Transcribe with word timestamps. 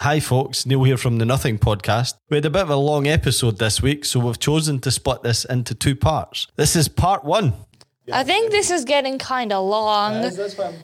Hi, 0.00 0.20
folks. 0.20 0.64
Neil 0.64 0.84
here 0.84 0.96
from 0.96 1.18
the 1.18 1.24
Nothing 1.24 1.58
Podcast. 1.58 2.14
We 2.30 2.36
had 2.36 2.44
a 2.44 2.50
bit 2.50 2.62
of 2.62 2.70
a 2.70 2.76
long 2.76 3.08
episode 3.08 3.58
this 3.58 3.82
week, 3.82 4.04
so 4.04 4.20
we've 4.20 4.38
chosen 4.38 4.78
to 4.82 4.92
split 4.92 5.24
this 5.24 5.44
into 5.44 5.74
two 5.74 5.96
parts. 5.96 6.46
This 6.54 6.76
is 6.76 6.86
part 6.86 7.24
one. 7.24 7.52
I 8.12 8.22
think 8.22 8.52
this 8.52 8.70
is 8.70 8.84
getting 8.84 9.18
kind 9.18 9.52
of 9.52 9.66
long. 9.66 10.30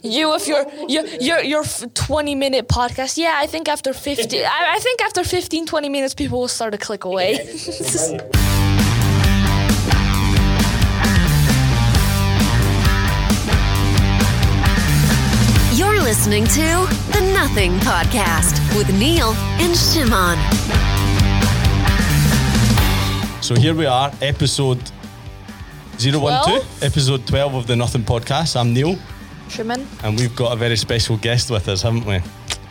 You 0.02 0.30
with 0.30 0.48
your 0.48 0.66
your 0.88 1.06
your 1.06 1.40
your 1.42 1.62
f- 1.62 1.84
20 1.94 2.34
minute 2.34 2.68
podcast. 2.68 3.16
Yeah, 3.16 3.34
I 3.36 3.46
think 3.46 3.68
after 3.68 3.92
50 3.92 4.44
I, 4.44 4.74
I 4.74 4.78
think 4.80 5.00
after 5.00 5.22
15 5.22 5.64
20 5.64 5.88
minutes 5.88 6.14
people 6.14 6.40
will 6.40 6.48
start 6.48 6.72
to 6.72 6.78
click 6.78 7.04
away. 7.04 7.38
listening 16.04 16.44
to 16.44 16.60
the 17.12 17.30
Nothing 17.32 17.72
Podcast 17.80 18.54
with 18.76 18.92
Neil 18.98 19.32
and 19.58 19.74
Shimon. 19.74 20.36
So 23.42 23.54
here 23.54 23.74
we 23.74 23.86
are, 23.86 24.12
episode 24.20 24.80
012, 25.98 26.12
Twelve? 26.20 26.82
episode 26.82 27.26
12 27.26 27.54
of 27.54 27.66
the 27.66 27.74
Nothing 27.76 28.02
Podcast. 28.02 28.54
I'm 28.60 28.74
Neil, 28.74 28.96
Shimon. 29.48 29.86
and 30.02 30.18
we've 30.18 30.34
got 30.36 30.52
a 30.52 30.56
very 30.56 30.76
special 30.76 31.16
guest 31.16 31.50
with 31.50 31.68
us, 31.68 31.80
haven't 31.82 32.04
we? 32.04 32.20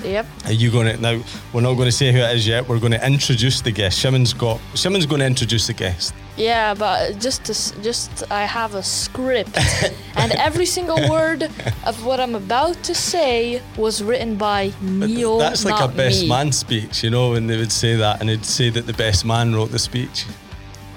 Yep. 0.08 0.26
Are 0.46 0.52
you 0.54 0.70
going 0.70 0.96
to 0.96 1.02
now? 1.02 1.24
We're 1.54 1.62
not 1.62 1.74
going 1.74 1.88
to 1.88 1.92
say 1.92 2.12
who 2.12 2.20
it 2.20 2.36
is 2.36 2.46
yet. 2.48 2.68
We're 2.68 2.80
going 2.80 2.92
to 2.92 3.04
introduce 3.06 3.62
the 3.62 3.72
guest. 3.72 3.98
Shimon's 4.00 4.34
got. 4.34 4.60
Shimon's 4.76 5.06
going 5.08 5.20
to 5.22 5.26
introduce 5.26 5.66
the 5.68 5.74
guest. 5.74 6.14
Yeah, 6.36 6.74
but 6.74 7.20
just 7.20 7.46
to, 7.46 7.82
just 7.82 8.32
I 8.32 8.46
have 8.46 8.74
a 8.74 8.82
script 8.82 9.56
and 10.16 10.32
every 10.32 10.66
single 10.66 11.08
word 11.10 11.44
of 11.86 12.06
what 12.06 12.20
I'm 12.20 12.34
about 12.34 12.82
to 12.84 12.96
say 12.96 13.62
was 13.78 14.02
written 14.02 14.36
by 14.36 14.72
Neil 14.82 15.38
That's 15.38 15.64
like 15.64 15.84
a 15.84 15.88
best 15.94 16.24
me. 16.24 16.30
man 16.30 16.52
speech, 16.52 17.04
you 17.04 17.12
know, 17.12 17.32
when 17.32 17.46
they 17.46 17.58
would 17.58 17.72
say 17.72 17.96
that, 17.96 18.20
and 18.20 18.30
they'd 18.30 18.46
say 18.46 18.70
that 18.72 18.88
the 18.88 18.94
best 18.94 19.26
man 19.26 19.54
wrote 19.54 19.70
the 19.72 19.80
speech. 19.80 20.26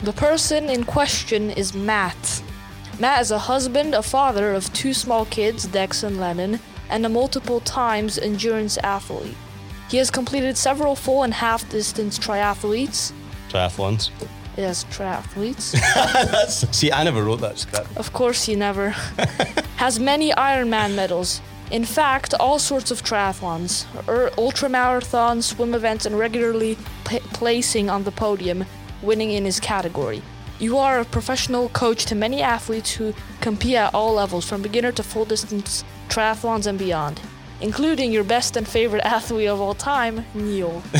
The 0.02 0.12
person 0.12 0.70
in 0.70 0.84
question 0.84 1.50
is 1.50 1.74
Matt. 1.74 2.42
Matt 2.98 3.20
is 3.20 3.30
a 3.30 3.38
husband, 3.38 3.94
a 3.94 4.02
father 4.02 4.54
of 4.54 4.72
two 4.72 4.94
small 4.94 5.26
kids, 5.26 5.66
Dex 5.66 6.02
and 6.02 6.18
Lennon, 6.18 6.60
and 6.88 7.04
a 7.04 7.10
multiple 7.10 7.60
times 7.60 8.18
endurance 8.18 8.78
athlete. 8.78 9.36
He 9.90 9.98
has 9.98 10.10
completed 10.10 10.56
several 10.56 10.96
full 10.96 11.22
and 11.22 11.34
half 11.34 11.68
distance 11.68 12.18
triathletes. 12.18 13.12
Triathlons. 13.50 14.10
Yes, 14.56 14.84
triathletes. 14.84 15.74
See, 16.74 16.90
I 16.90 17.04
never 17.04 17.22
wrote 17.24 17.40
that 17.40 17.58
script. 17.58 17.88
of 17.96 18.12
course, 18.12 18.44
he 18.44 18.54
never. 18.56 18.90
has 19.76 20.00
many 20.00 20.30
Ironman 20.32 20.94
medals. 20.94 21.40
In 21.70 21.84
fact, 21.84 22.32
all 22.38 22.58
sorts 22.58 22.90
of 22.90 23.02
triathlons, 23.02 23.84
er, 24.08 24.30
ultramarathons, 24.38 25.42
swim 25.42 25.74
events, 25.74 26.06
and 26.06 26.16
regularly 26.18 26.78
p- 27.04 27.18
placing 27.32 27.90
on 27.90 28.04
the 28.04 28.12
podium, 28.12 28.64
winning 29.02 29.32
in 29.32 29.44
his 29.44 29.58
category. 29.60 30.22
You 30.58 30.78
are 30.78 31.00
a 31.00 31.04
professional 31.04 31.68
coach 31.70 32.06
to 32.06 32.14
many 32.14 32.40
athletes 32.40 32.92
who 32.92 33.12
compete 33.40 33.74
at 33.74 33.92
all 33.94 34.14
levels, 34.14 34.48
from 34.48 34.62
beginner 34.62 34.92
to 34.92 35.02
full 35.02 35.24
distance 35.24 35.84
triathlons 36.08 36.66
and 36.66 36.78
beyond, 36.78 37.20
including 37.60 38.12
your 38.12 38.24
best 38.24 38.56
and 38.56 38.66
favorite 38.66 39.04
athlete 39.04 39.48
of 39.48 39.60
all 39.60 39.74
time, 39.74 40.24
Neil. 40.34 40.82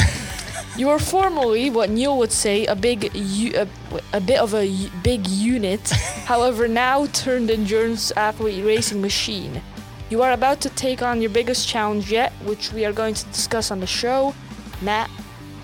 You 0.77 0.91
are 0.91 0.99
formerly 0.99 1.71
what 1.71 1.89
Neil 1.89 2.19
would 2.19 2.33
say 2.33 2.67
a 2.67 2.77
big, 2.77 3.15
u- 3.15 3.55
a, 3.57 3.67
a 4.13 4.21
bit 4.21 4.39
of 4.39 4.53
a 4.53 4.67
u- 4.67 4.91
big 5.03 5.27
unit, 5.27 5.89
however, 6.27 6.69
now 6.69 7.07
turned 7.07 7.51
endurance 7.51 8.13
athlete 8.13 8.63
racing 8.63 9.01
machine. 9.01 9.63
You 10.11 10.23
are 10.23 10.33
about 10.33 10.61
to 10.61 10.69
take 10.71 11.01
on 11.03 11.23
your 11.23 11.31
biggest 11.31 11.67
challenge 11.67 12.13
yet, 12.13 12.31
which 12.45 12.73
we 12.73 12.85
are 12.85 12.93
going 12.93 13.15
to 13.15 13.25
discuss 13.27 13.71
on 13.71 13.81
the 13.81 13.87
show. 13.87 14.35
Matt, 14.83 15.09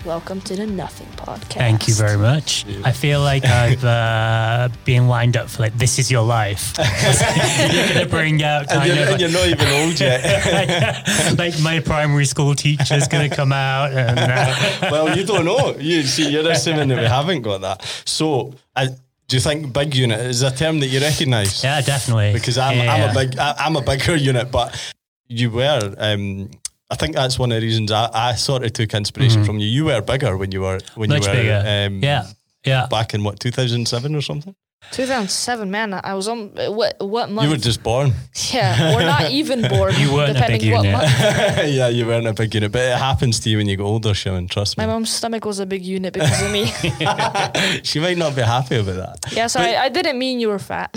welcome 0.05 0.41
to 0.41 0.55
the 0.55 0.67
Nothing 0.67 1.07
Podcast. 1.15 1.53
Thank 1.53 1.87
you 1.87 1.93
very 1.93 2.17
much. 2.17 2.65
I 2.83 2.91
feel 2.91 3.21
like 3.21 3.45
I've 3.63 3.83
uh, 3.83 4.69
been 4.85 5.07
lined 5.07 5.37
up 5.37 5.49
for 5.49 5.61
like 5.61 5.77
this 5.77 5.99
is 5.99 6.11
your 6.11 6.23
life. 6.23 6.73
you're 6.77 7.93
gonna 7.93 8.05
bring 8.07 8.43
out 8.43 8.71
And 8.71 8.85
you're, 8.85 9.03
of 9.03 9.09
and 9.09 9.21
you're 9.21 9.31
not 9.31 9.47
even 9.47 9.67
old 9.67 9.99
yet. 9.99 11.37
like 11.37 11.59
my 11.61 11.79
primary 11.79 12.25
school 12.25 12.55
teacher's 12.55 13.07
gonna 13.07 13.29
come 13.29 13.53
out 13.53 13.93
and 13.93 14.19
uh, 14.19 14.89
well, 14.91 15.17
you 15.17 15.25
don't 15.25 15.45
know. 15.45 15.75
You 15.77 16.03
see, 16.03 16.29
you're 16.29 16.49
assuming 16.49 16.89
that 16.89 16.99
we 16.99 17.05
haven't 17.05 17.41
got 17.41 17.61
that. 17.61 17.83
So, 18.05 18.53
I, 18.75 18.87
do 18.87 19.37
you 19.37 19.39
think 19.39 19.73
big 19.73 19.95
unit 19.95 20.19
is 20.19 20.41
a 20.41 20.51
term 20.51 20.79
that 20.81 20.87
you 20.87 20.99
recognise? 20.99 21.63
yeah, 21.63 21.81
definitely. 21.81 22.33
Because 22.33 22.57
I'm, 22.57 22.77
yeah. 22.77 22.93
I'm 22.93 23.09
a 23.09 23.13
big, 23.13 23.37
I, 23.37 23.55
I'm 23.57 23.75
a 23.75 23.81
bigger 23.81 24.15
unit, 24.15 24.51
but 24.51 24.93
you 25.27 25.49
were. 25.51 25.95
Um, 25.97 26.49
I 26.93 26.95
think 26.95 27.15
that's 27.15 27.39
one 27.39 27.51
of 27.51 27.59
the 27.59 27.65
reasons 27.65 27.91
I, 27.91 28.07
I 28.13 28.35
sort 28.35 28.63
of 28.63 28.71
took 28.71 28.93
inspiration 28.93 29.43
from 29.43 29.57
you. 29.57 29.65
You 29.65 29.85
were 29.85 29.99
bigger 29.99 30.37
when 30.37 30.51
you 30.51 30.61
were 30.61 30.79
when 30.93 31.09
much 31.09 31.23
you 31.23 31.29
were 31.29 31.35
bigger. 31.35 31.63
Um, 31.65 32.03
yeah, 32.03 32.27
yeah. 32.63 32.85
back 32.85 33.15
in 33.15 33.23
what 33.23 33.39
2007 33.39 34.15
or 34.15 34.21
something. 34.21 34.55
2007, 34.91 35.71
man. 35.71 35.93
I 35.93 36.13
was 36.13 36.27
on 36.27 36.49
what 36.49 36.95
what 36.99 37.29
month? 37.29 37.45
You 37.45 37.51
were 37.51 37.57
just 37.57 37.81
born. 37.81 38.13
yeah, 38.51 38.95
we're 38.95 39.05
not 39.05 39.31
even 39.39 39.67
born. 39.67 39.93
You 39.97 40.13
weren't 40.13 40.37
a 40.37 40.47
big 40.47 40.61
what 40.71 40.83
unit. 40.83 40.91
month. 40.91 41.11
yeah, 41.67 41.87
you 41.87 42.05
weren't 42.05 42.27
a 42.27 42.33
big 42.33 42.53
unit, 42.53 42.71
but 42.71 42.81
it 42.81 42.97
happens 42.97 43.39
to 43.41 43.49
you 43.49 43.57
when 43.57 43.67
you 43.67 43.77
get 43.77 43.83
older, 43.83 44.13
Shimon. 44.13 44.47
Trust 44.47 44.77
me. 44.77 44.85
My 44.85 44.91
mom's 44.93 45.09
stomach 45.11 45.45
was 45.45 45.59
a 45.59 45.65
big 45.65 45.83
unit 45.83 46.13
because 46.13 46.41
of 46.41 46.51
me. 46.51 46.65
she 47.83 47.99
might 47.99 48.17
not 48.17 48.35
be 48.35 48.41
happy 48.41 48.75
about 48.77 49.21
that. 49.21 49.33
yeah, 49.33 49.47
so 49.47 49.59
I, 49.59 49.83
I 49.83 49.89
didn't 49.89 50.17
mean 50.19 50.39
you 50.39 50.49
were 50.49 50.59
fat. 50.59 50.95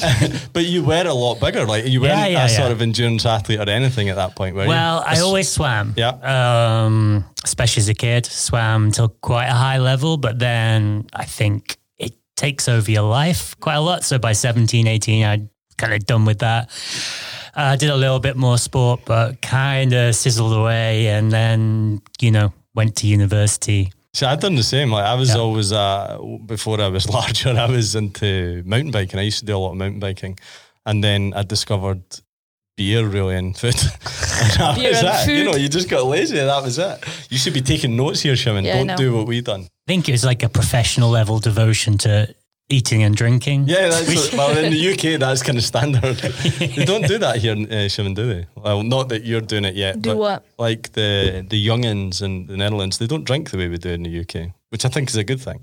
But 0.52 0.66
you 0.66 0.84
were 0.84 1.06
a 1.06 1.14
lot 1.14 1.40
bigger. 1.40 1.64
Like 1.64 1.86
you 1.86 2.00
weren't 2.00 2.18
Yeah, 2.18 2.26
yeah, 2.26 2.44
a 2.46 2.48
sort 2.48 2.72
of 2.72 2.82
endurance 2.82 3.24
athlete 3.24 3.60
or 3.60 3.68
anything 3.68 4.08
at 4.08 4.16
that 4.16 4.34
point, 4.36 4.54
were 4.56 4.62
you? 4.62 4.68
Well, 4.68 5.02
I 5.06 5.20
always 5.20 5.48
swam. 5.50 5.94
Yeah. 5.96 6.10
Um, 6.84 7.24
especially 7.44 7.80
as 7.80 7.88
a 7.88 7.94
kid, 7.94 8.26
swam 8.26 8.90
till 8.90 9.08
quite 9.08 9.46
a 9.46 9.54
high 9.54 9.78
level, 9.78 10.16
but 10.16 10.38
then 10.38 11.06
I 11.14 11.24
think 11.24 11.72
it 11.72 11.78
takes 12.36 12.68
over 12.68 12.90
your 12.90 13.02
life 13.02 13.58
quite 13.60 13.74
a 13.76 13.80
lot. 13.80 14.04
So 14.04 14.18
by 14.18 14.32
17, 14.32 14.86
18, 14.86 15.24
I'd 15.24 15.48
kind 15.78 15.92
of 15.94 16.04
done 16.06 16.24
with 16.24 16.38
that. 16.40 16.70
I 17.54 17.72
uh, 17.72 17.76
did 17.76 17.88
a 17.90 17.96
little 17.96 18.18
bit 18.20 18.36
more 18.36 18.58
sport, 18.58 19.00
but 19.06 19.40
kind 19.40 19.92
of 19.94 20.14
sizzled 20.14 20.52
away 20.52 21.08
and 21.08 21.32
then, 21.32 22.02
you 22.20 22.30
know, 22.30 22.52
went 22.74 22.96
to 22.96 23.06
university. 23.06 23.92
See, 24.12 24.26
I'd 24.26 24.40
done 24.40 24.54
the 24.56 24.62
same. 24.62 24.90
Like 24.90 25.04
I 25.04 25.14
was 25.14 25.30
Yeah. 25.30 25.36
always 25.40 25.72
uh, 25.72 26.18
before 26.46 26.80
I 26.80 26.88
was 26.88 27.08
larger, 27.18 27.50
I 27.50 27.66
was 27.66 27.94
into 27.94 28.62
mountain 28.66 28.90
biking. 28.90 29.18
I 29.18 29.22
used 29.22 29.38
to 29.40 29.46
do 29.46 29.56
a 29.56 29.58
lot 29.58 29.70
of 29.72 29.76
mountain 29.78 30.00
biking, 30.00 30.38
and 30.84 31.02
then 31.02 31.32
I 31.34 31.42
discovered 31.42 32.02
beer 32.76 33.06
really 33.06 33.36
and 33.36 33.56
food. 33.56 33.74
and 33.74 34.52
that 34.52 34.76
Beer 34.76 34.90
was 34.90 35.02
and 35.02 35.30
it. 35.30 35.38
You 35.38 35.44
know, 35.44 35.56
you 35.56 35.68
just 35.68 35.88
got 35.88 36.04
lazy. 36.06 36.36
That 36.36 36.62
was 36.62 36.78
it. 36.78 37.04
You 37.30 37.38
should 37.38 37.54
be 37.54 37.62
taking 37.62 37.96
notes 37.96 38.20
here, 38.20 38.36
Shimon. 38.36 38.64
Yeah, 38.64 38.84
Don't 38.84 38.96
do 38.96 39.16
what 39.16 39.26
we've 39.26 39.44
done. 39.44 39.62
I 39.62 39.86
think 39.86 40.08
it 40.08 40.12
was 40.12 40.24
like 40.24 40.42
a 40.42 40.48
professional 40.48 41.10
level 41.10 41.38
devotion 41.38 41.98
to 41.98 42.34
eating 42.68 43.02
and 43.02 43.14
drinking. 43.16 43.68
Yeah, 43.68 43.88
that's 43.88 44.14
what, 44.14 44.32
well 44.38 44.58
in 44.58 44.72
the 44.72 44.92
UK 44.92 45.20
that's 45.20 45.42
kind 45.42 45.56
of 45.56 45.64
standard. 45.64 46.16
they 46.16 46.84
don't 46.84 47.06
do 47.06 47.18
that 47.18 47.36
here, 47.38 47.52
in 47.52 47.72
uh, 47.72 47.88
Shimon, 47.88 48.14
do 48.14 48.26
they? 48.26 48.46
Well, 48.56 48.82
not 48.82 49.08
that 49.10 49.24
you're 49.24 49.40
doing 49.40 49.64
it 49.64 49.74
yet. 49.74 50.02
Do 50.02 50.10
but 50.10 50.16
what? 50.16 50.44
Like 50.58 50.92
the 50.92 51.46
the 51.48 51.66
youngins 51.66 52.22
in 52.22 52.46
the 52.46 52.56
Netherlands, 52.56 52.98
they 52.98 53.06
don't 53.06 53.24
drink 53.24 53.50
the 53.50 53.58
way 53.58 53.68
we 53.68 53.78
do 53.78 53.90
in 53.90 54.02
the 54.02 54.20
UK, 54.20 54.52
which 54.70 54.84
I 54.84 54.88
think 54.88 55.08
is 55.08 55.16
a 55.16 55.24
good 55.24 55.40
thing. 55.40 55.62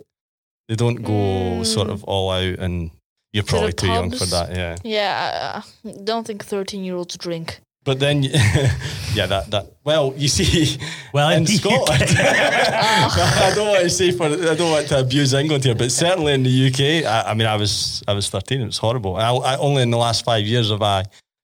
They 0.70 0.76
don't 0.76 1.04
go 1.04 1.64
sort 1.64 1.90
of 1.90 2.04
all 2.06 2.32
out, 2.32 2.60
and 2.60 2.92
you're. 3.34 3.44
To 3.44 3.48
the 3.48 3.52
probably 3.52 3.74
too 3.74 3.88
young 3.88 4.12
for 4.12 4.26
that. 4.26 4.56
Yeah, 4.56 4.76
Yeah, 4.84 5.62
I 5.86 5.90
I 5.90 5.94
don't 6.04 6.26
think 6.26 6.46
13 6.46 6.84
year 6.84 6.96
olds 6.96 7.18
drink. 7.18 7.60
but 7.84 8.00
then 8.00 8.24
yeah, 9.14 9.28
that 9.28 9.52
that 9.52 9.66
well, 9.84 10.14
you 10.16 10.28
see, 10.30 10.78
Well, 11.14 11.30
in 11.32 11.40
in 11.40 11.48
Scotland, 11.48 12.04
I 12.18 13.52
don't 13.56 13.68
want 13.68 13.84
to 13.84 13.90
say 13.90 14.12
for 14.12 14.26
I 14.28 14.56
don't 14.56 14.72
want 14.72 14.88
to 14.88 15.00
abuse 15.00 15.34
England 15.34 15.64
here, 15.66 15.76
but 15.76 15.92
certainly 15.92 16.34
in 16.34 16.44
the 16.44 16.68
UK, 16.68 17.06
I, 17.06 17.32
I 17.32 17.34
mean, 17.34 17.48
I 17.48 17.58
was 17.58 18.02
I 18.08 18.14
was 18.14 18.30
thirteen. 18.30 18.62
It 18.62 18.66
was 18.66 18.78
horrible. 18.78 19.16
I, 19.18 19.30
I 19.52 19.58
only 19.58 19.82
in 19.82 19.92
the 19.92 19.98
last 19.98 20.24
five 20.26 20.46
years 20.46 20.70
have 20.72 20.82
I 20.82 21.04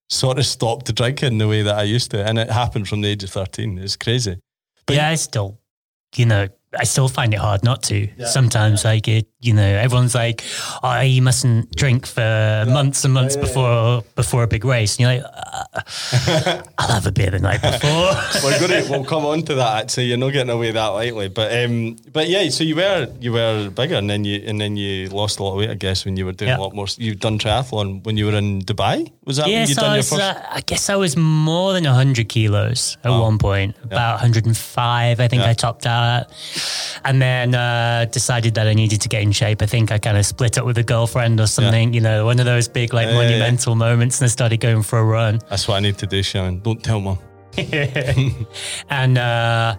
sort 0.09 0.37
of 0.39 0.45
stopped 0.45 0.93
drinking 0.95 1.37
the 1.39 1.47
way 1.47 1.61
that 1.63 1.75
I 1.75 1.83
used 1.83 2.09
to, 2.11 2.25
and 2.27 2.39
it 2.39 2.49
happened 2.49 2.87
from 2.87 3.01
the 3.01 3.09
age 3.09 3.23
of 3.23 3.29
thirteen. 3.31 3.77
It's 3.77 3.95
crazy. 3.97 4.37
But- 4.85 4.95
yeah, 4.95 5.09
I 5.09 5.15
still, 5.15 5.59
you 6.15 6.25
know, 6.25 6.47
I 6.81 6.85
still 6.85 7.07
find 7.09 7.33
it 7.33 7.39
hard 7.39 7.63
not 7.63 7.83
to. 7.83 8.07
Sometimes, 8.25 8.85
like 8.85 9.07
it, 9.07 9.27
you 9.41 9.53
know, 9.53 9.63
everyone's 9.63 10.15
like, 10.15 10.43
"Oh, 10.83 10.99
you 10.99 11.21
mustn't 11.21 11.73
drink 11.75 12.05
for 12.05 12.65
months 12.67 13.05
and 13.05 13.13
months 13.13 13.37
before 13.37 14.03
before 14.15 14.43
a 14.43 14.47
big 14.47 14.65
race," 14.65 14.97
and 14.97 14.99
you're 14.99 15.23
like, 15.23 15.23
uh, 15.23 16.61
"I'll 16.77 16.87
have 16.89 17.07
a 17.07 17.11
beer 17.11 17.31
the 17.31 17.39
night 17.39 17.61
before." 17.61 18.11
We're 18.43 18.59
going 18.59 18.83
to 18.83 18.91
we'll 18.91 19.05
come 19.05 19.25
on 19.25 19.43
to 19.43 19.55
that. 19.55 19.83
Actually, 19.83 20.05
you're 20.07 20.17
not 20.17 20.31
getting 20.33 20.49
away 20.49 20.71
that 20.71 20.87
lightly. 20.87 21.29
But 21.29 21.53
um, 21.63 21.95
but 22.11 22.27
yeah. 22.27 22.49
So 22.49 22.63
you 22.65 22.75
were 22.75 23.07
you 23.21 23.31
were 23.31 23.69
bigger, 23.69 23.95
and 23.95 24.09
then 24.09 24.25
you 24.25 24.43
and 24.45 24.59
then 24.59 24.75
you 24.75 25.07
lost 25.09 25.39
a 25.39 25.43
lot 25.43 25.51
of 25.53 25.57
weight. 25.59 25.69
I 25.69 25.75
guess 25.75 26.03
when 26.05 26.17
you 26.17 26.25
were 26.25 26.33
doing 26.33 26.49
Yeah. 26.49 26.57
a 26.57 26.61
lot 26.61 26.73
more. 26.75 26.87
You've 26.97 27.19
done 27.19 27.39
triathlon 27.39 28.03
when 28.03 28.17
you 28.17 28.25
were 28.25 28.35
in 28.35 28.61
Dubai. 28.63 29.09
Was 29.25 29.37
that 29.37 29.45
when 29.45 29.53
yeah, 29.53 29.61
you 29.67 29.73
so 29.75 29.81
done 29.81 29.91
I, 29.91 29.93
your 29.93 29.97
was, 29.99 30.09
first? 30.09 30.21
uh, 30.21 30.41
I 30.51 30.61
guess 30.61 30.89
I 30.89 30.95
was 30.95 31.15
more 31.15 31.71
than 31.73 31.83
100 31.85 32.27
kilos 32.27 32.97
at 33.03 33.11
one 33.11 33.37
point, 33.37 33.75
about 33.83 34.13
105, 34.15 35.19
I 35.19 35.27
think 35.27 35.43
Yeah. 35.43 35.49
I 35.49 35.53
topped 35.53 35.85
out. 35.85 36.27
And 37.05 37.21
then 37.21 37.53
uh, 37.53 38.05
decided 38.11 38.55
that 38.55 38.65
I 38.67 38.73
needed 38.73 39.01
to 39.01 39.07
get 39.09 39.21
in 39.29 39.33
shape. 39.33 39.61
I 39.61 39.67
think 39.67 39.91
I 39.91 39.97
kind 39.99 40.17
of 40.17 40.25
split 40.25 40.57
up 40.57 40.65
with 40.65 40.77
a 40.77 40.83
girlfriend 40.83 41.39
or 41.39 41.47
something, 41.47 41.93
you 41.93 42.01
know, 42.01 42.25
one 42.25 42.39
of 42.39 42.45
those 42.45 42.67
big, 42.67 42.93
like, 42.93 43.05
Yeah, 43.05 43.13
yeah, 43.13 43.21
yeah. 43.21 43.29
monumental 43.29 43.75
moments, 43.75 44.19
and 44.19 44.25
I 44.25 44.29
started 44.29 44.59
going 44.59 44.83
for 44.83 44.99
a 44.99 45.03
run. 45.03 45.39
That's 45.49 45.67
what 45.67 45.75
I 45.75 45.79
need 45.79 45.97
to 45.99 46.07
do, 46.07 46.21
Sharon. 46.23 46.59
Don't 46.59 46.83
tell 46.83 46.99
mom. 46.99 47.19
and 48.89 49.17
uh, 49.17 49.75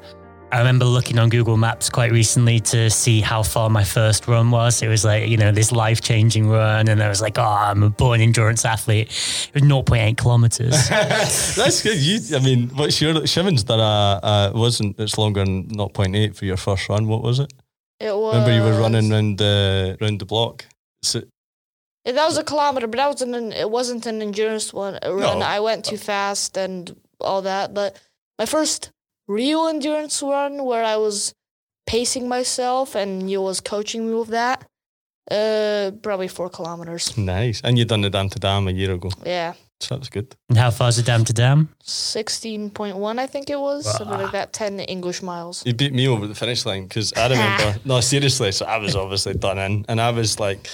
I 0.53 0.59
remember 0.59 0.85
looking 0.85 1.19
on 1.19 1.29
Google 1.29 1.57
Maps 1.57 1.89
quite 1.91 2.11
recently 2.11 2.59
to 2.61 2.91
see 2.91 3.21
how 3.21 3.43
far 3.43 3.71
my 3.71 3.85
first 3.85 4.27
run 4.27 4.51
was. 4.51 4.83
It 4.83 4.89
was 4.89 5.05
like, 5.05 5.29
you 5.29 5.37
know, 5.37 5.53
this 5.53 5.71
life 5.71 6.01
changing 6.01 6.49
run. 6.49 6.89
And 6.89 7.03
I 7.03 7.09
was 7.09 7.21
like, 7.21 7.39
oh, 7.39 7.43
I'm 7.43 7.83
a 7.85 7.91
born 7.91 8.21
endurance 8.21 8.65
athlete. 8.65 9.09
It 9.09 9.55
was 9.55 9.63
0.8 9.63 10.17
kilometers. 10.17 10.89
That's 10.89 11.83
good. 11.83 11.99
You, 11.99 12.37
I 12.37 12.41
mean, 12.41 12.69
what's 12.71 13.01
your 13.01 13.27
Shimon's 13.27 13.65
done 13.65 13.81
a, 13.81 14.53
a 14.53 14.53
wasn't 14.55 14.99
it's 14.99 15.17
longer 15.19 15.45
than 15.45 15.69
0.8 15.69 16.35
for 16.35 16.45
your 16.45 16.57
first 16.57 16.89
run. 16.89 17.07
What 17.07 17.23
was 17.23 17.39
it? 17.39 17.53
It 18.01 18.17
was. 18.17 18.35
Remember 18.35 18.55
you 18.55 18.63
were 18.63 18.81
running 18.81 19.11
round 19.11 19.39
the 19.39 19.97
round 20.01 20.21
the 20.21 20.25
block. 20.25 20.65
So, 21.03 21.23
Yeah, 22.05 22.13
That 22.13 22.27
was 22.27 22.39
a 22.39 22.45
kilometer, 22.45 22.87
but 22.87 22.97
that 22.97 23.09
was 23.09 23.23
an 23.23 23.53
it 23.53 23.71
wasn't 23.71 24.07
an 24.07 24.23
endurance 24.23 24.73
one 24.73 24.99
run. 25.05 25.39
No. 25.41 25.47
I 25.57 25.61
went 25.61 25.85
too 25.85 25.99
fast 25.99 26.57
and 26.57 26.97
all 27.21 27.43
that. 27.43 27.75
But 27.75 28.01
my 28.39 28.47
first 28.47 28.91
real 29.29 29.69
endurance 29.69 30.23
run, 30.23 30.65
where 30.65 30.85
I 30.85 30.97
was 30.97 31.35
pacing 31.87 32.27
myself 32.29 32.95
and 32.95 33.31
you 33.31 33.43
was 33.43 33.61
coaching 33.61 34.07
me 34.09 34.15
with 34.15 34.29
that, 34.29 34.65
uh, 35.31 35.91
probably 36.03 36.29
four 36.29 36.49
kilometers. 36.49 37.17
nice. 37.19 37.61
And 37.63 37.79
you 37.79 37.85
done 37.85 38.01
the 38.01 38.11
Dam 38.11 38.29
to 38.31 38.39
Dam 38.39 38.67
a 38.69 38.71
year 38.73 38.93
ago. 38.93 39.11
Yeah, 39.27 39.55
So 39.81 39.95
that 39.95 39.99
was 40.01 40.11
good. 40.11 40.37
and 40.51 40.59
how 40.59 40.71
far 40.71 40.89
is 40.91 40.99
it 40.99 41.07
Dam 41.07 41.25
to 41.25 41.33
Dam? 41.33 41.71
sixteen 41.83 42.69
point 42.71 42.97
one, 42.99 43.19
I 43.19 43.27
think 43.27 43.49
it 43.49 43.59
was 43.59 43.91
something 43.97 44.19
like 44.19 44.33
that. 44.33 44.53
Ten 44.53 44.79
English 44.81 45.23
miles. 45.23 45.65
You 45.65 45.73
beat 45.73 45.95
me 45.95 46.07
over 46.07 46.27
the 46.27 46.35
finish 46.35 46.67
line 46.67 46.85
because 46.85 47.13
I 47.15 47.29
remember. 47.29 47.81
no, 47.87 48.01
seriously. 48.01 48.53
So 48.53 48.67
I 48.67 48.77
was 48.77 48.95
obviously 48.95 49.35
done 49.35 49.59
in, 49.59 49.87
and 49.89 49.99
I 50.01 50.11
was 50.11 50.39
like, 50.39 50.69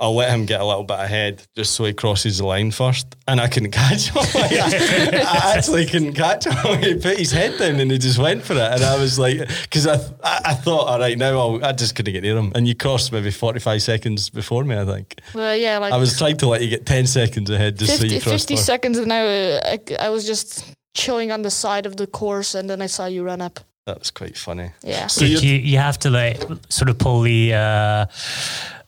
I'll 0.00 0.14
let 0.16 0.30
him 0.30 0.44
get 0.44 0.60
a 0.60 0.64
little 0.64 0.82
bit 0.82 0.98
ahead 0.98 1.46
just 1.54 1.72
so 1.76 1.84
he 1.84 1.92
crosses 1.92 2.38
the 2.38 2.46
line 2.46 2.72
first, 2.72 3.06
and 3.28 3.40
I 3.40 3.46
couldn't 3.46 3.70
catch 3.82 4.08
him. 4.08 4.16
Like, 4.16 4.52
I, 4.52 5.22
I 5.22 5.54
actually 5.56 5.86
couldn't 5.86 6.14
catch 6.14 6.46
him. 6.46 6.54
He 6.82 6.94
put 6.96 7.16
his 7.16 7.30
head 7.30 7.56
down 7.58 7.78
and 7.78 7.90
he 7.90 7.98
just 7.98 8.18
went 8.18 8.42
for 8.42 8.54
it, 8.54 8.58
and 8.58 8.82
I 8.82 8.98
was 8.98 9.18
like, 9.20 9.38
because 9.62 9.86
I, 9.86 9.94
I, 10.22 10.40
I 10.46 10.54
thought, 10.54 10.88
all 10.88 10.98
right, 10.98 11.16
now 11.16 11.38
I'll, 11.38 11.64
I 11.64 11.72
just 11.72 11.94
couldn't 11.94 12.12
get 12.12 12.22
near 12.24 12.36
him, 12.36 12.50
and 12.56 12.66
you 12.66 12.74
crossed 12.74 13.12
maybe 13.12 13.30
forty 13.30 13.60
five 13.60 13.82
seconds 13.82 14.30
before 14.30 14.64
me. 14.64 14.76
I 14.76 14.84
think 14.84 15.20
Well, 15.32 15.54
yeah, 15.56 15.78
like 15.78 15.92
I 15.92 15.96
was 15.96 16.18
trying 16.18 16.38
to 16.38 16.48
let 16.48 16.60
you 16.62 16.68
get 16.68 16.84
ten 16.86 17.06
seconds 17.06 17.48
ahead 17.50 17.78
just 17.78 17.92
50, 17.92 18.08
so 18.08 18.14
you 18.16 18.20
crossed. 18.20 18.48
50 18.48 18.54
first. 18.56 18.66
seconds, 18.66 18.98
and 18.98 19.12
I, 19.12 19.20
uh, 19.20 19.60
I, 20.00 20.06
I 20.06 20.08
was 20.10 20.26
just 20.26 20.64
chilling 20.94 21.30
on 21.30 21.42
the 21.42 21.50
side 21.50 21.86
of 21.86 21.96
the 21.96 22.06
course, 22.08 22.54
and 22.56 22.68
then 22.68 22.82
I 22.82 22.86
saw 22.86 23.06
you 23.06 23.22
run 23.22 23.40
up. 23.40 23.60
That 23.86 23.98
was 24.00 24.10
quite 24.10 24.36
funny. 24.36 24.70
Yeah. 24.82 25.06
So 25.06 25.24
you're- 25.24 25.40
you, 25.46 25.54
you 25.56 25.78
have 25.78 25.98
to 26.00 26.10
like 26.10 26.42
sort 26.68 26.88
of 26.90 26.98
pull 26.98 27.20
the, 27.20 27.52
uh, 27.54 28.06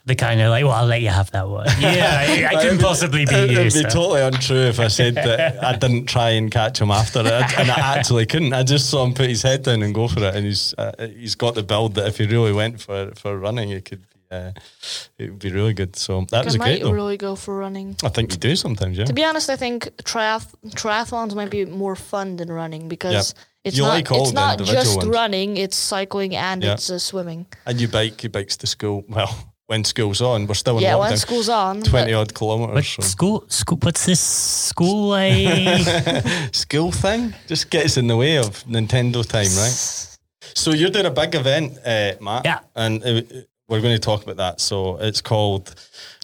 the 0.06 0.14
kind 0.14 0.40
of 0.40 0.50
like, 0.50 0.64
well, 0.64 0.72
I'll 0.72 0.86
let 0.86 1.02
you 1.02 1.08
have 1.08 1.30
that 1.32 1.48
one. 1.48 1.66
Yeah, 1.80 2.48
I, 2.52 2.56
I 2.56 2.62
couldn't 2.62 2.78
possibly 2.80 3.24
beat 3.26 3.32
It 3.34 3.50
you. 3.50 3.58
would 3.58 3.64
be 3.64 3.70
so. 3.70 3.82
totally 3.88 4.22
untrue 4.22 4.56
if 4.68 4.78
I 4.80 4.88
said 4.88 5.16
that 5.16 5.62
I 5.62 5.76
didn't 5.76 6.06
try 6.06 6.30
and 6.30 6.50
catch 6.50 6.80
him 6.80 6.90
after 6.90 7.20
it, 7.20 7.58
and 7.58 7.70
I 7.70 7.96
actually 7.98 8.26
couldn't. 8.26 8.52
I 8.52 8.62
just 8.62 8.88
saw 8.88 9.04
him 9.04 9.14
put 9.14 9.28
his 9.28 9.42
head 9.42 9.62
down 9.64 9.82
and 9.82 9.92
go 9.94 10.08
for 10.08 10.20
it, 10.24 10.34
and 10.34 10.46
he's 10.46 10.74
uh, 10.78 10.92
he's 11.16 11.34
got 11.34 11.54
the 11.54 11.62
build 11.62 11.94
that 11.96 12.06
if 12.06 12.18
he 12.18 12.26
really 12.26 12.52
went 12.52 12.80
for 12.80 13.12
for 13.16 13.36
running, 13.38 13.70
it 13.70 13.84
could 13.84 14.02
uh, 14.30 14.52
it 15.18 15.30
would 15.30 15.38
be 15.40 15.50
really 15.52 15.74
good. 15.74 15.96
So 15.96 16.24
that 16.30 16.44
was 16.44 16.54
I 16.54 16.58
great 16.58 16.82
might 16.82 16.82
though. 16.82 16.92
really 16.92 17.16
go 17.16 17.34
for 17.36 17.56
running. 17.56 17.96
I 18.04 18.08
think 18.08 18.30
you 18.32 18.38
do 18.38 18.54
sometimes, 18.56 18.96
yeah. 18.98 19.04
To 19.06 19.12
be 19.12 19.24
honest, 19.24 19.50
I 19.50 19.56
think 19.56 19.86
triath- 20.04 20.54
triathlons 20.70 21.34
might 21.34 21.50
be 21.50 21.64
more 21.64 21.96
fun 21.96 22.36
than 22.36 22.50
running 22.50 22.88
because 22.88 23.34
it's 23.64 23.76
You 23.76 23.82
not 23.84 23.88
like 23.90 24.10
all 24.12 24.22
it's 24.24 24.32
not 24.32 24.58
just 24.60 24.96
ones. 24.96 25.08
running; 25.08 25.56
it's 25.56 25.76
cycling 25.76 26.34
and 26.36 26.62
Yeah. 26.62 26.74
it's 26.74 26.90
uh, 26.90 26.98
swimming. 26.98 27.46
And 27.66 27.80
you 27.80 27.88
bike, 27.88 28.22
you 28.22 28.28
bikes 28.30 28.56
to 28.58 28.66
school. 28.66 29.04
Well, 29.08 29.34
when 29.66 29.84
school's 29.84 30.20
on, 30.20 30.46
we're 30.46 30.54
still 30.54 30.76
in 30.78 30.82
yeah, 30.82 30.96
when 30.96 31.12
lockdown. 31.12 31.18
school's 31.18 31.48
on. 31.48 31.82
Twenty 31.82 32.12
odd 32.12 32.28
But 32.28 32.38
kilometres. 32.38 32.88
So. 32.88 33.02
school, 33.02 33.44
school, 33.48 33.78
what's 33.82 34.06
this 34.06 34.20
school 34.20 35.08
like? 35.08 36.52
School 36.54 36.92
thing 36.92 37.34
just 37.46 37.70
gets 37.70 37.96
in 37.96 38.06
the 38.06 38.16
way 38.16 38.38
of 38.38 38.64
Nintendo 38.64 39.26
time, 39.26 39.50
right? 39.56 40.16
So 40.54 40.70
you're 40.72 40.90
doing 40.90 41.06
a 41.06 41.10
big 41.10 41.34
event, 41.34 41.78
uh, 41.84 42.12
Matt. 42.20 42.44
Yeah. 42.44 42.60
And 42.74 43.02
uh, 43.02 43.22
we're 43.68 43.80
going 43.80 43.94
to 43.94 43.98
talk 44.00 44.22
about 44.22 44.36
that. 44.36 44.60
So 44.60 44.96
it's 44.98 45.20
called, 45.20 45.74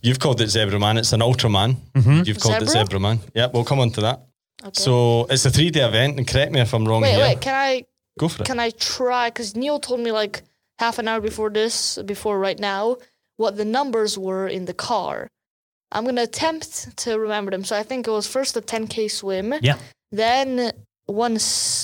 you've 0.02 0.20
called 0.20 0.40
it 0.40 0.48
Zebra 0.48 0.78
Man. 0.78 0.96
It's 0.96 1.12
an 1.12 1.20
Ultraman. 1.20 1.76
Mm-hmm. 1.94 2.22
You've 2.24 2.38
called 2.40 2.62
it 2.62 2.68
Zebra? 2.68 2.84
Zebra 2.86 3.00
Man. 3.00 3.18
Yeah, 3.34 3.48
we'll 3.52 3.64
come 3.64 3.80
on 3.80 3.90
to 3.90 4.00
that. 4.02 4.20
Okay. 4.62 4.70
So 4.74 5.26
it's 5.28 5.44
a 5.44 5.50
three 5.50 5.70
day 5.70 5.84
event. 5.86 6.18
And 6.18 6.26
correct 6.26 6.52
me 6.52 6.60
if 6.60 6.72
I'm 6.72 6.86
wrong 6.86 7.02
wait, 7.02 7.12
here. 7.14 7.20
wait. 7.20 7.40
Can 7.40 7.54
I 7.54 7.84
Go 8.18 8.28
for 8.28 8.42
it. 8.42 8.46
can 8.46 8.60
I 8.60 8.70
try? 8.70 9.28
Because 9.30 9.56
Neil 9.56 9.80
told 9.80 10.00
me 10.00 10.12
like 10.12 10.42
half 10.78 10.98
an 10.98 11.08
hour 11.08 11.20
before 11.20 11.50
this, 11.50 11.98
before 12.06 12.38
right 12.38 12.58
now, 12.58 12.96
what 13.36 13.56
the 13.56 13.64
numbers 13.64 14.18
were 14.18 14.46
in 14.48 14.64
the 14.66 14.74
car. 14.74 15.28
I'm 15.90 16.04
gonna 16.04 16.22
attempt 16.22 16.96
to 16.98 17.18
remember 17.18 17.50
them. 17.50 17.64
So 17.64 17.76
I 17.76 17.82
think 17.82 18.06
it 18.06 18.10
was 18.10 18.26
first 18.26 18.56
a 18.56 18.62
10k 18.62 19.10
swim, 19.10 19.54
yeah. 19.60 19.76
then 20.10 20.72
one 21.06 21.36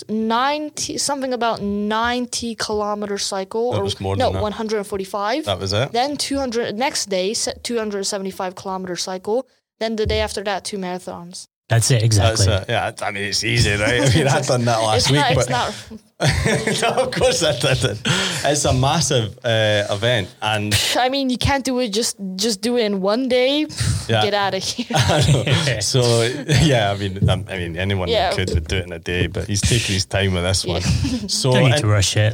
90 0.08 0.96
something 0.98 1.32
about 1.32 1.60
90 1.60 2.54
kilometer 2.54 3.18
cycle 3.18 3.72
That 3.72 3.78
or 3.80 3.82
was 3.84 4.00
more 4.00 4.16
no 4.16 4.26
than 4.26 4.34
that. 4.34 4.42
145. 4.42 5.44
that 5.44 5.58
was 5.58 5.72
it. 5.72 5.92
then 5.92 6.16
200 6.16 6.74
next 6.76 7.06
day 7.06 7.34
se- 7.34 7.54
275 7.62 8.54
kilometer 8.54 8.96
cycle. 8.96 9.46
Then 9.80 9.96
the 9.96 10.06
day 10.06 10.20
after 10.20 10.42
that, 10.44 10.64
two 10.64 10.78
marathons. 10.78 11.44
That's 11.68 11.90
it, 11.90 12.02
exactly. 12.02 12.46
That's 12.46 12.68
it. 12.68 12.72
Yeah, 12.72 12.92
I 13.06 13.10
mean, 13.10 13.24
it's 13.24 13.44
easy, 13.44 13.72
right? 13.72 14.00
I 14.00 14.14
mean, 14.16 14.26
I've 14.26 14.46
done 14.46 14.64
that 14.64 14.78
last 14.82 15.02
it's 15.02 15.10
week. 15.10 15.20
not. 15.20 15.34
but 15.34 15.40
It's 15.42 15.90
not. 15.90 16.00
no, 16.82 16.88
of 17.04 17.12
course 17.12 17.44
I 17.44 17.52
didn't. 17.58 18.00
It's 18.44 18.64
a 18.64 18.72
massive 18.72 19.38
uh, 19.44 19.86
event. 19.88 20.34
And 20.42 20.74
I 20.96 21.08
mean, 21.10 21.30
you 21.30 21.38
can't 21.38 21.64
do 21.64 21.78
it. 21.78 21.92
Just 21.92 22.16
just 22.34 22.60
do 22.60 22.76
it 22.76 22.84
in 22.86 23.00
one 23.00 23.28
day. 23.28 23.66
Yeah. 24.08 24.22
Get 24.24 24.32
out 24.32 24.54
of 24.54 24.62
here. 24.64 25.82
so 25.82 26.22
yeah, 26.62 26.90
I 26.92 26.96
mean, 26.96 27.28
um, 27.28 27.44
I 27.46 27.58
mean, 27.58 27.76
anyone 27.76 28.08
Yeah. 28.08 28.32
could 28.32 28.48
would 28.54 28.66
do 28.66 28.76
it 28.78 28.84
in 28.86 28.92
a 28.94 28.98
day, 28.98 29.26
but 29.26 29.46
he's 29.46 29.60
taking 29.60 29.92
his 29.92 30.06
time 30.06 30.32
with 30.32 30.44
this 30.44 30.64
one. 30.64 30.80
So 31.28 31.52
Don't 31.52 31.64
need 31.64 31.74
in, 31.74 31.80
to 31.82 31.86
rush 31.88 32.16
it. 32.16 32.32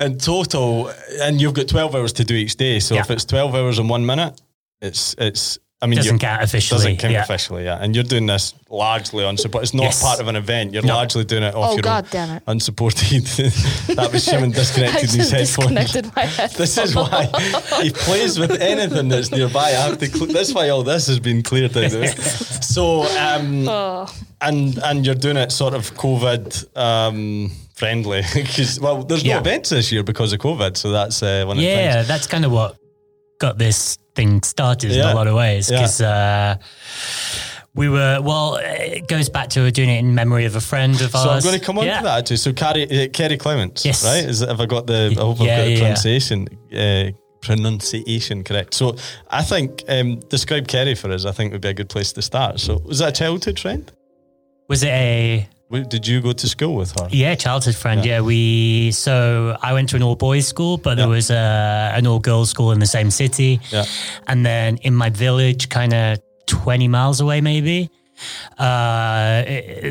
in 0.00 0.18
total, 0.18 0.92
and 1.20 1.40
you've 1.40 1.54
got 1.54 1.66
twelve 1.66 1.96
hours 1.96 2.12
to 2.12 2.24
do 2.24 2.34
each 2.34 2.54
day. 2.54 2.78
So 2.78 2.94
Yeah. 2.94 3.00
if 3.00 3.10
it's 3.10 3.24
twelve 3.24 3.56
hours 3.56 3.80
and 3.80 3.90
one 3.90 4.06
minute, 4.06 4.40
it's 4.80 5.16
it's. 5.18 5.58
I 5.80 5.86
mean, 5.86 5.96
Doesn't 5.96 6.14
you- 6.14 6.18
count 6.18 6.42
officially. 6.42 6.78
Doesn't 6.78 6.96
count 6.96 7.12
yeah. 7.12 7.22
officially, 7.22 7.62
yeah. 7.62 7.78
And 7.80 7.94
you're 7.94 8.02
doing 8.02 8.26
this 8.26 8.52
largely 8.68 9.22
unsupport. 9.22 9.62
It's 9.62 9.72
not 9.74 9.84
Yes. 9.84 10.02
part 10.02 10.18
of 10.18 10.26
an 10.26 10.34
event. 10.34 10.72
You're 10.72 10.82
No. 10.82 10.94
largely 10.96 11.22
doing 11.24 11.44
it 11.44 11.54
off 11.54 11.70
Oh, 11.70 11.72
your 11.74 11.82
God 11.82 12.04
own, 12.06 12.10
damn 12.10 12.36
it. 12.36 12.42
unsupported. 12.48 13.24
that 13.94 14.10
was 14.12 14.24
Shimon 14.24 14.50
I 14.50 14.54
disconnected 14.56 15.02
his 15.10 15.14
just 15.14 15.30
headphones. 15.30 15.74
disconnected 15.76 16.16
my 16.16 16.24
head. 16.24 16.50
This 16.56 16.78
is 16.78 16.96
why 16.96 17.26
he 17.80 17.90
plays 17.90 18.40
with 18.40 18.60
anything 18.60 19.08
that's 19.08 19.30
nearby. 19.30 19.66
I 19.66 19.70
have 19.86 19.98
to. 19.98 20.06
Cl- 20.06 20.26
that's 20.32 20.52
why 20.52 20.68
all 20.70 20.82
this 20.82 21.06
has 21.06 21.20
been 21.20 21.44
cleared 21.44 21.76
out. 21.76 21.92
of. 21.92 22.08
So, 22.64 23.02
um, 23.16 23.68
Oh, 23.68 24.12
and 24.40 24.78
and 24.78 25.06
you're 25.06 25.14
doing 25.14 25.36
it 25.36 25.52
sort 25.52 25.74
of 25.74 25.94
COVID 25.94 26.76
um, 26.76 27.52
friendly 27.74 28.22
because 28.34 28.80
well, 28.80 29.04
there's 29.04 29.24
no 29.24 29.38
events 29.38 29.68
this 29.70 29.92
year 29.92 30.02
because 30.02 30.32
of 30.32 30.40
COVID. 30.40 30.76
So 30.76 30.90
that's 30.90 31.22
uh, 31.22 31.44
one 31.46 31.56
of 31.56 31.60
the 31.62 31.68
things. 31.68 31.94
Yeah, 31.94 32.02
that's 32.02 32.26
kind 32.26 32.44
of 32.44 32.50
what 32.50 32.76
got 33.38 33.58
this 33.58 33.96
thing 34.18 34.42
started 34.42 34.90
in 34.90 35.00
a 35.00 35.14
lot 35.14 35.28
of 35.28 35.34
ways. 35.34 35.70
Yeah. 35.70 35.78
Because 35.78 36.00
uh, 36.00 36.56
we 37.74 37.88
were, 37.88 38.20
well, 38.20 38.58
it 38.60 39.06
goes 39.06 39.28
back 39.28 39.48
to 39.50 39.70
doing 39.70 39.88
it 39.88 39.98
in 40.00 40.14
memory 40.14 40.44
of 40.44 40.56
a 40.56 40.60
friend 40.60 41.00
of 41.00 41.14
ours. 41.14 41.24
So 41.24 41.30
I'm 41.30 41.42
going 41.42 41.58
to 41.58 41.64
come 41.64 41.78
on 41.78 41.86
yeah. 41.86 41.98
to 41.98 42.04
that 42.04 42.18
actually. 42.18 42.38
So 42.38 42.52
Kerry, 42.52 42.84
uh, 42.84 43.08
Kerry 43.18 43.36
Clements, 43.36 43.84
Yes. 43.84 44.04
right? 44.04 44.24
Is 44.24 44.40
have 44.40 44.60
I 44.60 44.66
got 44.66 44.86
the? 44.86 45.14
I 45.16 45.20
hope 45.20 45.34
I've 45.34 45.38
got 45.38 45.44
the 45.44 45.44
yeah, 45.46 45.64
yeah. 45.64 45.78
pronunciation. 45.78 46.48
Uh, 46.74 47.10
pronunciation 47.40 48.42
correct. 48.42 48.74
So 48.74 48.96
I 49.30 49.42
think 49.44 49.84
um, 49.88 50.18
describe 50.28 50.66
Kerry 50.66 50.96
for 50.96 51.12
us. 51.12 51.24
I 51.24 51.30
think 51.30 51.52
would 51.52 51.60
be 51.60 51.68
a 51.68 51.74
good 51.74 51.88
place 51.88 52.12
to 52.14 52.22
start. 52.22 52.58
So 52.58 52.78
was 52.84 52.98
that 52.98 53.10
a 53.10 53.12
childhood 53.12 53.60
friend? 53.60 53.90
Was 54.68 54.82
it 54.82 54.88
a, 54.88 55.48
Did 55.70 56.06
you 56.06 56.20
go 56.22 56.32
to 56.32 56.48
school 56.48 56.74
with 56.76 56.98
her? 56.98 57.08
yeah, 57.10 57.34
childhood 57.34 57.76
friend? 57.76 58.04
Yeah. 58.04 58.16
Yeah. 58.16 58.20
we, 58.22 58.90
so 58.92 59.56
I 59.60 59.74
went 59.74 59.90
to 59.90 59.96
an 59.96 60.02
all 60.02 60.16
boys 60.16 60.46
school, 60.48 60.78
but 60.78 60.94
there 60.96 61.08
was 61.08 61.30
a, 61.30 61.92
an 61.94 62.06
all 62.06 62.18
girls 62.20 62.48
school 62.50 62.72
in 62.72 62.78
the 62.78 62.86
same 62.86 63.10
city. 63.10 63.60
Yeah. 63.70 63.84
And 64.26 64.46
then 64.46 64.78
in 64.78 64.94
my 64.94 65.10
village, 65.10 65.68
kind 65.68 65.92
of 65.92 66.18
20 66.46 66.88
miles 66.88 67.20
away, 67.20 67.40
maybe. 67.42 67.90
Uh, 68.58 69.42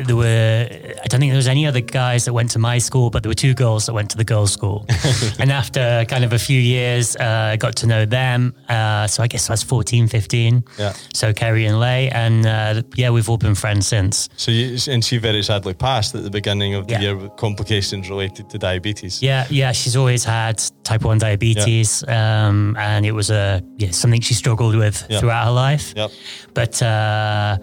there 0.06 0.16
were, 0.16 0.68
I 0.70 1.06
don't 1.08 1.20
think 1.20 1.30
there 1.32 1.36
was 1.36 1.48
any 1.48 1.66
other 1.66 1.80
guys 1.80 2.24
that 2.26 2.32
went 2.32 2.50
to 2.50 2.58
my 2.58 2.78
school, 2.78 3.10
but 3.10 3.22
there 3.22 3.30
were 3.30 3.34
two 3.34 3.54
girls 3.54 3.86
that 3.86 3.94
went 3.94 4.10
to 4.10 4.16
the 4.16 4.24
girls' 4.24 4.52
school. 4.52 4.86
and 5.38 5.50
after 5.50 6.04
kind 6.08 6.24
of 6.24 6.32
a 6.32 6.38
few 6.38 6.60
years, 6.60 7.16
uh, 7.16 7.50
I 7.52 7.56
got 7.56 7.76
to 7.76 7.86
know 7.86 8.04
them. 8.04 8.54
Uh, 8.68 9.06
so 9.06 9.22
I 9.22 9.26
guess 9.26 9.48
I 9.48 9.52
was 9.54 9.62
14, 9.62 10.08
15. 10.08 10.64
Yeah. 10.78 10.92
So 11.14 11.32
Kerry 11.32 11.66
and 11.66 11.80
Lay. 11.80 12.10
And 12.10 12.46
uh, 12.46 12.82
yeah, 12.96 13.10
we've 13.10 13.28
all 13.28 13.38
been 13.38 13.54
friends 13.54 13.86
since. 13.86 14.28
So 14.36 14.50
you, 14.50 14.76
and 14.88 15.04
she 15.04 15.18
very 15.18 15.42
sadly 15.42 15.74
passed 15.74 16.14
at 16.14 16.22
the 16.22 16.30
beginning 16.30 16.74
of 16.74 16.86
the 16.86 16.94
Yeah. 16.94 17.00
year 17.00 17.16
with 17.16 17.36
complications 17.36 18.08
related 18.10 18.50
to 18.50 18.58
diabetes. 18.58 19.22
Yeah, 19.22 19.46
yeah, 19.50 19.72
she's 19.72 19.96
always 19.96 20.24
had 20.24 20.62
type 20.84 21.02
1 21.04 21.18
diabetes. 21.18 22.04
Um, 22.08 22.76
and 22.78 23.04
it 23.06 23.12
was 23.12 23.30
a, 23.30 23.62
yeah, 23.78 23.90
something 23.90 24.20
she 24.20 24.34
struggled 24.34 24.74
with 24.76 25.06
Yeah. 25.08 25.20
throughout 25.20 25.44
her 25.46 25.50
life. 25.52 25.92
Yep. 25.96 26.10
But 26.54 26.82
uh, 26.82 27.58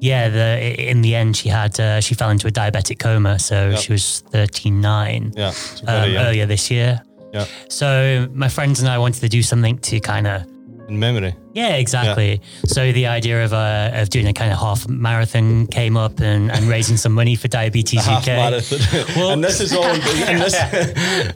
yeah, 0.00 0.28
the 0.28 0.90
in 0.90 1.02
the 1.02 1.14
end, 1.14 1.36
she 1.36 1.48
had 1.48 1.78
uh, 1.80 2.00
she 2.00 2.14
fell 2.14 2.30
into 2.30 2.46
a 2.46 2.50
diabetic 2.50 2.98
coma, 2.98 3.38
so 3.38 3.70
Yep. 3.70 3.78
she 3.80 3.92
was 3.92 4.20
thirty 4.30 4.70
nine 4.70 5.32
Yeah. 5.36 5.52
Um, 5.86 6.16
earlier 6.16 6.46
this 6.46 6.70
year. 6.70 7.00
Yeah. 7.32 7.44
So 7.68 8.28
my 8.32 8.48
friends 8.48 8.80
and 8.80 8.88
I 8.88 8.98
wanted 8.98 9.20
to 9.20 9.28
do 9.28 9.42
something 9.42 9.78
to 9.78 10.00
kind 10.00 10.26
of 10.26 10.44
in 10.88 10.98
memory. 10.98 11.34
Yeah, 11.54 11.74
exactly. 11.76 12.40
So 12.66 12.92
the 12.92 13.06
idea 13.06 13.44
of 13.44 13.52
uh, 13.52 13.90
of 13.94 14.08
doing 14.10 14.26
a 14.26 14.32
kind 14.32 14.52
of 14.52 14.58
half 14.58 14.88
marathon 14.88 15.66
came 15.66 15.96
up 15.96 16.20
and, 16.20 16.50
and 16.50 16.64
raising 16.66 16.96
some 16.96 17.12
money 17.12 17.36
for 17.36 17.48
Diabetes 17.48 18.04
half 18.06 18.22
UK. 18.22 18.26
marathon. 18.28 18.78
Well- 19.16 19.30
and 19.30 19.44
this 19.44 19.60
is 19.60 19.72
all. 19.74 19.84
And 20.28 20.40
this, 20.40 20.54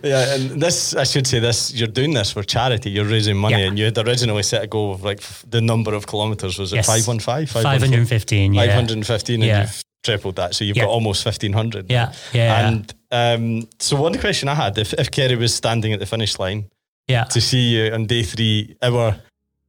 yeah, 0.03 0.35
and 0.35 0.61
this 0.63 0.95
I 0.95 1.05
should 1.05 1.27
say 1.27 1.39
this. 1.39 1.73
You're 1.75 1.89
doing 1.89 2.15
this 2.15 2.33
for 2.33 2.43
charity. 2.43 2.91
You're 2.91 3.05
raising 3.07 3.37
money, 3.37 3.61
Yeah. 3.61 3.69
and 3.69 3.79
you 3.79 3.85
had 3.87 3.99
originally 3.99 4.43
set 4.43 4.63
a 4.63 4.67
goal 4.67 4.93
of 4.93 5.03
like 5.03 5.19
f- 5.19 5.45
the 5.49 5.61
number 5.61 5.95
of 5.95 6.07
kilometers. 6.07 6.59
Was 6.59 6.73
it 6.73 6.77
Yes. 6.77 6.87
five 6.87 7.07
one 7.07 7.19
five? 7.21 7.51
515, 7.51 8.55
yeah. 8.55 8.61
Five 8.63 8.73
hundred 8.73 8.97
and 8.97 9.07
fifteen, 9.07 9.43
and 9.43 9.49
Yeah. 9.49 9.61
you've 9.63 9.83
tripled 10.05 10.37
that. 10.37 10.55
So 10.55 10.65
you've 10.65 10.77
Yeah. 10.77 10.85
got 10.85 10.91
almost 10.93 11.23
fifteen 11.25 11.53
hundred. 11.53 11.91
Yeah, 11.91 12.13
yeah, 12.33 12.69
And 12.69 12.95
um, 13.11 13.69
so 13.79 13.97
one 14.01 14.19
question 14.19 14.49
I 14.49 14.55
had: 14.55 14.79
if 14.79 14.93
if 14.95 15.11
Kerry 15.11 15.37
was 15.37 15.55
standing 15.55 15.93
at 15.93 16.01
the 16.01 16.07
finish 16.07 16.39
line 16.39 16.65
yeah. 17.09 17.25
to 17.25 17.41
see 17.41 17.59
you 17.77 17.93
on 17.95 18.07
day 18.07 18.23
three, 18.23 18.77
hour 18.83 19.17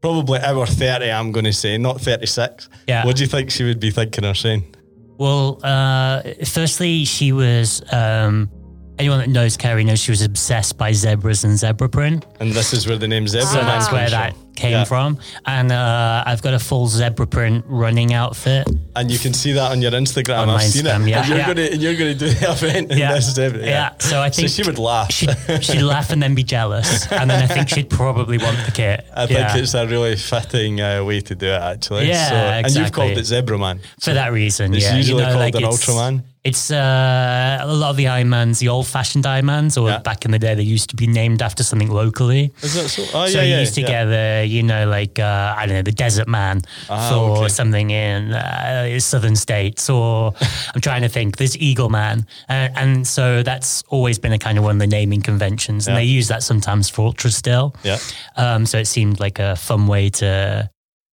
probably 0.04 0.40
hour 0.42 0.66
thirty, 0.66 1.10
I'm 1.10 1.32
going 1.32 1.46
to 1.46 1.54
say, 1.54 1.78
not 1.78 2.02
thirty 2.02 2.28
six. 2.28 2.68
Yeah. 2.88 3.06
What 3.06 3.16
do 3.16 3.24
you 3.24 3.28
think 3.30 3.50
she 3.50 3.64
would 3.64 3.80
be 3.80 3.90
thinking 3.90 4.26
or 4.26 4.36
saying? 4.36 4.76
Well, 5.18 5.60
uh, 5.64 6.22
firstly, 6.46 7.06
she 7.06 7.32
was. 7.32 7.82
Um, 7.92 8.52
anyone 9.00 9.20
that 9.20 9.30
knows 9.30 9.56
Kerry 9.58 9.84
knows 9.84 10.00
she 10.00 10.12
was 10.12 10.22
obsessed 10.22 10.78
by 10.78 10.92
zebras 10.92 11.44
and 11.46 11.58
zebra 11.58 11.88
print. 11.90 12.26
And 12.40 12.52
this 12.52 12.74
is 12.74 12.86
where 12.86 12.98
the 12.98 13.08
name 13.08 13.28
Zebra 13.28 13.48
So 13.48 13.56
Man 13.56 13.66
that's 13.66 13.88
comes 13.88 13.94
where 13.94 14.10
from. 14.10 14.20
that 14.20 14.36
came 14.56 14.72
Yeah. 14.72 14.84
from. 14.86 15.18
And 15.46 15.72
uh, 15.72 16.24
I've 16.26 16.42
got 16.42 16.54
a 16.54 16.60
full 16.60 16.88
zebra 16.88 17.28
print 17.28 17.66
running 17.68 18.14
outfit. 18.14 18.68
And 18.96 19.12
you 19.12 19.18
can 19.20 19.34
see 19.34 19.54
that 19.54 19.72
on 19.72 19.82
your 19.82 19.92
Instagram. 19.92 20.40
On 20.40 20.50
I've 20.50 20.64
seen 20.64 20.86
Instagram, 20.86 21.04
it. 21.04 21.10
yeah. 21.10 21.20
and 21.20 21.28
you're 21.30 21.38
Yeah. 21.38 21.46
going 21.46 21.58
to 21.58 21.72
and 21.74 21.82
you're 21.82 21.96
going 21.96 22.18
to 22.18 22.20
do 22.20 22.30
the 22.34 22.52
event 22.52 22.92
in 22.92 22.98
Yeah. 22.98 23.14
this 23.14 23.34
Zebra. 23.34 23.66
Yeah. 23.66 23.90
So 24.00 24.22
I 24.22 24.30
think 24.30 24.50
so 24.50 24.62
she 24.64 24.68
would 24.70 24.78
laugh. 24.80 25.12
She'd, 25.12 25.30
she'd 25.62 25.82
laugh 25.82 26.12
and 26.12 26.22
then 26.22 26.36
be 26.36 26.44
jealous. 26.44 27.12
And 27.12 27.30
then 27.30 27.44
I 27.44 27.48
think 27.48 27.70
she'd 27.70 27.90
probably 27.90 28.38
want 28.38 28.58
the 28.66 28.72
kit. 28.72 29.06
I 29.16 29.26
think 29.26 29.56
it's 29.56 29.74
a 29.74 29.88
really 29.88 30.16
fitting 30.16 30.82
uh, 30.82 31.04
way 31.04 31.22
to 31.22 31.36
do 31.36 31.48
it, 31.48 31.62
actually. 31.62 32.08
Yeah, 32.08 32.30
so, 32.30 32.36
And 32.36 32.76
you've 32.76 32.92
called 32.92 33.12
it 33.18 33.24
Zebra 33.26 33.58
Man. 33.58 33.80
For 34.00 34.14
that 34.14 34.32
reason, 34.32 34.74
It's 34.74 34.86
yeah. 34.86 34.96
usually 34.96 35.24
called 35.24 35.56
an 35.56 35.64
it's- 35.64 35.86
Ultraman. 35.86 36.24
It's 36.44 36.72
uh, 36.72 37.58
a 37.62 37.74
lot 37.74 37.92
of 37.92 37.96
the 37.96 38.04
Ironmans, 38.04 38.60
the 38.60 38.68
old-fashioned 38.68 39.24
Ironmans, 39.24 39.82
or 39.82 39.88
Yeah. 39.88 40.00
back 40.00 40.26
in 40.26 40.32
the 40.32 40.40
day, 40.40 40.56
they 40.56 40.62
used 40.64 40.90
to 40.90 40.96
be 40.98 41.08
named 41.08 41.42
after 41.42 41.64
something 41.64 41.90
locally. 41.90 42.52
Is 42.62 42.74
that 42.74 42.90
so? 42.90 43.04
Oh, 43.14 43.28
so 43.28 43.38
yeah, 43.38 43.44
you 43.44 43.54
yeah. 43.54 43.60
used 43.62 43.76
to 43.76 43.82
yeah. 43.82 43.88
get 43.88 44.06
the, 44.08 44.46
you 44.46 44.62
know, 44.62 44.86
like 44.86 45.20
uh, 45.20 45.56
I 45.58 45.66
don't 45.66 45.76
know, 45.76 45.84
the 45.84 45.94
Desert 45.94 46.28
Man 46.28 46.60
Ah, 46.90 47.10
for 47.10 47.38
okay. 47.38 47.48
something 47.48 47.92
in 47.92 48.34
uh, 48.34 49.00
southern 49.00 49.38
states, 49.38 49.90
or 49.90 50.34
I'm 50.76 50.82
trying 50.82 51.04
to 51.04 51.10
think. 51.10 51.38
There's 51.38 51.56
Eagleman, 51.56 52.26
uh, 52.50 52.68
and 52.76 53.08
so 53.08 53.42
that's 53.42 53.82
always 53.88 54.20
been 54.20 54.34
a 54.34 54.38
kind 54.40 54.58
of 54.58 54.66
one 54.66 54.76
of 54.76 54.80
the 54.80 54.88
naming 54.88 55.22
conventions, 55.22 55.88
and 55.88 55.96
Yeah. 55.96 56.02
they 56.02 56.08
use 56.08 56.28
that 56.28 56.44
sometimes 56.44 56.90
for 56.90 57.06
ultra 57.06 57.32
still. 57.32 57.74
Yeah. 57.84 58.00
Um, 58.36 58.66
so 58.66 58.80
it 58.80 58.88
seemed 58.88 59.22
like 59.22 59.40
a 59.40 59.56
fun 59.56 59.88
way 59.88 60.10
to, 60.10 60.70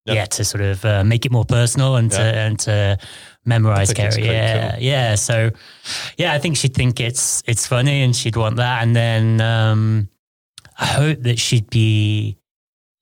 yeah, 0.07 0.25
to 0.25 0.45
sort 0.45 0.63
of 0.65 0.85
uh, 0.85 1.05
make 1.05 1.25
it 1.25 1.31
more 1.31 1.45
personal 1.45 1.95
and 1.95 2.11
to 2.11 2.21
and 2.21 2.59
to 2.67 2.99
memorize 3.51 3.89
think 3.93 3.99
it's 4.07 4.17
Kerry. 4.17 4.29
quite 4.29 4.35
Yeah, 4.35 4.77
yeah. 4.79 5.15
So, 5.17 5.51
yeah, 6.17 6.33
I 6.33 6.39
think 6.39 6.57
she'd 6.57 6.75
think 6.75 7.01
it's 7.01 7.43
it's 7.47 7.67
funny 7.67 8.03
and 8.03 8.15
she'd 8.15 8.37
want 8.37 8.57
that, 8.57 8.83
and 8.83 8.95
then 8.97 9.41
um, 9.41 10.09
I 10.79 10.87
hope 10.87 11.19
that 11.23 11.39
she'd 11.39 11.69
be 11.71 12.39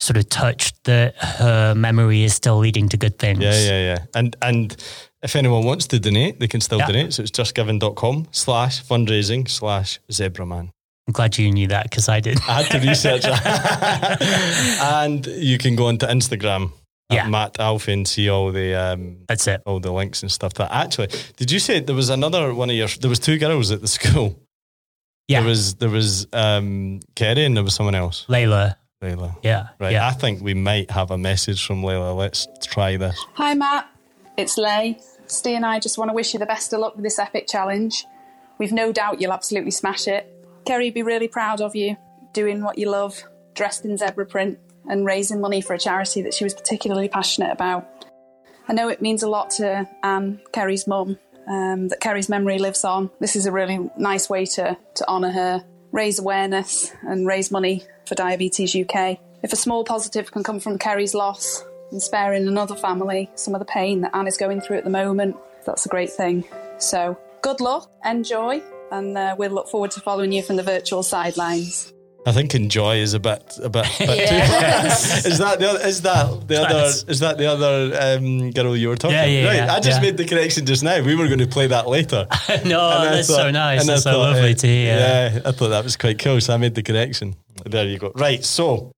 sort 0.01 0.17
of 0.17 0.29
touched 0.29 0.85
that 0.85 1.17
her 1.17 1.75
memory 1.75 2.23
is 2.25 2.35
still 2.35 2.59
leading 2.59 2.89
to 2.89 2.97
good 2.97 3.19
things. 3.19 3.41
Yeah, 3.41 3.59
yeah, 3.71 3.81
yeah. 3.91 3.99
And 4.15 4.37
and 4.43 4.77
if 5.23 5.35
anyone 5.37 5.65
wants 5.65 5.87
to 5.89 5.99
donate, 5.99 6.39
they 6.41 6.49
can 6.49 6.61
still 6.61 6.79
Yeah. 6.79 6.87
donate. 6.87 7.13
So 7.15 7.23
it's 7.23 7.33
justgiving.com 7.33 8.29
slash 8.31 8.85
fundraising 8.85 9.49
slash 9.49 9.99
Zebra 10.13 10.47
Man. 10.47 10.71
I'm 11.09 11.13
glad 11.13 11.39
you 11.39 11.51
knew 11.51 11.69
that 11.69 11.85
because 11.91 12.09
I 12.09 12.21
did. 12.21 12.39
I 12.49 12.63
had 12.63 12.71
to 12.71 12.79
research 12.87 13.23
it. 13.25 14.81
and 14.83 15.27
you 15.27 15.59
can 15.59 15.75
go 15.75 15.87
onto 15.87 16.07
Instagram 16.07 16.73
Yeah. 17.11 17.25
at 17.25 17.31
Matt 17.31 17.59
Alfie 17.59 17.93
and 17.95 18.07
see 18.07 18.29
all 18.29 18.53
the 18.53 18.75
um, 18.75 19.19
That's 19.29 19.47
it. 19.47 19.63
all 19.65 19.81
the 19.81 19.91
links 19.93 20.21
and 20.23 20.31
stuff. 20.31 20.53
That 20.55 20.71
actually, 20.71 21.09
did 21.37 21.51
you 21.51 21.59
say 21.59 21.81
there 21.81 21.95
was 21.97 22.11
another 22.11 22.53
one 22.53 22.69
of 22.69 22.77
your? 22.77 22.89
There 22.89 23.09
was 23.09 23.19
two 23.19 23.39
girls 23.39 23.71
at 23.71 23.81
the 23.81 23.89
school. 23.89 24.39
Yeah, 25.27 25.41
There 25.41 25.49
was 25.49 25.75
there 25.77 25.89
was 25.91 26.27
um, 26.33 27.01
Kerry 27.15 27.45
and 27.45 27.57
there 27.57 27.65
was 27.65 27.75
someone 27.75 27.95
else. 27.95 28.25
Layla. 28.29 28.77
Layla. 29.03 29.37
Yeah, 29.43 29.69
Right. 29.79 29.93
yeah. 29.93 30.07
I 30.09 30.11
think 30.13 30.43
we 30.43 30.55
might 30.55 30.91
have 30.91 31.11
a 31.11 31.19
message 31.19 31.65
from 31.65 31.83
Layla. 31.83 32.17
Let's 32.17 32.47
try 32.67 32.97
this. 32.97 33.19
Hi, 33.35 33.55
Matt. 33.55 33.87
It's 34.37 34.57
Lay. 34.59 34.99
Steve 35.27 35.57
and 35.57 35.67
I 35.67 35.79
just 35.81 35.99
want 35.99 36.11
to 36.11 36.15
wish 36.15 36.33
you 36.33 36.39
the 36.41 36.47
best 36.47 36.73
of 36.73 36.81
luck 36.81 36.95
with 36.97 37.05
this 37.05 37.19
epic 37.19 37.47
challenge. 37.49 38.05
We've 38.59 38.73
no 38.73 38.91
doubt 38.93 39.21
you'll 39.21 39.33
absolutely 39.33 39.71
smash 39.71 40.09
it. 40.09 40.27
Kerry 40.67 40.87
would 40.87 40.95
be 40.95 41.03
really 41.03 41.29
proud 41.29 41.61
of 41.61 41.77
you, 41.77 41.97
doing 42.33 42.63
what 42.63 42.79
you 42.79 42.91
love, 42.91 43.23
dressed 43.55 43.85
in 43.85 43.97
zebra 43.99 44.27
print, 44.27 44.59
and 44.89 45.05
raising 45.05 45.41
money 45.41 45.61
for 45.61 45.75
a 45.75 45.79
charity 45.79 46.23
that 46.23 46.35
she 46.35 46.45
was 46.45 46.55
particularly 46.55 47.09
passionate 47.09 47.53
about. 47.53 47.87
I 48.69 48.73
know 48.73 48.89
it 48.89 49.01
means 49.01 49.23
a 49.23 49.29
lot 49.29 49.51
to 49.53 49.89
Anne, 50.03 50.41
Kerry's 50.53 50.87
mum, 50.87 51.19
um, 51.49 51.89
that 51.89 52.01
Kerry's 52.01 52.29
memory 52.29 52.59
lives 52.59 52.85
on. 52.85 53.11
This 53.21 53.37
is 53.37 53.47
a 53.47 53.53
really 53.53 53.91
nice 53.97 54.29
way 54.29 54.45
to, 54.45 54.77
to 54.97 55.09
honour 55.09 55.31
her, 55.31 55.65
raise 55.91 56.19
awareness, 56.19 56.93
and 57.03 57.27
raise 57.27 57.51
money 57.51 57.85
for 58.07 58.15
Diabetes 58.15 58.77
UK. 58.77 59.19
If 59.43 59.53
a 59.53 59.57
small 59.57 59.85
positive 59.85 60.31
can 60.31 60.43
come 60.43 60.61
from 60.61 60.79
Kerry's 60.79 61.15
loss 61.15 61.65
and 61.91 62.03
sparing 62.03 62.47
another 62.47 62.75
family 62.75 63.31
some 63.35 63.55
of 63.55 63.61
the 63.61 63.65
pain 63.65 64.03
that 64.03 64.15
Anne 64.15 64.27
is 64.27 64.37
going 64.37 64.61
through 64.61 64.79
at 64.79 64.85
the 64.85 64.91
moment, 64.91 65.37
that's 65.65 65.87
a 65.87 65.89
great 65.89 66.11
thing. 66.11 66.45
So, 66.79 67.19
good 67.43 67.61
luck, 67.61 67.91
enjoy, 68.05 68.63
and 68.91 69.17
uh, 69.17 69.37
we'll 69.39 69.51
look 69.51 69.69
forward 69.69 69.93
to 69.93 70.01
following 70.01 70.33
you 70.33 70.43
from 70.43 70.57
the 70.57 70.63
virtual 70.63 71.03
sidelines. 71.03 71.93
I 72.27 72.33
think 72.33 72.55
enjoy 72.55 72.97
is 72.97 73.15
a 73.15 73.21
bit 73.21 73.59
a 73.63 73.71
bit, 73.71 73.87
bit 73.99 74.09
Yes. 74.19 75.23
too. 75.23 75.29
is 75.31 75.39
that 75.39 75.59
the 75.59 75.71
other, 75.71 75.87
is 75.87 76.03
that 76.03 76.49
the 76.49 76.61
other 76.61 76.85
is 77.09 77.21
that 77.21 77.39
the 77.39 77.47
other 77.47 78.19
um, 78.19 78.51
girl 78.51 78.77
you 78.77 78.89
were 78.89 78.97
talking? 78.97 79.17
Yeah, 79.17 79.25
yeah, 79.25 79.47
right. 79.47 79.57
yeah, 79.57 79.75
I 79.75 79.81
just 79.81 79.99
yeah. 80.03 80.11
made 80.11 80.17
the 80.17 80.25
connection 80.25 80.67
just 80.67 80.83
now. 80.83 81.03
We 81.03 81.15
were 81.15 81.27
going 81.27 81.39
to 81.39 81.47
play 81.47 81.69
that 81.69 81.89
later. 81.89 82.27
no, 82.65 83.05
that's 83.05 83.29
thought- 83.29 83.37
so 83.37 83.51
nice. 83.51 83.87
That's 83.87 84.03
so 84.03 84.13
thought, 84.13 84.33
lovely 84.35 84.53
uh, 84.53 84.57
to 84.57 84.67
hear. 84.67 84.97
Yeah, 84.97 85.41
I 85.47 85.53
thought 85.53 85.69
that 85.69 85.85
was 85.85 85.97
quite 85.97 86.19
cool. 86.19 86.41
So 86.41 86.55
I 86.55 86.57
made 86.59 86.75
the 86.75 86.83
connection. 86.83 87.37
There 87.65 87.87
you 87.87 87.99
go. 87.99 88.13
Right. 88.15 88.45
So 88.45 88.93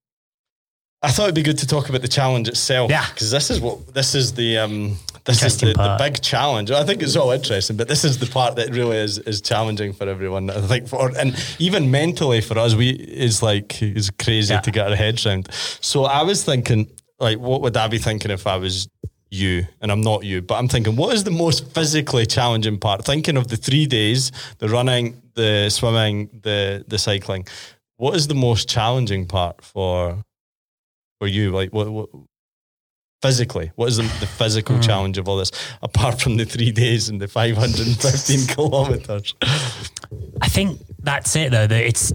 I 1.02 1.10
thought 1.10 1.24
it'd 1.24 1.34
be 1.34 1.42
good 1.42 1.58
to 1.58 1.66
talk 1.66 1.88
about 1.88 2.02
the 2.02 2.08
challenge 2.08 2.48
itself. 2.48 2.90
Yeah. 2.90 3.06
Because 3.10 3.30
this 3.30 3.50
is 3.50 3.60
what 3.60 3.94
this 3.94 4.14
is 4.14 4.32
the 4.34 4.58
um 4.58 4.96
this 5.30 5.42
is 5.42 5.60
the, 5.60 5.72
the 5.72 5.96
big 5.98 6.20
challenge. 6.22 6.70
I 6.70 6.84
think 6.84 7.02
it's 7.02 7.16
all 7.16 7.30
interesting, 7.30 7.76
but 7.76 7.88
this 7.88 8.04
is 8.04 8.18
the 8.18 8.26
part 8.26 8.56
that 8.56 8.70
really 8.70 8.98
is 8.98 9.18
is 9.18 9.40
challenging 9.40 9.92
for 9.92 10.08
everyone. 10.08 10.50
I 10.50 10.60
think 10.60 10.88
for 10.88 11.10
and 11.18 11.34
even 11.58 11.90
mentally 11.90 12.40
for 12.40 12.58
us, 12.58 12.74
we 12.74 12.90
is 12.90 13.42
like 13.42 13.82
is 13.82 14.10
crazy 14.24 14.54
Yeah. 14.54 14.60
to 14.60 14.70
get 14.70 14.88
our 14.88 14.96
heads 14.96 15.26
around. 15.26 15.48
So 15.80 16.04
I 16.04 16.22
was 16.22 16.44
thinking, 16.44 16.90
like, 17.18 17.38
what 17.38 17.60
would 17.62 17.76
I 17.76 17.88
be 17.88 17.98
thinking 17.98 18.30
if 18.30 18.46
I 18.46 18.56
was 18.56 18.88
you 19.32 19.64
and 19.80 19.92
I'm 19.92 20.00
not 20.00 20.24
you, 20.24 20.42
but 20.42 20.56
I'm 20.58 20.66
thinking, 20.68 20.96
what 20.96 21.14
is 21.14 21.22
the 21.24 21.30
most 21.30 21.72
physically 21.74 22.26
challenging 22.26 22.78
part? 22.78 23.04
Thinking 23.04 23.36
of 23.36 23.46
the 23.46 23.56
three 23.56 23.86
days, 23.86 24.32
the 24.58 24.68
running, 24.68 25.22
the 25.34 25.70
swimming, 25.70 26.28
the 26.42 26.84
the 26.88 26.98
cycling. 26.98 27.46
What 27.96 28.16
is 28.16 28.26
the 28.26 28.34
most 28.34 28.68
challenging 28.68 29.26
part 29.26 29.62
for 29.62 30.24
for 31.20 31.28
you? 31.28 31.52
Like 31.52 31.70
what, 31.72 31.88
what 31.90 32.08
physically? 33.22 33.70
What 33.76 33.88
is 33.88 33.96
the, 33.96 34.02
the 34.20 34.26
physical 34.26 34.76
Hmm. 34.76 34.82
challenge 34.82 35.18
of 35.18 35.28
all 35.28 35.36
this, 35.36 35.50
apart 35.82 36.20
from 36.20 36.36
the 36.36 36.44
three 36.44 36.72
days 36.72 37.08
and 37.08 37.20
the 37.20 37.28
515 37.28 38.46
kilometers? 38.54 39.34
I 40.40 40.48
think 40.48 40.80
that's 41.02 41.34
it 41.36 41.50
though. 41.52 41.66
That 41.66 41.82
it's 41.84 42.12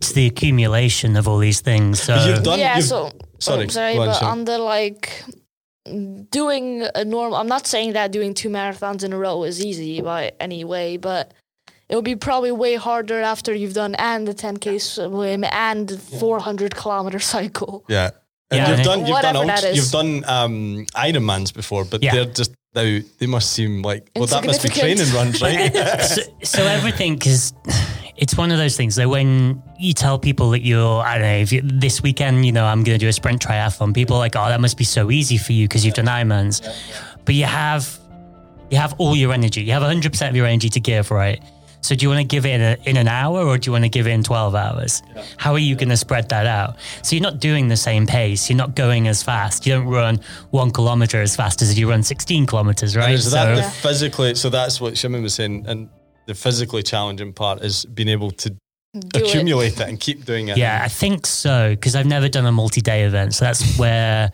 it's 0.00 0.12
the 0.12 0.26
accumulation 0.26 1.16
of 1.16 1.28
all 1.28 1.38
these 1.38 1.60
things. 1.60 2.02
So 2.02 2.14
You've 2.24 2.42
done- 2.42 2.58
yeah, 2.58 2.76
you've- 2.76 2.88
so 2.88 3.12
sorry, 3.38 3.62
I'm 3.64 3.70
sorry, 3.70 3.96
on, 3.98 4.06
but 4.06 4.14
Sam. 4.14 4.28
on 4.30 4.44
the 4.44 4.58
like 4.58 5.24
doing 6.30 6.86
a 6.94 7.04
normal 7.04 7.36
I'm 7.36 7.48
not 7.48 7.66
saying 7.66 7.92
that 7.94 8.12
doing 8.12 8.34
two 8.34 8.48
marathons 8.48 9.02
in 9.04 9.12
a 9.12 9.18
row 9.18 9.42
is 9.44 9.64
easy 9.64 10.00
by 10.00 10.32
any 10.40 10.64
way, 10.64 10.96
but 10.96 11.32
it 11.88 11.96
would 11.96 12.04
be 12.04 12.16
probably 12.16 12.52
way 12.52 12.76
harder 12.76 13.20
after 13.20 13.52
you've 13.54 13.74
done 13.74 13.94
and 13.96 14.26
the 14.26 14.32
10k 14.34 14.80
swim 14.80 15.44
and 15.44 16.00
400 16.00 16.74
kilometer 16.74 17.18
cycle. 17.18 17.84
Yeah. 17.88 18.10
And 18.52 18.58
Yeah, 18.58 18.68
you've 18.68 18.76
think- 18.76 18.86
done 18.86 18.98
you've 19.00 19.08
done 19.22 19.34
Whatever 19.34 19.46
that 19.46 19.54
ultra, 19.56 19.70
is. 19.70 19.76
you've 19.76 19.90
done 19.90 20.24
um, 20.26 20.86
Ironmans 20.94 21.52
before, 21.54 21.84
but 21.84 22.02
Yeah. 22.02 22.14
they're 22.14 22.24
just 22.26 22.52
now 22.74 22.98
they 23.18 23.26
must 23.26 23.52
seem 23.52 23.82
like 23.82 24.10
well 24.16 24.26
that 24.26 24.44
must 24.46 24.62
be 24.62 24.68
Insignificant. 24.68 25.10
training 25.10 25.14
runs, 25.14 25.42
right? 25.42 26.00
so, 26.02 26.22
so 26.42 26.62
everything 26.66 27.14
because 27.14 27.52
it's 28.16 28.36
one 28.36 28.50
of 28.52 28.58
those 28.58 28.76
things 28.76 28.94
that 28.96 29.08
when 29.08 29.62
you 29.78 29.92
tell 29.94 30.18
people 30.18 30.50
that 30.50 30.60
you're 30.62 31.02
I 31.02 31.14
don't 31.18 31.22
know 31.26 31.36
if 31.36 31.50
you, 31.52 31.60
this 31.64 32.02
weekend 32.02 32.44
you 32.46 32.52
know 32.52 32.64
I'm 32.64 32.82
going 32.84 32.98
to 32.98 33.04
do 33.04 33.08
a 33.08 33.12
sprint 33.12 33.40
triathlon 33.44 33.94
people 33.94 34.16
are 34.16 34.20
like 34.20 34.36
oh 34.36 34.48
that 34.48 34.60
must 34.60 34.76
be 34.78 34.84
so 34.84 35.10
easy 35.10 35.38
for 35.38 35.52
you 35.52 35.66
because 35.66 35.84
you've 35.84 35.94
done 35.94 36.06
Ironmans 36.06 36.60
but 37.24 37.34
you 37.34 37.44
have 37.44 37.98
you 38.70 38.78
have 38.78 38.94
all 38.98 39.16
your 39.16 39.32
energy 39.32 39.62
you 39.62 39.72
have 39.72 39.82
100% 39.82 40.28
of 40.28 40.36
your 40.36 40.46
energy 40.46 40.68
to 40.70 40.80
give 40.80 41.10
right 41.10 41.42
so 41.82 41.94
do 41.94 42.02
you 42.04 42.08
want 42.08 42.20
to 42.20 42.24
give 42.26 42.46
it 42.46 42.50
in, 42.50 42.60
a, 42.62 42.76
in 42.88 42.96
an 42.96 43.08
hour 43.08 43.40
or 43.46 43.58
do 43.58 43.68
you 43.68 43.72
want 43.72 43.84
to 43.84 43.88
give 43.90 44.06
it 44.06 44.10
in 44.10 44.22
12 44.22 44.54
hours 44.54 45.02
how 45.36 45.52
are 45.52 45.58
you 45.58 45.74
going 45.76 45.88
to 45.90 45.96
spread 45.96 46.28
that 46.30 46.46
out 46.46 46.76
so 47.02 47.14
you're 47.14 47.22
not 47.22 47.38
doing 47.40 47.68
the 47.68 47.76
same 47.76 48.06
pace 48.06 48.48
you're 48.48 48.56
not 48.56 48.74
going 48.74 49.08
as 49.08 49.22
fast 49.22 49.66
you 49.66 49.72
don't 49.74 49.86
run 49.88 50.18
one 50.50 50.70
kilometer 50.70 51.20
as 51.20 51.36
fast 51.36 51.60
as 51.62 51.78
you 51.78 51.88
run 51.90 52.02
16 52.02 52.46
kilometers 52.46 52.96
right 52.96 53.12
Is 53.14 53.30
that 53.32 53.56
so 53.56 53.62
the 53.62 53.70
physically? 53.70 54.34
So 54.34 54.48
that's 54.48 54.80
what 54.80 54.96
Shimon 54.96 55.22
was 55.22 55.34
saying, 55.34 55.66
and 55.66 55.88
the 56.26 56.34
physically 56.34 56.82
challenging 56.82 57.32
part 57.32 57.62
is 57.62 57.84
being 57.84 58.08
able 58.08 58.30
to 58.30 58.50
Do 58.50 58.58
it. 59.14 59.16
accumulate 59.16 59.80
it. 59.80 59.88
and 59.88 59.98
keep 59.98 60.24
doing 60.24 60.48
it. 60.48 60.56
Yeah, 60.56 60.80
I 60.84 60.88
think 60.88 61.26
so 61.26 61.70
because 61.70 61.96
I've 61.96 62.06
never 62.06 62.28
done 62.28 62.46
a 62.46 62.52
multi-day 62.52 63.02
event, 63.04 63.34
so 63.34 63.44
that's 63.44 63.76
where 63.78 64.30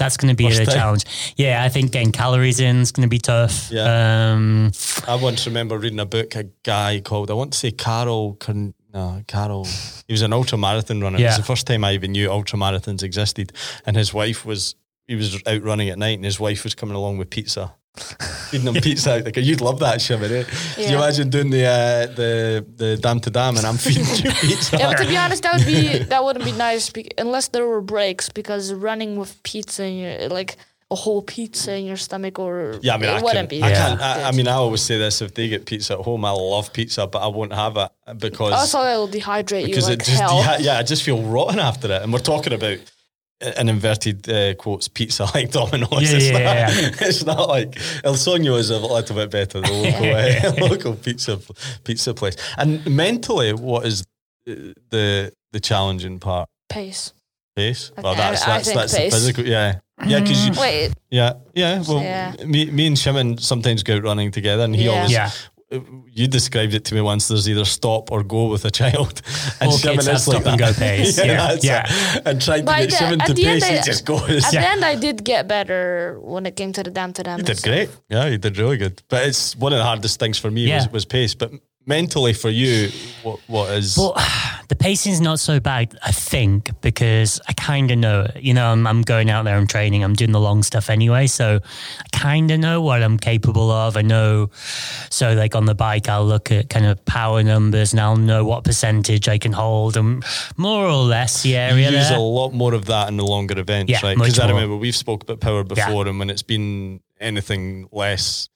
that's 0.00 0.16
going 0.16 0.34
to 0.34 0.36
be 0.36 0.52
time. 0.52 0.66
challenge. 0.66 1.04
Yeah, 1.36 1.62
I 1.62 1.68
think 1.68 1.92
getting 1.92 2.10
calories 2.10 2.58
in 2.58 2.76
is 2.78 2.90
going 2.90 3.06
to 3.06 3.08
be 3.08 3.18
tough. 3.18 3.70
Yeah. 3.70 4.32
Um, 4.32 4.72
I 5.06 5.14
once 5.14 5.46
remember 5.46 5.78
reading 5.78 6.00
a 6.00 6.06
book, 6.06 6.34
a 6.34 6.44
guy 6.64 7.00
called, 7.04 7.30
I 7.30 7.34
want 7.34 7.52
to 7.52 7.58
say 7.58 7.70
Carol, 7.70 8.34
Con- 8.40 8.74
no, 8.92 9.22
Carol. 9.28 9.66
He 10.08 10.12
was 10.12 10.22
an 10.22 10.32
ultra 10.32 10.58
marathon 10.58 11.00
runner. 11.00 11.18
It 11.18 11.24
was 11.24 11.36
the 11.36 11.42
first 11.42 11.66
time 11.66 11.84
I 11.84 11.92
even 11.92 12.12
knew 12.12 12.30
ultra 12.30 12.58
marathons 12.58 13.02
existed. 13.02 13.52
And 13.86 13.96
his 13.96 14.12
wife 14.12 14.44
was, 14.44 14.74
he 15.06 15.14
was 15.14 15.40
out 15.46 15.62
running 15.62 15.90
at 15.90 15.98
night 15.98 16.16
and 16.16 16.24
his 16.24 16.40
wife 16.40 16.64
was 16.64 16.74
coming 16.74 16.96
along 16.96 17.18
with 17.18 17.30
pizza. 17.30 17.74
Feeding 18.50 18.74
him 18.74 18.82
pizza. 18.82 19.18
Like, 19.18 19.36
you'd 19.36 19.60
love 19.60 19.78
that, 19.80 20.00
Shimmer, 20.00 20.26
eh? 20.26 20.44
Can 20.74 20.90
you 20.90 20.96
imagine 20.96 21.28
doing 21.28 21.50
the, 21.50 21.64
uh, 21.66 22.06
the, 22.14 22.66
the 22.76 22.96
dam 22.96 23.20
to 23.20 23.30
dam 23.30 23.56
and 23.56 23.66
I'm 23.66 23.76
feeding 23.84 24.04
you 24.04 24.30
pizza? 24.32 24.76
Yeah, 24.78 24.90
but 24.92 25.02
to 25.02 25.08
be 25.08 25.16
honest, 25.16 25.42
that 25.42 25.56
would 25.56 25.66
be 25.66 25.98
that 26.04 26.24
wouldn't 26.24 26.44
be 26.44 26.52
nice 26.52 26.90
be- 26.90 27.10
unless 27.18 27.48
there 27.48 27.66
were 27.66 27.80
breaks 27.80 28.28
because 28.28 28.72
running 28.72 29.16
with 29.16 29.42
pizza 29.42 29.84
in 29.84 29.98
your 29.98 30.28
like 30.28 30.56
a 30.92 30.94
whole 30.96 31.22
pizza 31.22 31.72
in 31.76 31.84
your 31.84 31.96
stomach 31.96 32.38
or 32.38 32.78
Yeah, 32.82 32.94
I 32.94 32.98
mean, 32.98 33.10
it 33.10 33.12
I, 33.12 33.22
wouldn't 33.22 33.48
can, 33.50 33.58
be. 33.60 33.62
I 33.62 33.68
Yeah. 33.70 33.88
can't. 33.88 34.00
I, 34.00 34.28
I 34.28 34.32
mean, 34.32 34.48
I 34.48 34.52
always 34.54 34.82
say 34.82 34.98
this: 34.98 35.20
if 35.22 35.34
they 35.34 35.48
get 35.48 35.66
pizza 35.66 35.94
at 35.94 36.00
home, 36.00 36.24
I 36.24 36.30
love 36.32 36.72
pizza, 36.72 37.06
but 37.06 37.18
I 37.20 37.26
won't 37.28 37.52
have 37.52 37.76
it 37.76 37.90
because 38.18 38.52
also 38.52 38.82
it'll 38.84 39.08
dehydrate 39.08 39.62
you 39.62 39.66
because 39.68 39.88
like 39.88 40.00
it 40.00 40.04
just 40.06 40.20
hell. 40.20 40.40
yeah, 40.40 40.58
yeah, 40.58 40.78
I 40.78 40.82
just 40.82 41.02
feel 41.02 41.22
rotten 41.22 41.58
after 41.60 41.92
it. 41.92 42.02
And 42.02 42.12
we're 42.12 42.18
talking 42.20 42.52
about 42.52 42.78
an 43.40 43.68
inverted 43.68 44.28
uh, 44.28 44.54
quotes 44.54 44.88
pizza 44.88 45.24
like 45.34 45.50
Domino's. 45.50 46.10
Yeah, 46.12 46.16
it's, 46.16 46.30
yeah, 46.30 46.32
not, 46.38 46.54
yeah, 46.56 46.90
it's 47.08 47.24
not 47.24 47.48
like 47.48 47.78
El 48.04 48.14
Sonio 48.14 48.58
is 48.58 48.70
a 48.70 48.78
little 48.78 49.16
bit 49.16 49.30
better, 49.30 49.60
the 49.60 49.70
local 50.52 50.64
uh, 50.64 50.68
local 50.68 50.94
pizza 50.94 51.38
pizza 51.84 52.14
place. 52.14 52.36
And 52.58 52.84
mentally, 52.86 53.52
what 53.52 53.86
is 53.86 54.02
uh, 54.48 54.54
the 54.90 55.32
the 55.52 55.60
challenging 55.60 56.18
part? 56.20 56.48
Pace. 56.68 57.12
Pace. 57.56 57.90
I 57.96 58.00
Well, 58.02 58.14
thi- 58.14 58.18
that's 58.20 58.42
I 58.42 58.46
that's 58.46 58.64
think 58.68 58.78
that's 58.78 58.92
the 58.92 59.10
physical. 59.10 59.46
Yeah, 59.46 59.80
yeah, 60.06 60.20
because 60.20 60.46
you. 60.46 60.52
Wait, 60.60 60.92
Yeah, 61.10 61.32
yeah. 61.54 61.82
Well, 61.88 62.00
Yeah. 62.02 62.34
me, 62.46 62.70
me 62.70 62.86
and 62.86 62.98
Shimon 62.98 63.38
sometimes 63.38 63.82
go 63.82 63.96
out 63.96 64.02
running 64.04 64.30
together, 64.30 64.62
and 64.64 64.76
he 64.76 64.84
Yeah. 64.84 64.90
always. 64.92 65.10
Yeah. 65.12 65.30
You 65.72 66.26
described 66.26 66.74
it 66.74 66.84
to 66.86 66.94
me 66.96 67.00
once. 67.00 67.28
There's 67.28 67.48
either 67.48 67.64
stop 67.64 68.10
or 68.10 68.24
go 68.24 68.46
with 68.48 68.64
a 68.64 68.72
child, 68.72 69.22
and 69.60 69.70
All 69.70 69.78
Shimon 69.78 69.96
kids 69.98 70.08
is 70.08 70.26
like 70.26 70.42
stop 70.42 70.46
and 70.52 70.60
that. 70.60 70.74
go 70.74 70.80
pace. 70.80 71.16
Yeah, 71.24 71.46
that's 71.48 71.64
yeah. 71.64 72.22
And 72.24 72.42
trying 72.42 72.60
to 72.60 72.64
But 72.66 72.88
get 72.88 73.18
the- 73.18 73.24
to 73.26 73.34
the 73.34 73.46
end, 73.46 73.62
pace, 73.62 73.78
he 73.78 73.84
just 73.84 74.04
goes. 74.04 74.44
at 74.46 74.50
the 74.50 74.68
end 74.68 74.84
I 74.84 74.96
did 74.96 75.22
get 75.24 75.46
better 75.46 76.18
when 76.22 76.44
it 76.46 76.56
came 76.56 76.72
to 76.72 76.82
the 76.82 76.90
dam 76.90 77.12
to 77.12 77.22
dam. 77.22 77.38
You 77.38 77.44
did 77.44 77.62
great. 77.62 77.88
Yeah, 78.08 78.26
you 78.26 78.38
did 78.38 78.58
really 78.58 78.78
good. 78.78 79.00
But 79.08 79.26
it's 79.28 79.54
one 79.54 79.72
of 79.72 79.78
the 79.78 79.84
hardest 79.84 80.18
things 80.18 80.38
for 80.38 80.50
me 80.50 80.66
Yeah. 80.66 80.78
was, 80.78 80.88
was 80.92 81.04
pace. 81.04 81.34
But 81.36 81.52
mentally 81.86 82.32
for 82.32 82.50
you, 82.50 82.90
what 83.22 83.40
what 83.46 83.70
is? 83.72 83.96
Well, 83.96 84.14
the 84.68 84.76
pacing's 84.76 85.20
not 85.20 85.40
so 85.40 85.60
bad, 85.60 85.98
I 86.02 86.12
think, 86.12 86.70
because 86.80 87.40
I 87.48 87.52
kind 87.54 87.90
of 87.90 87.98
know 87.98 88.22
it. 88.22 88.42
You 88.42 88.54
know, 88.54 88.66
I'm, 88.66 88.86
I'm 88.86 89.02
going 89.02 89.30
out 89.30 89.44
there, 89.44 89.56
I'm 89.56 89.66
training, 89.66 90.04
I'm 90.04 90.14
doing 90.14 90.32
the 90.32 90.40
long 90.40 90.62
stuff 90.62 90.90
anyway. 90.90 91.26
So 91.26 91.58
I 91.98 92.16
kind 92.16 92.50
of 92.50 92.60
know 92.60 92.80
what 92.80 93.02
I'm 93.02 93.18
capable 93.18 93.70
of. 93.70 93.96
I 93.96 94.02
know. 94.02 94.50
So, 95.10 95.34
like 95.34 95.54
on 95.54 95.64
the 95.66 95.74
bike, 95.74 96.08
I'll 96.08 96.26
look 96.26 96.52
at 96.52 96.70
kind 96.70 96.86
of 96.86 97.04
power 97.04 97.42
numbers 97.42 97.92
and 97.92 98.00
I'll 98.00 98.16
know 98.16 98.44
what 98.44 98.64
percentage 98.64 99.28
I 99.28 99.38
can 99.38 99.52
hold 99.52 99.96
and 99.96 100.24
more 100.56 100.86
or 100.86 101.02
less 101.02 101.42
the 101.42 101.50
you 101.50 101.74
use 101.74 102.08
there. 102.08 102.18
a 102.18 102.20
lot 102.20 102.52
more 102.52 102.74
of 102.74 102.86
that 102.86 103.08
in 103.08 103.16
the 103.16 103.26
longer 103.26 103.58
events, 103.58 103.90
Yeah, 103.90 104.00
right? 104.02 104.16
Because 104.16 104.38
I 104.38 104.48
remember 104.48 104.76
we've 104.76 104.96
spoke 104.96 105.22
about 105.22 105.40
power 105.40 105.64
before, 105.64 106.06
and 106.06 106.18
when 106.18 106.30
it's 106.30 106.42
been 106.42 107.00
anything 107.20 107.88
less 107.92 108.48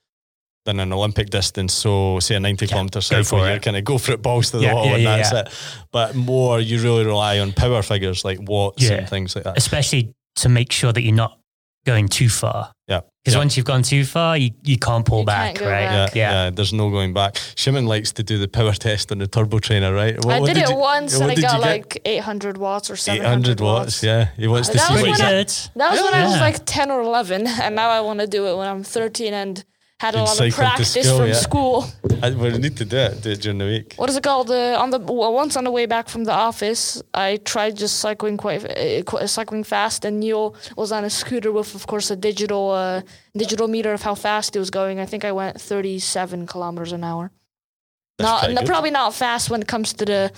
than 0.65 0.81
an 0.81 0.93
Olympic 0.93 1.31
distance, 1.31 1.73
so 1.75 2.19
say 2.21 2.35
a 2.37 2.41
ninety 2.41 2.65
Yeah, 2.67 2.71
kilometer 2.73 2.99
go 2.99 3.01
cycle, 3.01 3.25
for 3.25 3.39
you're 3.47 3.57
it. 3.57 3.63
kind 3.63 3.77
of 3.77 3.85
go 3.85 3.99
for 3.99 4.13
it, 4.13 4.23
balls 4.23 4.51
to 4.51 4.59
the 4.59 4.65
Yeah, 4.65 4.75
wall, 4.75 4.87
yeah, 4.87 4.95
and 4.95 5.03
yeah, 5.03 5.17
that's 5.17 5.33
yeah. 5.33 5.41
it. 5.41 5.49
But 5.93 6.15
more, 6.17 6.61
you 6.61 6.81
really 6.81 7.05
rely 7.05 7.39
on 7.39 7.53
power 7.53 7.83
figures 7.83 8.25
like 8.25 8.39
watts 8.43 8.83
Yeah. 8.83 8.95
and 8.95 9.09
things 9.09 9.35
like 9.37 9.45
that. 9.45 9.59
especially 9.59 10.15
to 10.37 10.49
make 10.49 10.73
sure 10.73 10.93
that 10.93 11.03
you're 11.03 11.15
not 11.15 11.39
going 11.87 12.09
too 12.09 12.31
far. 12.31 12.73
Yeah, 12.89 13.01
Because 13.23 13.35
yeah. 13.35 13.39
once 13.41 13.57
you've 13.59 13.67
gone 13.67 13.83
too 13.83 14.05
far, 14.07 14.37
you, 14.39 14.51
you 14.65 14.79
can't 14.79 15.05
pull 15.05 15.21
You 15.21 15.27
back, 15.27 15.57
can't 15.57 15.67
right? 15.71 15.83
Yeah, 15.83 16.07
back. 16.07 16.15
yeah, 16.15 16.45
Yeah. 16.45 16.51
There's 16.51 16.73
no 16.73 16.89
going 16.91 17.13
back. 17.13 17.37
Shimon 17.57 17.87
likes 17.87 18.13
to 18.13 18.23
do 18.23 18.39
the 18.39 18.49
power 18.49 18.73
test 18.73 19.13
on 19.13 19.19
the 19.19 19.27
turbo 19.27 19.59
trainer, 19.59 19.93
right? 19.95 20.17
What- 20.25 20.35
I 20.35 20.41
what 20.41 20.47
did, 20.47 20.57
it 20.63 20.69
you- 20.71 20.77
once 20.77 21.13
what 21.19 21.29
and 21.29 21.33
I 21.33 21.35
got 21.43 21.53
you 21.59 21.59
get? 21.61 21.61
like 21.61 22.01
800 22.07 22.57
watts 22.57 22.91
or 22.91 22.97
700 22.97 23.61
800 23.61 23.61
watts. 23.61 24.03
Yeah, 24.03 24.29
he 24.39 24.47
wants 24.49 24.69
to 24.71 24.79
That 24.79 24.87
see 24.89 24.93
was 24.95 25.03
what 25.03 25.11
when 25.19 25.27
I- 25.29 25.45
That 25.45 25.91
was 25.93 26.01
when 26.03 26.15
I 26.15 26.25
was 26.25 26.41
like 26.41 26.65
10 26.65 26.91
or 26.91 27.03
11, 27.03 27.47
and 27.47 27.77
now 27.77 27.91
I 27.91 28.01
want 28.01 28.21
to 28.21 28.27
do 28.27 28.47
it 28.47 28.57
when 28.57 28.67
I'm 28.67 28.83
13 28.83 29.35
and 29.35 29.63
had 30.01 30.15
a 30.15 30.23
lot 30.23 30.41
of 30.41 30.53
practice 30.55 30.93
school, 30.93 31.19
from 31.19 31.29
yeah. 31.29 31.35
school. 31.35 31.85
I, 32.23 32.31
we 32.31 32.59
need 32.59 32.77
to 32.79 32.85
do 32.85 32.97
it. 32.97 33.23
Do 33.23 33.31
it 33.31 33.41
during 33.41 33.59
the 33.59 33.65
week. 33.65 33.95
What 33.97 34.11
is 34.11 34.17
it 34.17 34.23
called? 34.23 34.51
Uh, 34.51 34.77
on 34.81 34.91
the 34.91 34.99
well, 34.99 35.33
once 35.33 35.57
on 35.57 35.65
the 35.65 35.71
way 35.71 35.87
back 35.87 36.09
from 36.09 36.25
the 36.25 36.33
office, 36.33 37.03
I 37.15 37.37
tried 37.37 37.77
just 37.77 38.01
cycling 38.01 38.37
quite 38.37 38.65
uh, 38.65 39.03
qu- 39.03 39.27
cycling 39.27 39.65
fast, 39.65 40.05
and 40.05 40.21
Neil 40.21 40.55
was 40.77 40.91
on 40.93 41.05
a 41.05 41.11
scooter 41.11 41.53
with, 41.53 41.75
of 41.75 41.87
course, 41.87 42.11
a 42.11 42.17
digital 42.17 42.71
uh, 42.73 43.03
digital 43.37 43.69
meter 43.69 43.93
of 43.93 44.03
how 44.03 44.15
fast 44.15 44.55
he 44.55 44.59
was 44.59 44.71
going. 44.71 44.99
I 44.99 45.07
think 45.07 45.25
I 45.25 45.33
went 45.33 45.61
37 45.61 46.47
kilometers 46.47 46.93
an 46.93 47.05
hour. 47.05 47.31
That's 48.19 48.47
Not, 48.47 48.51
no, 48.53 48.63
probably 48.63 48.91
not 48.91 49.15
fast 49.15 49.51
when 49.51 49.61
it 49.63 49.67
comes 49.69 49.93
to 49.95 50.05
the 50.05 50.33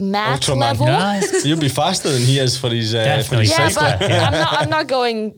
math 0.00 0.40
Ultraman. 0.40 0.60
level. 0.60 0.86
Nice. 0.86 1.44
You'll 1.46 1.60
be 1.60 1.68
faster 1.68 2.10
than 2.10 2.22
he 2.22 2.38
is 2.40 2.58
for 2.58 2.70
his, 2.70 2.92
uh, 2.94 3.22
for 3.28 3.36
his 3.36 3.50
Yeah, 3.50 3.68
cycling. 3.68 4.08
but 4.08 4.12
I'm 4.26 4.32
not. 4.32 4.52
I'm 4.62 4.70
not 4.70 4.86
going 4.88 5.34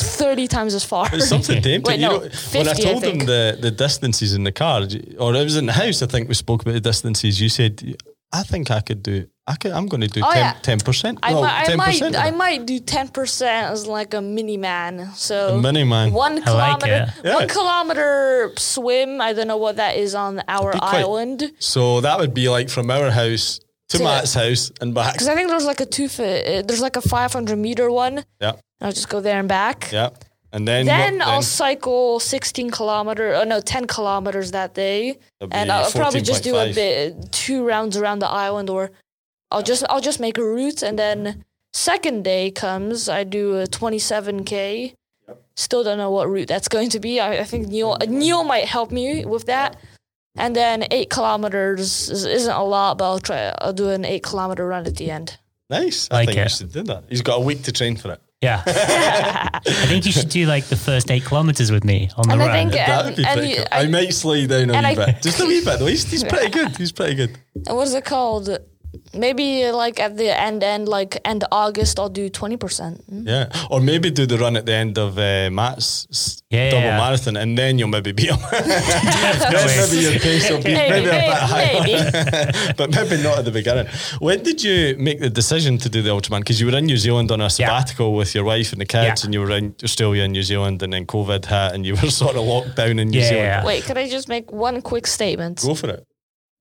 30 0.00 0.46
times 0.48 0.74
as 0.74 0.84
far. 0.84 1.08
It's 1.12 1.28
something 1.28 1.60
tempting. 1.62 1.82
Wait, 1.82 2.00
you 2.00 2.08
no, 2.08 2.18
know, 2.18 2.28
50, 2.28 2.58
when 2.58 2.68
I 2.68 2.70
I 2.70 2.74
told 2.74 3.02
him 3.04 3.10
think. 3.18 3.26
the, 3.26 3.58
the 3.60 3.70
distances 3.70 4.34
in 4.34 4.44
the 4.44 4.52
car, 4.52 4.82
or 5.18 5.34
it 5.34 5.44
was 5.44 5.56
in 5.56 5.66
the 5.66 5.72
house, 5.72 6.02
I 6.02 6.06
think 6.06 6.28
we 6.28 6.34
spoke 6.34 6.62
about 6.62 6.72
the 6.74 6.80
distances. 6.80 7.40
You 7.40 7.48
said, 7.48 7.96
I 8.32 8.42
think 8.44 8.70
I 8.70 8.80
could 8.80 9.02
do, 9.02 9.26
I 9.46 9.56
could, 9.56 9.72
I'm 9.72 9.86
going 9.88 10.00
to 10.00 10.08
do 10.08 10.22
Oh, 10.24 10.32
10, 10.32 10.36
yeah. 10.36 10.54
10%. 10.62 11.18
I, 11.22 11.32
well, 11.34 11.42
might, 11.42 11.68
I 11.68 11.72
10% 11.72 11.76
might, 11.76 12.16
I 12.16 12.30
might 12.30 12.64
do 12.66 12.78
ten 12.78 13.08
percent 13.08 13.70
as 13.72 13.86
like 13.86 14.14
a 14.14 14.22
mini 14.22 14.56
man. 14.56 15.10
So 15.14 15.56
A 15.56 15.60
mini 15.60 15.84
man. 15.84 16.12
One 16.12 16.32
I 16.32 16.50
like 16.52 16.80
kilometer, 16.80 17.12
it. 17.18 17.24
Yeah. 17.24 17.34
one 17.34 17.48
kilometer 17.48 18.52
swim. 18.56 19.20
I 19.20 19.32
don't 19.32 19.48
know 19.48 19.56
what 19.58 19.76
that 19.76 19.96
is 19.96 20.14
on 20.14 20.40
our 20.48 20.72
be 20.72 20.78
quite- 20.78 20.94
island 21.04 21.52
So 21.58 22.00
that 22.00 22.18
would 22.20 22.32
be 22.34 22.48
like 22.48 22.68
from 22.70 22.90
our 22.90 23.10
house 23.10 23.60
to, 23.92 23.98
To- 23.98 24.04
Matt's 24.04 24.34
house 24.34 24.70
and 24.80 24.92
back. 24.94 25.12
because 25.14 25.28
I 25.28 25.34
think 25.34 25.48
there's 25.48 25.64
like 25.72 25.80
a 25.80 25.86
two. 25.86 26.08
fi- 26.08 26.42
uh, 26.58 26.62
There's 26.66 26.80
like 26.82 26.96
a 26.96 27.00
500 27.02 27.56
meter 27.56 27.90
one. 27.90 28.24
Yeah, 28.40 28.52
I'll 28.80 28.92
just 28.92 29.08
go 29.08 29.20
there 29.20 29.38
and 29.38 29.48
back. 29.48 29.90
yeah. 29.92 30.10
And 30.54 30.68
then, 30.68 30.84
Then 30.84 31.14
what- 31.18 31.28
I'll 31.28 31.42
cycle 31.42 32.20
16 32.20 32.70
kilometer. 32.70 33.34
Oh 33.34 33.44
no, 33.44 33.60
10 33.60 33.86
kilometers 33.86 34.50
that 34.50 34.74
day, 34.74 35.16
and 35.50 35.72
I'll 35.72 35.90
probably 35.90 36.20
just 36.20 36.42
do 36.44 36.54
a 36.56 36.72
bit 36.74 37.32
two 37.32 37.64
rounds 37.66 37.96
around 37.96 38.18
the 38.20 38.28
island, 38.28 38.68
or 38.68 38.90
I'll 39.50 39.62
just 39.62 39.82
I'll 39.88 40.02
just 40.02 40.20
make 40.20 40.36
a 40.38 40.44
route, 40.44 40.82
and 40.82 40.98
then 40.98 41.44
second 41.72 42.24
day 42.24 42.50
comes, 42.50 43.08
I 43.08 43.24
do 43.24 43.60
a 43.60 43.66
27k. 43.66 44.94
Still 45.56 45.84
don't 45.84 45.98
know 45.98 46.10
what 46.10 46.28
route 46.28 46.48
that's 46.48 46.68
going 46.68 46.90
to 46.90 47.00
be. 47.00 47.20
I, 47.20 47.38
I 47.40 47.44
think 47.44 47.68
Neil 47.68 47.96
Neil 48.08 48.44
might 48.44 48.66
help 48.66 48.90
me 48.90 49.24
with 49.24 49.46
that. 49.46 49.76
And 50.36 50.56
then 50.56 50.86
eight 50.90 51.10
kilometers 51.10 52.08
is- 52.08 52.24
isn't 52.24 52.52
a 52.54 52.64
lot, 52.64 52.98
but 52.98 53.04
I'll 53.04 53.18
try. 53.20 53.52
I'll 53.58 53.72
do 53.74 53.90
an 53.90 54.04
eight 54.04 54.22
kilometer 54.22 54.66
run 54.66 54.86
at 54.86 54.96
the 54.96 55.10
end. 55.10 55.36
Nice. 55.68 56.08
I 56.10 56.14
Like 56.16 56.26
think 56.28 56.36
you 56.38 56.42
it. 56.44 56.50
should 56.50 56.72
do 56.72 56.82
that. 56.84 57.04
He's 57.08 57.22
got 57.22 57.36
a 57.36 57.40
week 57.40 57.62
to 57.64 57.72
train 57.72 57.96
for 57.96 58.12
it. 58.12 58.20
Yeah. 58.40 58.62
I 58.66 59.60
think 59.86 60.04
you 60.04 60.10
should 60.12 60.28
do 60.30 60.46
like 60.46 60.64
the 60.66 60.76
first 60.76 61.10
eight 61.10 61.24
kilometers 61.24 61.70
with 61.70 61.84
me 61.84 62.10
on 62.16 62.26
the 62.26 62.32
And 62.34 62.42
I 62.42 62.46
run. 62.46 62.54
think- 62.70 62.72
that 62.72 62.88
And- 62.88 63.06
would 63.08 63.16
be 63.16 63.24
and 63.24 63.32
pretty 63.38 63.48
you- 63.50 63.56
cool. 63.58 63.66
I- 63.72 63.80
I, 63.82 63.86
might 63.88 64.12
slow 64.14 64.32
you 64.32 64.46
down 64.48 64.70
a 64.70 64.72
wee 64.72 64.78
I- 64.78 64.94
bit. 64.94 65.22
Just 65.22 65.38
a 65.40 65.46
wee 65.46 65.64
bit 65.64 65.78
though. 65.78 65.86
He's, 65.86 66.10
he's 66.10 66.24
pretty 66.24 66.50
good. 66.50 66.76
He's 66.76 66.92
pretty 66.92 67.14
good. 67.14 67.38
And 67.66 67.76
what 67.76 67.86
is 67.86 67.94
it 67.94 68.04
called? 68.04 68.48
Maybe 69.14 69.70
like 69.70 69.98
at 70.00 70.16
the 70.16 70.28
end, 70.38 70.62
end 70.62 70.88
like 70.88 71.18
end 71.24 71.44
August, 71.50 71.98
I'll 71.98 72.08
do 72.08 72.28
twenty 72.28 72.56
percent. 72.56 73.02
Yeah. 73.08 73.48
Or 73.70 73.80
maybe 73.80 74.10
do 74.10 74.26
the 74.26 74.38
run 74.38 74.56
at 74.56 74.64
the 74.66 74.72
end 74.74 74.98
of 74.98 75.18
uh, 75.18 75.50
Matt's 75.50 76.42
Yeah, 76.50 76.70
double 76.70 76.86
yeah. 76.86 76.96
marathon 76.98 77.36
and 77.36 77.56
then 77.56 77.78
you'll 77.78 77.88
maybe 77.88 78.12
beat 78.12 78.30
him. 78.30 78.38
Maybe 78.52 79.96
your 80.06 80.18
pace 80.20 80.50
will 80.50 80.58
be 80.62 80.72
Maybe, 80.74 81.06
maybe, 81.06 81.08
a 81.08 81.12
bit 81.12 81.28
maybe, 81.52 81.92
higher. 81.92 82.74
but 82.76 82.90
maybe 82.90 83.22
not 83.22 83.38
at 83.38 83.44
the 83.44 83.50
beginning. 83.50 83.86
When 84.18 84.42
did 84.42 84.62
you 84.62 84.96
make 84.98 85.20
the 85.20 85.30
decision 85.30 85.78
to 85.78 85.88
do 85.88 86.02
the 86.02 86.10
Ultraman? 86.10 86.40
Because 86.40 86.60
you 86.60 86.66
were 86.70 86.76
in 86.76 86.86
New 86.86 86.96
Zealand 86.96 87.30
on 87.30 87.40
a 87.40 87.50
sabbatical 87.50 88.14
with 88.14 88.34
your 88.34 88.44
wife 88.44 88.72
and 88.72 88.80
the 88.80 88.86
kids 88.86 89.22
Yeah. 89.22 89.26
and 89.26 89.34
you 89.34 89.40
were 89.40 89.50
in 89.52 89.74
Australia 89.82 90.24
and 90.24 90.32
New 90.32 90.42
Zealand 90.42 90.82
and 90.82 90.92
then 90.92 91.06
COVID 91.06 91.46
hit 91.46 91.74
and 91.74 91.84
you 91.86 91.94
were 91.96 92.10
sort 92.10 92.36
of 92.36 92.44
locked 92.44 92.76
down 92.76 92.98
in 92.98 93.08
New 93.08 93.20
Yeah, 93.20 93.28
Zealand. 93.28 93.46
yeah. 93.46 93.64
Wait, 93.66 93.84
could 93.84 93.98
I 93.98 94.08
just 94.08 94.28
make 94.28 94.52
one 94.52 94.80
quick 94.82 95.06
statement? 95.06 95.62
Go 95.62 95.74
for 95.74 95.90
it. 95.90 96.06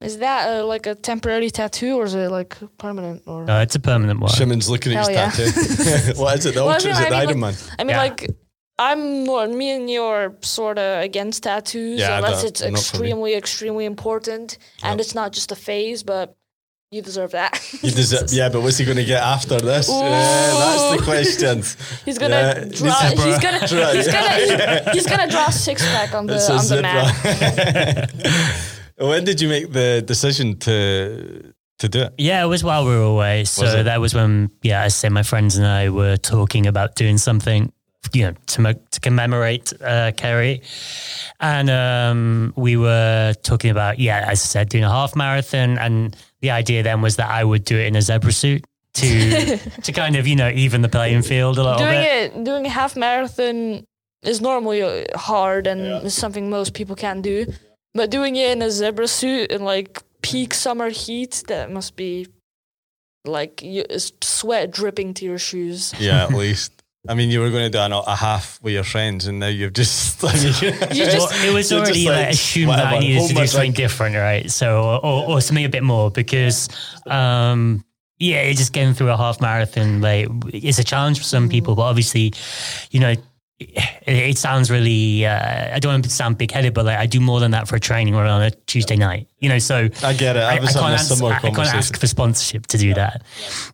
Is 0.01 0.17
that 0.17 0.49
uh, 0.49 0.65
like 0.65 0.87
a 0.87 0.95
temporary 0.95 1.49
tattoo 1.51 1.97
or 1.99 2.05
is 2.05 2.15
it 2.15 2.31
like 2.31 2.57
permanent? 2.77 3.21
Or 3.27 3.45
No, 3.45 3.59
it's 3.61 3.75
a 3.75 3.79
permanent 3.79 4.19
one. 4.19 4.31
Shimon's 4.31 4.67
looking 4.69 4.93
at 4.93 5.07
his 5.07 5.07
Hell 5.07 5.15
yeah. 5.15 5.31
tattoo. 5.31 6.19
what 6.21 6.39
is 6.39 6.45
it? 6.47 6.55
The 6.55 6.63
Well, 6.65 6.69
I 6.69 6.77
mean, 6.79 6.87
is 6.91 6.99
it 6.99 7.05
I 7.05 7.05
the 7.05 7.11
mean, 7.11 7.29
Iron 7.29 7.39
Man? 7.39 7.53
I 7.79 7.83
mean, 7.83 7.89
Yeah. 7.95 7.97
like 8.01 8.27
I'm 8.79 9.25
more 9.25 9.47
me 9.47 9.69
and 9.75 9.87
you 9.89 10.01
are 10.01 10.33
sort 10.41 10.79
of 10.79 11.03
against 11.03 11.43
tattoos 11.43 11.99
Yeah, 11.99 12.17
unless 12.17 12.43
it's 12.43 12.61
not 12.61 12.67
for 12.67 12.71
me. 12.71 12.79
extremely, 12.79 13.33
extremely 13.35 13.85
important 13.85 14.57
and 14.81 14.99
it's 14.99 15.13
not 15.13 15.33
just 15.33 15.51
a 15.51 15.55
phase. 15.55 16.01
But 16.01 16.35
you 16.89 17.03
deserve 17.03 17.31
that. 17.31 17.61
You 17.83 17.91
deserve, 18.01 18.33
yeah, 18.33 18.49
but 18.49 18.61
what's 18.63 18.77
he 18.79 18.85
going 18.85 18.97
to 18.97 19.05
get 19.05 19.21
after 19.21 19.59
this? 19.61 19.87
Yeah, 19.87 20.09
that's 20.09 20.97
the 20.97 21.03
question. 21.05 21.57
He's 22.05 22.17
gonna 22.17 22.35
Yeah, 22.35 22.53
draw. 22.65 22.99
he's- 23.01 23.23
He's 23.23 23.39
gonna. 23.39 23.67
Draw- 23.67 23.91
He's 23.93 24.07
gonna. 24.07 24.91
He's 24.93 25.05
gonna 25.07 25.29
draw 25.29 25.49
six 25.51 25.83
pack 25.93 26.15
on 26.15 26.25
the 26.25 26.39
on 26.51 26.57
the 26.57 26.63
zip 26.63 26.81
man. 26.81 27.05
line. 27.05 28.71
When 29.07 29.23
did 29.23 29.41
you 29.41 29.49
make 29.49 29.71
the 29.71 30.01
decision 30.05 30.57
to 30.59 31.53
to 31.79 31.89
do 31.89 32.01
it? 32.03 32.13
Yeah, 32.17 32.43
it 32.43 32.47
was 32.47 32.63
while 32.63 32.85
we 32.85 32.91
were 32.91 33.01
away. 33.01 33.43
So 33.45 33.63
Was 33.63 33.73
that 33.73 33.99
was 33.99 34.13
when, 34.13 34.51
yeah, 34.61 34.83
I 34.83 34.89
say 34.89 35.09
my 35.09 35.23
friends 35.23 35.57
and 35.57 35.65
I 35.65 35.89
were 35.89 36.15
talking 36.17 36.67
about 36.67 36.95
doing 36.95 37.17
something, 37.17 37.73
you 38.13 38.25
know, 38.27 38.33
to 38.47 38.61
mo- 38.61 38.81
to 38.91 38.99
commemorate 38.99 39.73
uh, 39.81 40.11
Kerry, 40.15 40.61
and 41.39 41.69
um, 41.69 42.53
we 42.55 42.77
were 42.77 43.33
talking 43.43 43.71
about, 43.71 43.97
yeah, 43.99 44.19
as 44.27 44.41
I 44.43 44.45
said, 44.45 44.69
doing 44.69 44.83
a 44.83 44.89
half 44.89 45.15
marathon, 45.15 45.77
and 45.79 46.15
the 46.41 46.51
idea 46.51 46.83
then 46.83 47.01
was 47.01 47.15
that 47.15 47.29
I 47.29 47.43
would 47.43 47.63
do 47.65 47.77
it 47.77 47.87
in 47.87 47.95
a 47.95 48.01
zebra 48.01 48.31
suit 48.31 48.63
to 48.95 49.57
to 49.83 49.91
kind 49.91 50.15
of, 50.15 50.27
you 50.27 50.35
know, 50.35 50.49
even 50.49 50.81
the 50.81 50.89
playing 50.89 51.23
field 51.23 51.57
a 51.57 51.63
little 51.63 51.79
doing 51.79 51.91
bit. 52.03 52.33
it 52.35 52.43
doing 52.43 52.65
a 52.65 52.69
half 52.69 52.95
marathon 52.95 53.83
is 54.21 54.39
normally 54.41 54.83
uh, 54.83 55.17
hard 55.17 55.65
and 55.65 56.05
is 56.05 56.13
something 56.13 56.49
most 56.49 56.73
people 56.75 56.95
can't 56.95 57.23
do 57.23 57.45
but 57.93 58.09
doing 58.09 58.35
it 58.35 58.51
in 58.51 58.61
a 58.61 58.71
zebra 58.71 59.07
suit 59.07 59.51
in 59.51 59.63
like 59.63 60.01
peak 60.21 60.53
summer 60.53 60.89
heat 60.89 61.43
that 61.47 61.71
must 61.71 61.95
be 61.95 62.27
like 63.25 63.61
you, 63.61 63.83
it's 63.89 64.11
sweat 64.21 64.71
dripping 64.71 65.13
to 65.15 65.25
your 65.25 65.37
shoes 65.37 65.93
Yeah, 65.99 66.23
at 66.23 66.33
least. 66.33 66.73
I 67.09 67.15
mean, 67.15 67.31
you 67.31 67.39
were 67.39 67.49
going 67.49 67.63
to 67.63 67.69
do 67.71 67.79
a, 67.79 67.99
a 68.01 68.15
half 68.15 68.59
with 68.61 68.73
your 68.75 68.83
friends, 68.83 69.25
and 69.25 69.39
now 69.39 69.47
you've 69.47 69.73
just. 69.73 70.23
I 70.23 70.33
mean, 70.35 70.43
You 70.95 71.05
just- 71.05 71.31
Well, 71.31 71.49
it 71.49 71.51
was 71.51 71.73
already 71.73 71.93
just 71.93 72.05
like, 72.05 72.15
like, 72.15 72.29
assumed 72.29 72.69
that 72.69 72.85
I 72.93 72.99
needed 72.99 73.27
to 73.27 73.33
do 73.33 73.47
something 73.47 73.71
drink. 73.71 73.75
different, 73.75 74.15
right? 74.15 74.51
So, 74.51 74.99
or, 75.01 75.27
or 75.29 75.41
something 75.41 75.65
a 75.65 75.69
bit 75.69 75.81
more 75.81 76.11
because, 76.11 76.69
um, 77.07 77.83
yeah, 78.19 78.41
it's 78.41 78.59
just 78.59 78.71
getting 78.71 78.93
through 78.93 79.09
a 79.09 79.17
half 79.17 79.41
marathon 79.41 79.99
like 80.01 80.27
is 80.53 80.77
a 80.77 80.83
challenge 80.83 81.17
for 81.17 81.23
some 81.23 81.49
people, 81.49 81.73
but 81.73 81.81
obviously, 81.83 82.33
you 82.91 82.99
know, 82.99 83.15
it, 83.61 84.29
it 84.29 84.37
sounds 84.37 84.71
really. 84.71 85.25
Uh, 85.25 85.75
I 85.75 85.79
don't 85.79 85.91
want 85.93 86.03
to 86.05 86.09
sound 86.09 86.37
big 86.37 86.51
headed, 86.51 86.73
but 86.73 86.85
like 86.85 86.97
I 86.97 87.05
do 87.05 87.19
more 87.19 87.39
than 87.39 87.51
that 87.51 87.67
for 87.67 87.75
a 87.75 87.79
training 87.79 88.13
run 88.13 88.27
on 88.27 88.41
a 88.41 88.51
Tuesday 88.51 88.95
night. 88.95 89.27
You 89.39 89.49
know, 89.49 89.59
so 89.59 89.89
I 90.03 90.13
get 90.13 90.35
it. 90.35 90.43
I 90.43 90.59
was 90.59 90.73
having 90.73 90.89
a 90.89 90.93
ask, 90.93 91.13
similar 91.13 91.33
I 91.33 91.39
can't 91.39 91.59
ask 91.59 91.99
for 91.99 92.07
sponsorship 92.07 92.67
to 92.67 92.77
do 92.77 92.93
that. 92.93 93.23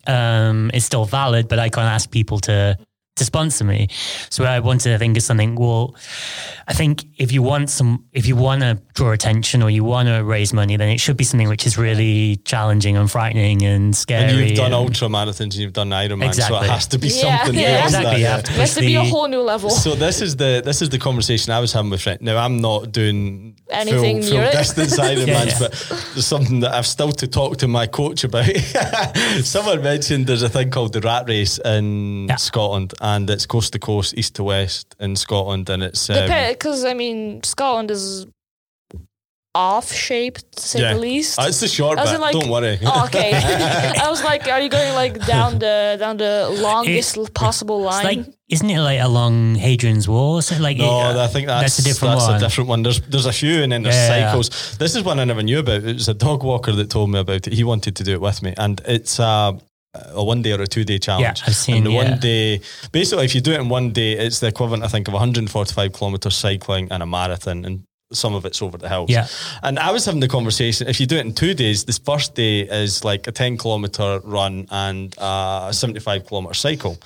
Um, 0.05 0.71
it's 0.73 0.85
still 0.85 1.05
valid, 1.05 1.47
but 1.47 1.59
I 1.59 1.69
can't 1.69 1.87
ask 1.87 2.09
people 2.11 2.39
to 2.41 2.77
to 3.17 3.25
sponsor 3.25 3.63
me. 3.63 3.87
So 4.29 4.43
I 4.45 4.59
wanted 4.59 4.91
to 4.91 4.97
think 4.97 5.17
of 5.17 5.23
something. 5.23 5.55
Well, 5.55 5.95
I 6.67 6.73
think 6.73 7.05
if 7.17 7.31
you 7.31 7.41
want 7.43 7.69
some, 7.69 8.05
if 8.13 8.25
you 8.27 8.35
want 8.35 8.61
to 8.61 8.79
draw 8.93 9.11
attention 9.11 9.61
or 9.63 9.69
you 9.69 9.83
want 9.83 10.07
to 10.09 10.23
raise 10.23 10.53
money, 10.53 10.77
then 10.77 10.89
it 10.89 10.99
should 10.99 11.17
be 11.17 11.23
something 11.23 11.47
which 11.49 11.65
is 11.65 11.77
really 11.77 12.37
challenging 12.45 12.97
and 12.97 13.09
frightening 13.09 13.61
and 13.63 13.95
scary. 13.95 14.23
And 14.31 14.39
you've 14.39 14.57
done 14.57 14.65
and- 14.67 14.75
ultra 14.75 15.07
marathons 15.07 15.39
and 15.41 15.55
you've 15.55 15.73
done 15.73 15.89
Ironman, 15.89 16.33
so 16.33 16.55
it 16.61 16.69
has 16.69 16.87
to 16.87 16.97
be 16.99 17.07
Yeah, 17.09 17.43
something 17.43 17.59
yeah. 17.59 17.67
beyond 17.71 17.85
exactly. 17.85 18.11
that. 18.11 18.19
Yeah. 18.19 18.37
it 18.39 18.47
has 18.59 18.75
to 18.75 18.81
be 18.81 18.95
a 18.95 19.03
whole 19.03 19.27
new 19.27 19.41
level 19.41 19.69
So 19.69 19.95
this 19.95 20.21
is 20.21 20.35
the 20.35 20.61
this 20.63 20.81
is 20.81 20.89
the 20.89 20.99
conversation 20.99 21.53
I 21.53 21.59
was 21.59 21.73
having 21.73 21.91
with 21.91 22.01
friend. 22.01 22.19
Now 22.21 22.37
I'm 22.37 22.57
not 22.57 22.91
doing 22.91 23.55
Anything 23.69 24.21
full, 24.21 24.29
full 24.31 24.39
near 24.39 24.47
it. 24.49 24.53
distance 24.53 24.97
Ironmans, 24.99 25.27
Yeah, 25.27 25.43
yeah. 25.45 25.59
but 25.59 25.71
there's 26.13 26.27
something 26.27 26.59
that 26.61 26.73
I've 26.73 26.87
still 26.87 27.11
to 27.11 27.27
talk 27.27 27.57
to 27.57 27.67
my 27.67 27.87
coach 27.87 28.23
about. 28.23 28.45
Someone 29.43 29.81
mentioned 29.83 30.27
there's 30.27 30.43
a 30.43 30.49
thing 30.49 30.69
called 30.69 30.93
the 30.93 31.01
Rat 31.01 31.27
Race 31.27 31.57
in 31.59 32.27
Yeah. 32.27 32.35
Scotland, 32.35 32.93
and 33.15 33.29
it's 33.29 33.45
coast 33.45 33.69
to 33.73 33.79
coast, 33.79 34.13
east 34.17 34.33
to 34.35 34.43
west 34.43 34.95
in 34.99 35.15
Scotland, 35.15 35.69
and 35.69 35.81
it's 35.83 36.09
um, 36.09 36.27
because 36.53 36.79
i 36.91 36.93
mean 37.01 37.41
scotland 37.43 37.89
is 37.97 38.25
off 39.55 39.91
shaped 39.91 40.43
to 40.55 40.61
say 40.61 40.79
yeah, 40.81 40.93
the 40.93 40.99
least 40.99 41.39
Uh, 41.39 41.45
it's 41.49 41.59
the 41.59 41.67
short 41.67 41.97
As 41.97 42.11
bit. 42.11 42.19
like- 42.25 42.33
Don't 42.39 42.49
worry. 42.57 42.77
Oh, 42.85 43.05
okay. 43.05 43.31
I 44.05 44.07
was 44.13 44.21
like, 44.23 44.47
are 44.53 44.61
you 44.61 44.69
going 44.69 44.93
like 44.93 45.15
down 45.25 45.57
the 45.57 45.95
down 46.03 46.17
the 46.17 46.33
longest 46.61 47.17
possible 47.33 47.77
It's 47.87 47.95
line? 47.95 48.05
like, 48.05 48.21
isn't 48.55 48.69
it 48.69 48.79
like 48.89 49.01
along 49.01 49.55
Hadrian's 49.55 50.07
Wall? 50.07 50.41
So 50.43 50.53
like, 50.59 50.77
No, 50.77 51.09
it- 51.09 51.15
I 51.17 51.27
think 51.33 51.47
that's, 51.47 51.79
a 51.79 51.83
different 51.83 52.15
that's 52.19 52.27
one. 52.27 52.35
a 52.35 52.39
different 52.39 52.67
one. 52.69 52.83
There's 52.83 53.01
there's 53.11 53.25
a 53.25 53.33
few, 53.41 53.63
and 53.63 53.71
then 53.71 53.81
there's 53.83 53.95
Yeah, 53.95 54.17
yeah. 54.17 54.27
cycles. 54.29 54.77
This 54.77 54.95
is 54.95 55.01
one 55.03 55.17
I 55.19 55.25
never 55.25 55.41
knew 55.41 55.59
about. 55.65 55.81
It 55.83 55.95
was 56.01 56.07
a 56.09 56.13
dog 56.27 56.43
walker 56.43 56.73
that 56.73 56.87
told 56.91 57.09
me 57.09 57.17
about 57.19 57.47
it. 57.47 57.53
He 57.53 57.63
wanted 57.63 57.95
to 57.95 58.03
do 58.03 58.11
it 58.17 58.21
with 58.21 58.39
me, 58.43 58.53
and 58.57 58.79
it's 58.85 59.17
a, 59.19 59.57
a 60.13 60.23
one 60.23 60.41
day 60.41 60.51
or 60.51 60.61
a 60.61 60.67
two 60.67 60.83
day 60.83 60.99
challenge. 60.99 61.39
Yeah, 61.39 61.47
I've 61.47 61.55
seen, 61.55 61.77
And 61.77 61.85
the 61.85 61.91
yeah. 61.91 62.09
one 62.09 62.19
day, 62.19 62.61
basically, 62.91 63.25
if 63.25 63.35
you 63.35 63.41
do 63.41 63.51
it 63.51 63.59
in 63.59 63.69
one 63.69 63.91
day, 63.91 64.13
it's 64.13 64.39
the 64.39 64.47
equivalent, 64.47 64.83
I 64.83 64.87
think, 64.87 65.07
of 65.07 65.13
145 65.13 65.93
kilometers 65.93 66.35
cycling 66.35 66.91
and 66.91 67.03
a 67.03 67.05
marathon, 67.05 67.65
and 67.65 67.83
some 68.11 68.33
of 68.35 68.45
it's 68.45 68.61
over 68.61 68.77
the 68.77 68.87
hills. 68.87 69.09
Yeah. 69.09 69.27
And 69.63 69.77
I 69.79 69.91
was 69.91 70.05
having 70.05 70.21
the 70.21 70.27
conversation. 70.27 70.87
If 70.87 70.99
you 70.99 71.05
do 71.05 71.17
it 71.17 71.25
in 71.25 71.33
two 71.33 71.53
days, 71.53 71.83
this 71.85 71.97
first 71.97 72.35
day 72.35 72.61
is 72.61 73.03
like 73.03 73.27
a 73.27 73.31
10 73.31 73.57
kilometer 73.57 74.21
run 74.23 74.67
and 74.71 75.13
a 75.17 75.69
75 75.71 76.25
kilometer 76.25 76.53
cycle. 76.53 76.97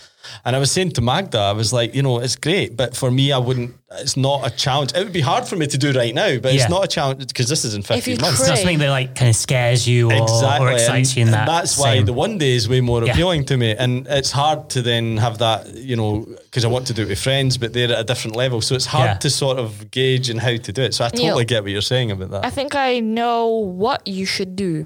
And 0.45 0.55
I 0.55 0.59
was 0.59 0.71
saying 0.71 0.91
to 0.91 1.01
Magda, 1.01 1.39
I 1.39 1.51
was 1.53 1.73
like, 1.73 1.95
you 1.95 2.01
know, 2.03 2.19
it's 2.19 2.35
great, 2.35 2.77
but 2.77 2.95
for 2.95 3.09
me, 3.11 3.31
I 3.31 3.37
wouldn't, 3.37 3.75
it's 3.99 4.15
not 4.15 4.45
a 4.45 4.49
challenge. 4.55 4.93
It 4.93 5.03
would 5.03 5.13
be 5.13 5.21
hard 5.21 5.47
for 5.47 5.55
me 5.55 5.67
to 5.67 5.77
do 5.77 5.91
right 5.93 6.13
now, 6.13 6.37
but 6.39 6.53
Yeah. 6.53 6.61
it's 6.61 6.69
not 6.69 6.83
a 6.83 6.87
challenge 6.87 7.27
because 7.27 7.49
this 7.49 7.65
is 7.65 7.73
in 7.73 7.81
15 7.81 8.15
you 8.15 8.21
months. 8.21 8.39
it's 8.39 8.47
not 8.49 8.57
something 8.57 8.79
that 8.79 8.89
like 8.89 9.15
kind 9.15 9.29
of 9.29 9.35
scares 9.35 9.87
you 9.87 10.11
or, 10.11 10.21
Exactly. 10.23 10.67
or 10.67 10.71
excites 10.73 11.09
and, 11.09 11.17
you 11.17 11.21
in 11.23 11.27
and 11.29 11.33
that. 11.33 11.47
that's 11.47 11.77
why 11.77 12.01
the 12.03 12.13
one 12.13 12.37
day 12.37 12.51
is 12.55 12.69
way 12.69 12.81
more 12.81 13.03
Yeah. 13.03 13.11
appealing 13.13 13.45
to 13.45 13.57
me. 13.57 13.75
And 13.75 14.07
it's 14.09 14.31
hard 14.31 14.69
to 14.71 14.81
then 14.81 15.17
have 15.17 15.39
that, 15.39 15.73
you 15.75 15.95
know, 15.95 16.25
because 16.45 16.63
I 16.65 16.67
want 16.67 16.87
to 16.87 16.93
do 16.93 17.01
it 17.03 17.09
with 17.09 17.19
friends, 17.19 17.57
but 17.57 17.73
they're 17.73 17.91
at 17.91 17.99
a 17.99 18.03
different 18.03 18.35
level. 18.35 18.61
So 18.61 18.75
it's 18.75 18.85
hard 18.85 19.09
Yeah. 19.09 19.13
to 19.17 19.29
sort 19.29 19.57
of 19.59 19.91
gauge 19.91 20.29
and 20.29 20.39
how 20.39 20.55
to 20.55 20.71
do 20.71 20.81
it. 20.83 20.93
So 20.93 21.03
I 21.05 21.09
Neil. 21.13 21.23
totally 21.27 21.45
get 21.45 21.63
what 21.63 21.71
you're 21.71 21.81
saying 21.81 22.11
about 22.11 22.31
that. 22.31 22.45
I 22.45 22.49
think 22.49 22.75
I 22.75 22.99
know 22.99 23.47
what 23.47 24.07
you 24.07 24.25
should 24.25 24.55
do 24.55 24.85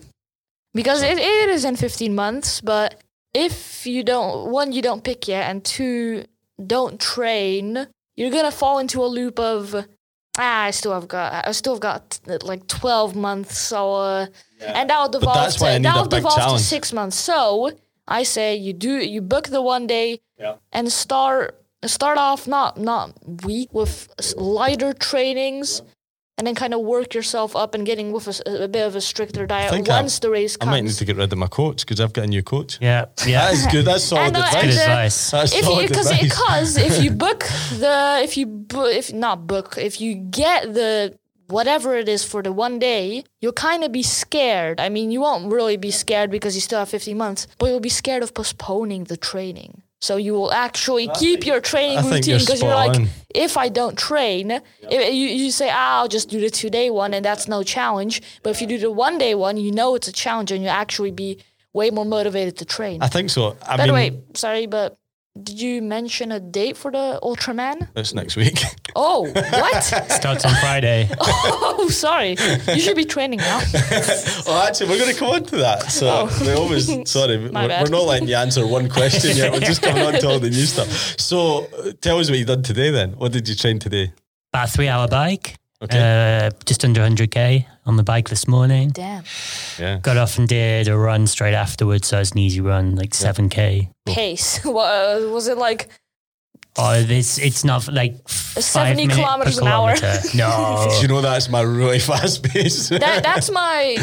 because 0.74 1.02
it, 1.04 1.18
it 1.18 1.50
is 1.50 1.66
in 1.66 1.76
15 1.76 2.16
months. 2.16 2.62
But 2.62 3.02
if 3.36 3.86
you 3.86 4.02
don't, 4.04 4.50
one, 4.50 4.72
you 4.72 4.82
don't 4.82 5.04
pick 5.04 5.28
yet, 5.28 5.50
and 5.50 5.64
two, 5.64 6.24
don't 6.66 7.00
train, 7.00 7.88
you're 8.16 8.32
gonna 8.32 8.50
fall 8.50 8.80
into 8.80 9.04
a 9.04 9.08
loop 9.08 9.40
of 9.40 9.76
ah, 10.38 10.64
I 10.64 10.72
still 10.72 10.94
have 10.94 11.08
got, 11.08 11.46
I 11.48 11.52
still 11.52 11.74
have 11.74 11.82
got 11.82 12.20
like 12.44 12.68
12 12.68 13.16
months, 13.16 13.72
or 13.74 14.04
uh, 14.04 14.28
and 14.62 14.90
that'll 14.90 15.10
devolve 15.10 15.36
that's 15.36 15.60
why 15.60 15.72
I 15.74 15.78
to, 15.78 15.84
that'll 15.84 16.08
big 16.08 16.24
devolve 16.24 16.58
to 16.58 16.64
six 16.64 16.94
months. 16.94 17.18
So 17.18 17.72
I 18.08 18.24
say 18.24 18.56
you 18.56 18.72
do, 18.74 18.98
you 18.98 19.22
book 19.22 19.50
the 19.50 19.62
one 19.62 19.86
day 19.86 20.22
and 20.72 20.92
start 20.92 21.62
start 21.86 22.18
off 22.18 22.48
not 22.48 22.80
not 22.80 23.14
weak 23.44 23.70
with 23.74 24.10
lighter 24.38 24.94
trainings 24.94 25.82
and 26.38 26.46
then 26.46 26.54
kind 26.56 26.74
of 26.74 26.82
work 26.82 27.14
yourself 27.14 27.56
up 27.56 27.74
and 27.76 27.86
getting 27.86 28.12
with 28.12 28.28
a 28.46 28.68
bit 28.68 28.86
of 28.86 28.96
a 28.96 29.02
stricter 29.02 29.46
diet 29.48 29.72
think 29.72 29.90
I- 29.90 30.02
once 30.02 30.20
the 30.20 30.30
race 30.30 30.58
comes. 30.58 30.68
I 30.68 30.72
might 30.72 30.84
need 30.84 30.94
to 30.94 31.06
get 31.06 31.16
rid 31.16 31.32
of 31.32 31.38
my 31.38 31.48
coach 31.48 31.86
because 31.86 32.00
I've 32.02 32.12
got 32.14 32.26
a 32.26 32.28
new 32.28 32.44
coach. 32.44 32.78
yeah, 32.82 33.06
yeah. 33.26 33.46
That 33.46 33.54
is 33.54 33.66
good. 33.68 33.86
That's 33.86 34.04
solid 34.04 34.28
And, 34.28 34.38
uh, 34.38 34.40
advice. 34.40 34.56
and, 34.64 34.72
Good 34.72 34.80
uh, 34.80 34.82
advice. 34.84 35.32
That's 35.32 35.54
if 35.56 35.66
you 35.68 35.82
because 35.88 36.08
advice. 36.12 36.22
because 36.24 36.78
if 36.78 37.04
you 37.04 37.12
book 37.26 37.40
the 37.80 38.20
if 38.24 38.36
you 38.38 38.46
bu- 38.48 38.92
if 39.02 39.14
not 39.14 39.48
book 39.48 39.78
if 39.78 40.02
you 40.02 40.16
get 40.16 40.74
the 40.74 41.18
whatever 41.48 41.96
it 41.96 42.10
is 42.10 42.24
for 42.26 42.42
the 42.42 42.52
one 42.52 42.80
day 42.80 43.24
you'll 43.40 43.54
kind 43.70 43.84
of 43.84 43.92
be 43.92 44.02
scared 44.02 44.80
i 44.82 44.90
mean 44.90 45.12
you 45.12 45.22
won't 45.22 45.46
really 45.54 45.78
be 45.78 45.92
scared 45.92 46.32
because 46.32 46.56
you 46.56 46.62
still 46.62 46.80
have 46.80 46.90
15 46.90 47.16
months 47.16 47.46
but 47.60 47.68
you'll 47.68 47.80
be 47.80 47.88
scared 48.04 48.24
of 48.24 48.34
postponing 48.34 49.04
the 49.04 49.16
training 49.16 49.84
so 50.06 50.18
you 50.18 50.34
will 50.34 50.54
actually 50.54 51.08
keep 51.20 51.46
your 51.46 51.60
training 51.60 51.98
I 51.98 52.02
think 52.04 52.28
you're 52.28 52.36
routine 52.36 52.46
because 52.46 52.62
you're 52.62 52.76
like 52.86 52.96
on. 52.96 53.08
if 53.34 53.58
i 53.58 53.68
don't 53.70 53.98
train 53.98 54.52
if 54.52 55.14
you, 55.14 55.28
you 55.42 55.52
say 55.52 55.70
ah, 55.72 56.00
i'll 56.00 56.08
just 56.08 56.30
do 56.30 56.40
the 56.40 56.50
two 56.50 56.70
day 56.70 56.90
one 56.90 57.14
and 57.16 57.24
that's 57.26 57.48
no 57.48 57.64
challenge 57.64 58.22
but 58.44 58.52
if 58.52 58.62
you 58.62 58.68
do 58.68 58.78
the 58.78 58.92
one 58.92 59.18
day 59.18 59.34
one 59.36 59.58
you 59.58 59.72
know 59.72 59.96
it's 59.96 60.08
a 60.08 60.12
challenge 60.12 60.52
and 60.52 60.62
you 60.64 60.70
actually 60.70 61.12
be 61.12 61.40
way 61.74 61.90
more 61.90 62.06
motivated 62.06 62.56
to 62.58 62.66
train 62.66 63.02
I 63.02 63.10
think 63.10 63.30
so. 63.30 63.58
I 63.68 63.76
by 63.76 63.84
mean, 63.84 63.88
the 63.88 63.94
way, 63.94 64.24
sorry, 64.34 64.66
but 64.66 64.98
did 65.42 65.60
you 65.60 65.82
mention 65.82 66.32
a 66.32 66.40
date 66.40 66.78
for 66.78 66.92
the 66.92 67.20
Ultraman? 67.22 67.90
it's 67.96 68.14
next 68.14 68.36
week. 68.36 68.60
Oh, 68.98 69.30
what? 69.30 69.84
Starts 69.84 70.46
on 70.46 70.54
Friday. 70.62 71.10
oh, 71.20 71.90
sorry. 71.92 72.38
You 72.70 72.80
should 72.80 72.96
be 72.96 73.04
training 73.04 73.40
now. 73.40 73.60
well, 74.48 74.66
actually, 74.66 74.90
we're 74.90 75.00
going 75.00 75.12
to 75.14 75.20
come 75.20 75.32
on 75.32 75.44
to 75.44 75.58
that. 75.58 75.92
So 75.92 76.08
Oh. 76.08 76.38
we 76.40 76.54
always, 76.54 76.86
sorry, 77.12 77.38
we're, 77.38 77.52
My 77.52 77.68
bad. 77.68 77.84
we're 77.84 77.90
not 77.90 78.04
letting 78.06 78.30
you 78.30 78.36
answer 78.36 78.66
one 78.66 78.88
question 78.88 79.36
yet. 79.36 79.52
We're 79.52 79.60
just 79.60 79.82
coming 79.82 80.02
on 80.02 80.14
to 80.14 80.28
all 80.30 80.40
the 80.40 80.50
new 80.50 80.66
stuff. 80.66 80.88
So 81.20 81.66
uh, 81.78 81.92
tell 82.00 82.20
us 82.20 82.30
what 82.30 82.40
you 82.40 82.46
done 82.46 82.64
today 82.64 82.90
then. 82.90 83.18
What 83.18 83.34
did 83.34 83.50
you 83.50 83.56
train 83.56 83.80
today? 83.80 84.14
About 84.54 84.70
a 84.70 84.72
three 84.72 84.88
hour 84.88 85.10
bike. 85.10 85.58
Okay. 85.82 86.48
Uh, 86.48 86.52
just 86.66 86.86
under 86.86 87.02
100k 87.02 87.66
on 87.86 87.98
the 87.98 88.04
bike 88.04 88.30
this 88.30 88.48
morning. 88.48 88.90
Damn. 88.90 89.24
Yeah. 89.78 90.00
Got 90.00 90.18
off 90.18 90.38
and 90.38 90.48
did 90.48 90.88
a 90.88 90.98
run 90.98 91.28
straight 91.28 91.54
afterwards. 91.54 92.08
So 92.08 92.20
it's 92.20 92.32
an 92.32 92.38
easy 92.40 92.62
run, 92.62 92.96
like 92.96 93.12
7k. 93.12 93.90
Pace. 94.06 94.64
What, 94.66 94.86
uh, 94.88 95.30
was 95.30 95.48
it 95.48 95.58
like 95.58 95.90
Oh, 96.78 96.92
it's 96.94 97.38
it's 97.38 97.64
not 97.64 97.88
like 97.88 98.28
five 98.28 98.64
70 98.64 98.96
minute 99.08 99.16
per 99.16 99.22
kilometers 99.22 99.58
an 99.60 99.68
hour. 99.68 99.96
No. 100.36 101.00
You 101.02 101.08
know 101.08 101.22
that's 101.22 101.48
my 101.50 101.62
really 101.62 102.00
fast 102.12 102.44
pace? 102.44 102.90
that? 102.90 103.24
That's 103.24 103.50
my 103.50 103.96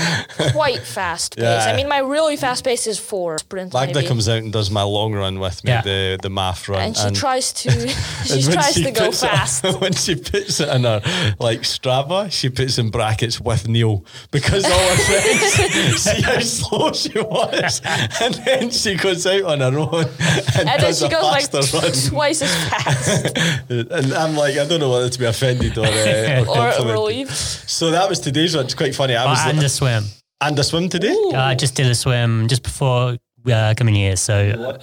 quite 0.52 0.78
fast 0.80 1.36
pace. 1.36 1.44
Yeah. 1.44 1.66
I 1.70 1.76
mean, 1.76 1.88
my 1.88 1.98
really 1.98 2.36
fast 2.36 2.64
pace 2.64 2.86
is 2.86 2.98
four 2.98 3.36
sprint. 3.38 3.74
Magda 3.74 3.96
maybe. 3.96 4.06
comes 4.08 4.26
out 4.28 4.38
and 4.38 4.50
does 4.52 4.70
my 4.70 4.82
long 4.84 5.12
run 5.12 5.38
with 5.38 5.62
me, 5.64 5.70
Yeah. 5.72 5.82
the 5.82 6.18
the 6.22 6.30
math 6.30 6.66
run, 6.68 6.80
and 6.82 6.96
she 6.96 7.10
tries 7.10 7.52
to. 7.52 7.70
she 8.24 8.34
and 8.34 8.44
when 8.46 8.52
tries 8.54 8.72
she 8.74 8.84
to 8.84 8.90
go 8.90 9.06
puts 9.06 9.22
it- 9.22 9.28
fast. 9.28 9.64
when 9.80 9.92
she 9.92 10.14
puts 10.14 10.60
it 10.60 10.68
in 10.70 10.84
her 10.84 11.02
like 11.38 11.60
Strava, 11.60 12.32
she 12.32 12.48
puts 12.48 12.78
in 12.78 12.90
brackets 12.90 13.38
with 13.40 13.68
Neil 13.68 14.04
because 14.30 14.64
all 14.64 14.70
her 14.70 14.96
friends 14.96 16.00
see 16.02 16.22
how 16.22 16.40
slow 16.40 16.92
she 16.92 17.18
was, 17.20 17.82
and 18.22 18.34
then 18.46 18.70
she 18.70 18.94
goes 18.94 19.26
out 19.26 19.42
on 19.42 19.60
her 19.60 19.78
own 19.78 20.04
and, 20.18 20.58
And 20.58 20.68
then 20.68 20.80
does 20.80 21.00
she 21.00 21.06
a 21.06 21.10
goes 21.10 21.22
like 21.24 21.50
faster 21.50 21.76
run. 21.78 21.92
twice 22.08 22.40
as 22.42 22.61
fast 22.70 23.38
and 23.70 24.12
I'm 24.14 24.34
like, 24.36 24.56
I 24.56 24.66
don't 24.66 24.80
know 24.80 24.90
whether 24.90 25.08
to 25.08 25.18
be 25.18 25.24
offended 25.26 25.76
or, 25.78 25.86
uh, 25.86 26.44
or, 26.80 26.86
or 26.88 26.92
relieved. 26.92 27.30
So 27.30 27.90
that 27.90 28.08
was 28.08 28.20
today's 28.20 28.54
one. 28.56 28.64
It's 28.64 28.74
quite 28.74 28.94
funny. 28.94 29.14
I 29.16 29.24
Oh, 29.24 29.30
was 29.30 29.40
and 29.46 29.58
a 29.62 29.68
swim. 29.68 30.04
And 30.40 30.58
a 30.58 30.64
swim 30.64 30.88
today? 30.88 31.16
Uh, 31.32 31.38
I 31.40 31.54
just 31.54 31.74
did 31.76 31.86
a 31.86 31.94
swim 31.94 32.48
just 32.48 32.62
before 32.64 33.16
uh, 33.50 33.74
coming 33.76 33.94
here, 33.94 34.14
so 34.16 34.80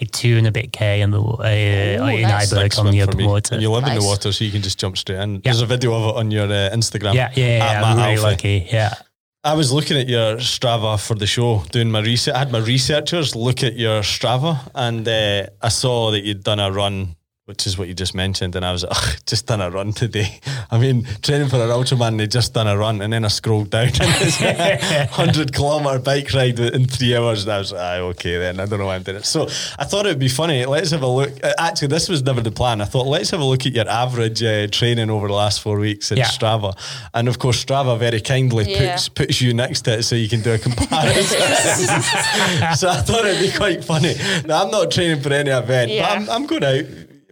like 0.00 0.10
two 0.12 0.36
and 0.36 0.46
a 0.46 0.52
bit 0.52 0.72
k 0.72 1.00
in 1.00 1.10
the 1.10 1.20
wa- 1.20 1.38
uh, 1.40 1.46
in 1.46 2.22
nice. 2.22 2.52
IJburg 2.52 2.78
on 2.78 2.90
the 2.92 3.02
open 3.02 3.24
water. 3.24 3.54
And 3.54 3.62
you 3.62 3.70
live 3.70 3.86
in 3.86 3.94
the 3.96 4.02
water, 4.04 4.30
so 4.32 4.44
you 4.44 4.50
can 4.52 4.62
just 4.62 4.78
jump 4.78 4.96
straight 4.96 5.18
in. 5.20 5.40
There's 5.42 5.60
a 5.60 5.66
video 5.66 5.92
of 5.94 6.14
it 6.16 6.18
on 6.20 6.30
your 6.30 6.44
uh, 6.46 6.70
Instagram. 6.72 7.14
yeah, 7.14 7.32
yeah, 7.34 7.56
yeah, 7.58 7.64
at 7.64 7.84
I'm 7.84 7.96
Matt 7.96 8.08
really 8.10 8.22
lucky. 8.22 8.68
Yeah, 8.72 8.94
I 9.42 9.54
was 9.54 9.72
looking 9.72 9.96
at 9.96 10.08
your 10.08 10.36
Strava 10.36 11.04
for 11.04 11.14
the 11.16 11.26
show, 11.26 11.62
doing 11.72 11.90
my 11.90 12.00
research. 12.00 12.34
I 12.34 12.38
had 12.38 12.52
my 12.52 12.58
researchers 12.60 13.34
look 13.34 13.64
at 13.64 13.74
your 13.76 14.02
Strava, 14.02 14.58
and 14.74 15.06
uh, 15.08 15.46
I 15.60 15.68
saw 15.68 16.12
that 16.12 16.22
you'd 16.24 16.44
done 16.44 16.60
a 16.60 16.70
run, 16.70 17.15
which 17.46 17.64
is 17.64 17.78
what 17.78 17.86
you 17.86 17.94
just 17.94 18.12
mentioned, 18.12 18.56
and 18.56 18.64
I 18.66 18.72
was 18.72 18.82
like, 18.82 18.90
"Ugh, 18.96 19.16
just 19.24 19.46
done 19.46 19.60
a 19.60 19.70
run 19.70 19.92
today. 19.92 20.40
I 20.68 20.78
mean, 20.80 21.06
training 21.22 21.48
for 21.48 21.56
an 21.62 21.68
Ultraman, 21.70 22.18
they 22.18 22.26
just 22.26 22.52
done 22.52 22.66
a 22.66 22.76
run, 22.76 23.00
and 23.00 23.12
then 23.12 23.24
I 23.24 23.28
scrolled 23.28 23.70
down, 23.70 23.86
and 23.86 23.94
it's 24.00 24.40
a 24.42 25.06
hundred 25.12 25.52
kilometer 25.52 26.00
bike 26.00 26.32
ride 26.34 26.58
in 26.58 26.86
three 26.88 27.14
hours. 27.16 27.44
And 27.44 27.52
I 27.52 27.58
was 27.58 27.70
like, 27.70 27.80
ah, 27.80 27.96
okay, 28.10 28.36
then 28.38 28.58
I 28.58 28.66
don't 28.66 28.80
know 28.80 28.86
why 28.86 28.96
I'm 28.96 29.04
doing 29.04 29.18
it. 29.18 29.26
So 29.26 29.44
I 29.78 29.84
thought 29.84 30.06
it'd 30.06 30.18
be 30.18 30.26
funny. 30.28 30.66
Let's 30.66 30.90
have 30.90 31.02
a 31.02 31.06
look. 31.06 31.30
uh, 31.44 31.52
Actually, 31.56 31.88
this 31.88 32.08
was 32.08 32.24
never 32.24 32.40
the 32.40 32.50
plan. 32.50 32.80
I 32.80 32.84
thought 32.84 33.06
let's 33.06 33.30
have 33.30 33.38
a 33.40 33.44
look 33.44 33.64
at 33.64 33.72
your 33.72 33.88
average 33.88 34.42
uh, 34.42 34.66
training 34.66 35.08
over 35.08 35.28
the 35.28 35.34
last 35.34 35.60
four 35.60 35.78
weeks 35.78 36.10
in 36.10 36.18
Yeah. 36.18 36.24
Strava, 36.26 36.76
and 37.14 37.28
of 37.28 37.38
course, 37.38 37.64
Strava 37.64 37.96
very 37.96 38.20
kindly 38.20 38.72
Yeah. 38.72 38.94
puts 38.94 39.08
puts 39.08 39.40
you 39.40 39.54
next 39.54 39.82
to 39.82 39.98
it 39.98 40.02
so 40.02 40.16
you 40.16 40.28
can 40.28 40.42
do 40.42 40.52
a 40.52 40.58
comparison. 40.58 41.38
so 42.74 42.88
I 42.88 43.02
thought 43.06 43.24
it'd 43.24 43.40
be 43.52 43.56
quite 43.56 43.84
funny. 43.84 44.16
Now, 44.46 44.64
I'm 44.64 44.70
not 44.72 44.90
training 44.90 45.22
for 45.22 45.32
any 45.32 45.50
event, 45.50 45.92
Yeah. 45.92 46.08
but 46.08 46.10
I'm, 46.32 46.42
I'm 46.42 46.46
going 46.48 46.64
out. 46.64 46.84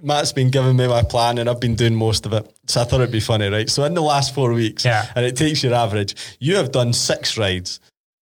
Matt's 0.05 0.33
been 0.33 0.51
giving 0.51 0.77
me 0.77 0.87
my 0.87 1.03
plan 1.03 1.39
and 1.39 1.49
I've 1.49 1.61
been 1.61 1.75
doing 1.75 1.95
most 1.95 2.27
of 2.27 2.33
it. 2.33 2.51
So 2.67 2.81
I 2.81 2.85
thought 2.85 3.01
it'd 3.01 3.11
be 3.11 3.21
funny, 3.21 3.49
right? 3.49 3.69
So 3.71 3.85
in 3.85 3.95
the 3.95 4.03
last 4.03 4.35
four 4.35 4.53
weeks, 4.53 4.85
Yeah. 4.85 5.07
and 5.17 5.25
it 5.25 5.37
takes 5.37 5.63
your 5.63 5.75
average, 5.75 6.15
you 6.39 6.57
have 6.57 6.71
done 6.73 6.93
six 6.93 7.37
rides 7.39 7.81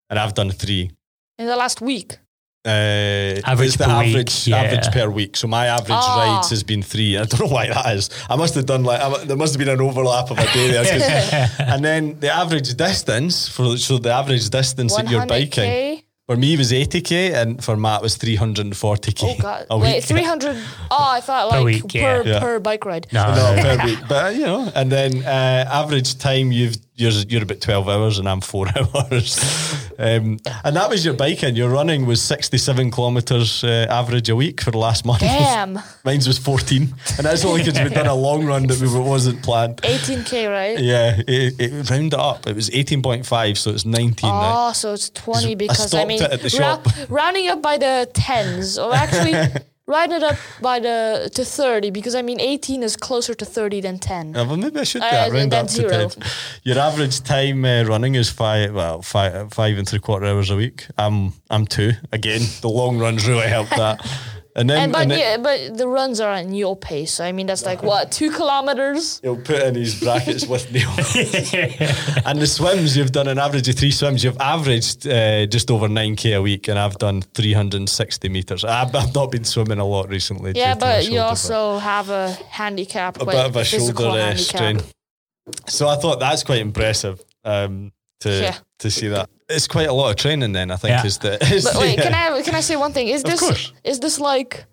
and 0.09 0.19
I've 0.19 0.35
done 0.35 0.51
three. 0.51 0.91
In 1.39 1.47
the 1.47 1.57
last 1.57 1.81
week. 1.81 2.19
Uh, 2.63 3.41
Average 3.47 3.77
the 3.79 3.85
per 3.87 3.99
week, 4.01 4.09
average 4.11 4.47
yeah. 4.47 4.57
average 4.59 4.93
per 4.93 5.09
week. 5.09 5.35
So 5.35 5.49
my 5.49 5.67
average 5.69 5.89
Ah. 5.93 6.35
rides 6.37 6.51
has 6.51 6.63
been 6.63 6.83
three. 6.83 7.17
I 7.17 7.25
don't 7.25 7.41
know 7.41 7.47
why 7.47 7.69
that 7.69 7.97
is. 7.97 8.11
I 8.29 8.37
must 8.37 8.55
have 8.55 8.67
done 8.67 8.85
like 8.85 9.01
I, 9.01 9.25
there 9.25 9.37
must 9.39 9.55
have 9.55 9.59
been 9.59 9.71
an 9.71 9.81
overlap 9.81 10.31
of 10.31 10.39
a 10.39 10.45
day 10.53 10.71
there. 10.71 10.85
'cause- 10.85 11.51
and 11.73 11.83
then 11.83 12.21
the 12.21 12.31
average 12.31 12.75
distance 12.75 13.49
for 13.49 13.79
so 13.79 13.97
the 13.97 14.13
average 14.13 14.51
distance 14.51 14.95
that 14.95 15.09
you're 15.11 15.25
biking 15.25 15.65
100k. 15.71 15.90
For 16.31 16.37
me 16.37 16.55
it 16.55 16.59
was 16.59 16.71
80k 16.71 17.35
and 17.35 17.63
for 17.65 17.77
Matt 17.77 18.01
it 18.01 18.03
was 18.05 18.17
340k. 18.17 19.23
Oh 19.25 19.35
god! 19.43 19.67
a 19.69 19.77
Wait, 19.77 19.97
week. 19.97 20.05
three 20.05 20.23
hundred. 20.23 20.57
Oh, 20.93 21.07
I 21.19 21.21
thought 21.21 21.49
like 21.49 21.65
week, 21.65 21.89
per 21.89 21.99
yeah. 21.99 22.23
Yeah. 22.25 22.41
per 22.41 22.61
bike 22.61 22.85
ride. 22.85 23.07
no, 23.13 23.35
No, 23.35 23.57
no, 23.57 23.63
per 23.63 23.85
week, 23.87 23.99
but 24.09 24.35
you 24.37 24.45
know, 24.47 24.71
and 24.75 24.91
then 24.93 25.25
uh, 25.25 25.65
average 25.81 26.19
time 26.19 26.53
you've 26.53 26.77
you're 27.01 27.13
you're 27.29 27.43
about 27.43 27.61
twelve 27.61 27.89
hours 27.89 28.19
and 28.19 28.29
I'm 28.29 28.41
four 28.41 28.67
hours, 28.77 29.39
um, 29.99 30.39
and 30.65 30.77
that 30.77 30.89
was 30.91 31.05
your 31.05 31.15
biking. 31.15 31.57
Your 31.57 31.71
running 31.71 32.07
was 32.07 32.21
sixty 32.23 32.59
seven 32.59 32.91
kilometers 32.91 33.65
uh, 33.65 33.87
average 33.89 34.29
a 34.29 34.37
week 34.37 34.61
for 34.61 34.71
the 34.71 34.79
last 34.79 35.05
month. 35.05 35.21
Damn, 35.21 35.79
Mine's 36.05 36.27
was 36.27 36.39
fourteen, 36.39 36.95
and 37.17 37.27
that's 37.27 37.45
only 37.45 37.63
because 37.65 37.81
we'd 37.81 37.95
done 37.95 38.07
a 38.07 38.15
long 38.15 38.45
run 38.47 38.67
that 38.67 38.81
we 38.81 38.89
wasn't 38.99 39.43
planned. 39.43 39.79
18k, 39.79 40.51
right? 40.51 40.79
Yeah, 40.79 41.21
it, 41.27 41.55
it 41.59 41.91
round 41.91 42.13
it 42.13 42.19
up. 42.21 42.47
It 42.47 42.55
was 42.55 42.71
eighteen 42.73 43.03
point 43.03 43.25
five, 43.27 43.59
so 43.59 43.71
it's 43.71 43.85
nineteen 43.85 44.31
now. 44.31 44.69
Oh, 44.69 44.73
so 44.73 44.93
it's 44.93 45.11
20 45.11 45.55
because 45.55 45.81
I, 45.81 45.87
stopped 45.87 46.09
mean, 46.09 46.23
it 46.23 46.31
at 46.31 46.41
the 46.41 46.45
rou- 46.45 46.49
shop. 46.51 46.87
rounding 47.09 47.49
up 47.49 47.63
by 47.63 47.79
the 47.79 48.09
tens, 48.13 48.79
or 48.79 48.95
actually 48.95 49.33
round 49.91 50.13
it 50.13 50.23
up 50.23 50.37
by 50.63 50.79
the 50.79 51.31
to 51.35 51.45
30 51.45 51.91
because 51.91 52.15
I 52.15 52.23
mean 52.23 52.41
18 52.41 52.83
is 52.83 52.97
closer 52.97 53.35
to 53.35 53.45
30 53.45 53.81
than 53.83 53.99
10. 53.99 54.35
Yeah, 54.35 54.47
well, 54.47 54.57
maybe 54.57 54.81
I 54.81 54.85
should 54.85 55.03
Uh, 55.03 55.29
round 55.33 55.53
up 55.53 55.67
to 55.69 55.89
ten. 55.89 56.11
Your 56.63 56.79
average 56.79 57.21
time 57.23 57.65
uh, 57.65 57.83
running 57.85 58.15
is 58.15 58.31
five, 58.31 58.73
well, 58.75 59.03
five, 59.03 59.53
five 59.53 59.77
and 59.79 59.89
three 59.89 59.99
quarter 60.01 60.27
hours 60.27 60.51
a 60.51 60.57
week. 60.57 60.87
I'm, 60.97 61.33
I'm 61.51 61.67
two. 61.67 61.93
Again, 62.13 62.43
the 62.61 62.69
long 62.69 62.99
runs 62.99 63.27
really 63.29 63.49
helped 63.49 63.77
that. 63.77 64.01
And 64.57 64.69
then, 64.69 64.79
And 64.83 64.93
but 64.93 65.03
and 65.03 65.11
then 65.13 65.19
yeah, 65.21 65.37
but 65.37 65.79
the 65.79 65.87
runs 65.87 66.19
are 66.21 66.33
at 66.33 66.49
your 66.51 66.77
pace. 66.77 67.15
So 67.15 67.25
I 67.25 67.31
mean 67.33 67.47
that's 67.47 67.65
like 67.65 67.83
what 67.85 68.11
two 68.11 68.31
kilometers. 68.33 69.21
he'll 69.23 69.37
put 69.37 69.63
in 69.63 69.75
his 69.77 70.01
brackets 70.01 70.45
with 70.47 70.71
Neil. 70.73 70.91
and 72.27 72.41
the 72.41 72.47
swims, 72.47 72.97
you've 72.97 73.13
done 73.13 73.29
an 73.29 73.39
average 73.39 73.69
of 73.69 73.77
three 73.77 73.93
swims. 73.93 74.25
You've 74.25 74.41
averaged 74.41 75.07
uh, 75.07 75.47
just 75.47 75.71
over 75.71 75.89
nine 75.89 76.17
k 76.17 76.33
a 76.33 76.43
week, 76.43 76.67
and 76.69 76.79
I've 76.79 76.99
done 76.99 77.23
360 77.23 78.29
meters. 78.29 78.65
I've, 78.65 78.95
I've 78.95 79.15
not 79.15 79.31
been 79.31 79.45
swimming 79.45 79.79
a 79.79 79.85
lot 79.87 80.09
recently. 80.09 80.53
Yeah, 80.57 80.75
due 80.75 80.81
to 80.81 80.87
but 80.87 81.05
you 81.05 81.11
shoulder, 81.11 81.23
also 81.23 81.79
have 81.79 82.11
a 82.11 82.31
handicap, 82.51 83.21
a 83.21 83.25
like 83.25 83.37
bit 83.37 83.47
of 83.47 83.57
a 83.57 83.65
physical 83.65 84.07
shoulder 84.07 84.21
uh, 84.21 84.35
strain. 84.37 84.81
So 85.69 85.89
I 85.89 85.97
thought 85.97 86.21
that's 86.21 86.43
quite 86.43 86.61
impressive 86.61 87.21
um, 87.45 87.93
to 88.21 88.31
Yeah. 88.31 88.57
to 88.81 88.91
see 88.91 89.09
that. 89.09 89.29
It's 89.51 89.67
quite 89.69 89.89
a 89.89 89.93
lot 89.93 90.11
of 90.11 90.17
training 90.17 90.53
then. 90.53 90.71
I 90.71 90.77
think 90.77 90.91
Yeah. 90.91 91.07
is 91.07 91.19
the. 91.19 91.33
Is 91.55 91.65
But 91.65 91.77
wait, 91.77 91.97
the, 91.97 92.03
can 92.03 92.15
I 92.15 92.43
can 92.43 92.55
I 92.55 92.61
say 92.61 92.77
one 92.77 92.93
thing? 92.93 93.09
Is 93.09 93.23
Of 93.25 93.31
this 93.31 93.41
course. 93.41 93.73
is 93.85 93.99
this 94.01 94.19
like 94.21 94.65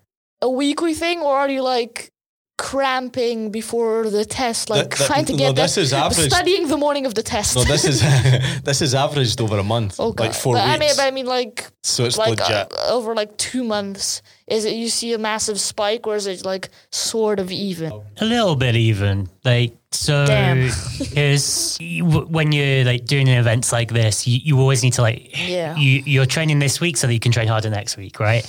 a 0.42 0.48
weekly 0.48 0.94
thing, 0.94 1.20
or 1.20 1.34
are 1.36 1.48
you 1.50 1.62
like 1.62 2.10
cramping 2.58 3.50
before 3.52 4.10
the 4.10 4.24
test, 4.24 4.68
like 4.68 4.90
That- 4.90 4.98
that- 4.98 5.06
trying 5.06 5.24
to 5.26 5.32
no, 5.32 5.38
get 5.38 5.54
this 5.56 5.76
the- 5.76 5.80
is 5.82 5.92
average. 5.92 6.28
studying 6.32 6.66
the 6.68 6.76
morning 6.76 7.06
of 7.06 7.14
the 7.14 7.22
test? 7.22 7.54
No, 7.56 7.64
this 7.64 7.84
is 7.84 8.00
this 8.68 8.82
is 8.82 8.94
averaged 8.94 9.40
over 9.40 9.58
a 9.58 9.62
month, 9.62 9.96
oh, 9.98 10.12
God. 10.12 10.24
like 10.24 10.34
four 10.34 10.54
but 10.54 10.64
weeks. 10.64 10.74
I 10.74 10.78
mean, 10.78 10.92
but 10.96 11.04
I 11.06 11.10
mean, 11.12 11.26
like 11.26 11.66
so 11.84 12.04
it's 12.04 12.18
like 12.18 12.30
legit. 12.40 12.72
uh, 12.72 12.96
over 12.96 13.14
like 13.14 13.36
two 13.36 13.62
months. 13.64 14.22
Is 14.48 14.64
it 14.64 14.74
you 14.74 14.88
see 14.88 15.12
a 15.12 15.18
massive 15.18 15.60
spike, 15.60 16.06
or 16.06 16.16
is 16.16 16.26
it 16.26 16.44
like 16.44 16.68
sort 16.90 17.38
of 17.40 17.50
even? 17.52 17.92
a 18.20 18.24
little 18.24 18.56
bit 18.56 18.74
even. 18.76 19.28
Like 19.44 19.76
so, 19.90 20.26
Damn. 20.26 20.68
because 20.98 21.78
when 21.80 22.52
you're 22.52 22.84
like 22.84 23.06
doing 23.06 23.26
events 23.26 23.72
like 23.72 23.90
this, 23.90 24.26
you, 24.26 24.38
you 24.42 24.58
always 24.60 24.82
need 24.82 24.92
to 24.94 25.02
like 25.02 25.30
Yeah. 25.48 25.76
you 25.76 26.02
you're 26.04 26.26
training 26.26 26.58
this 26.58 26.78
week 26.80 26.96
so 26.98 27.06
that 27.06 27.14
you 27.14 27.20
can 27.20 27.32
train 27.32 27.48
harder 27.48 27.70
next 27.70 27.96
week, 27.96 28.20
right? 28.20 28.44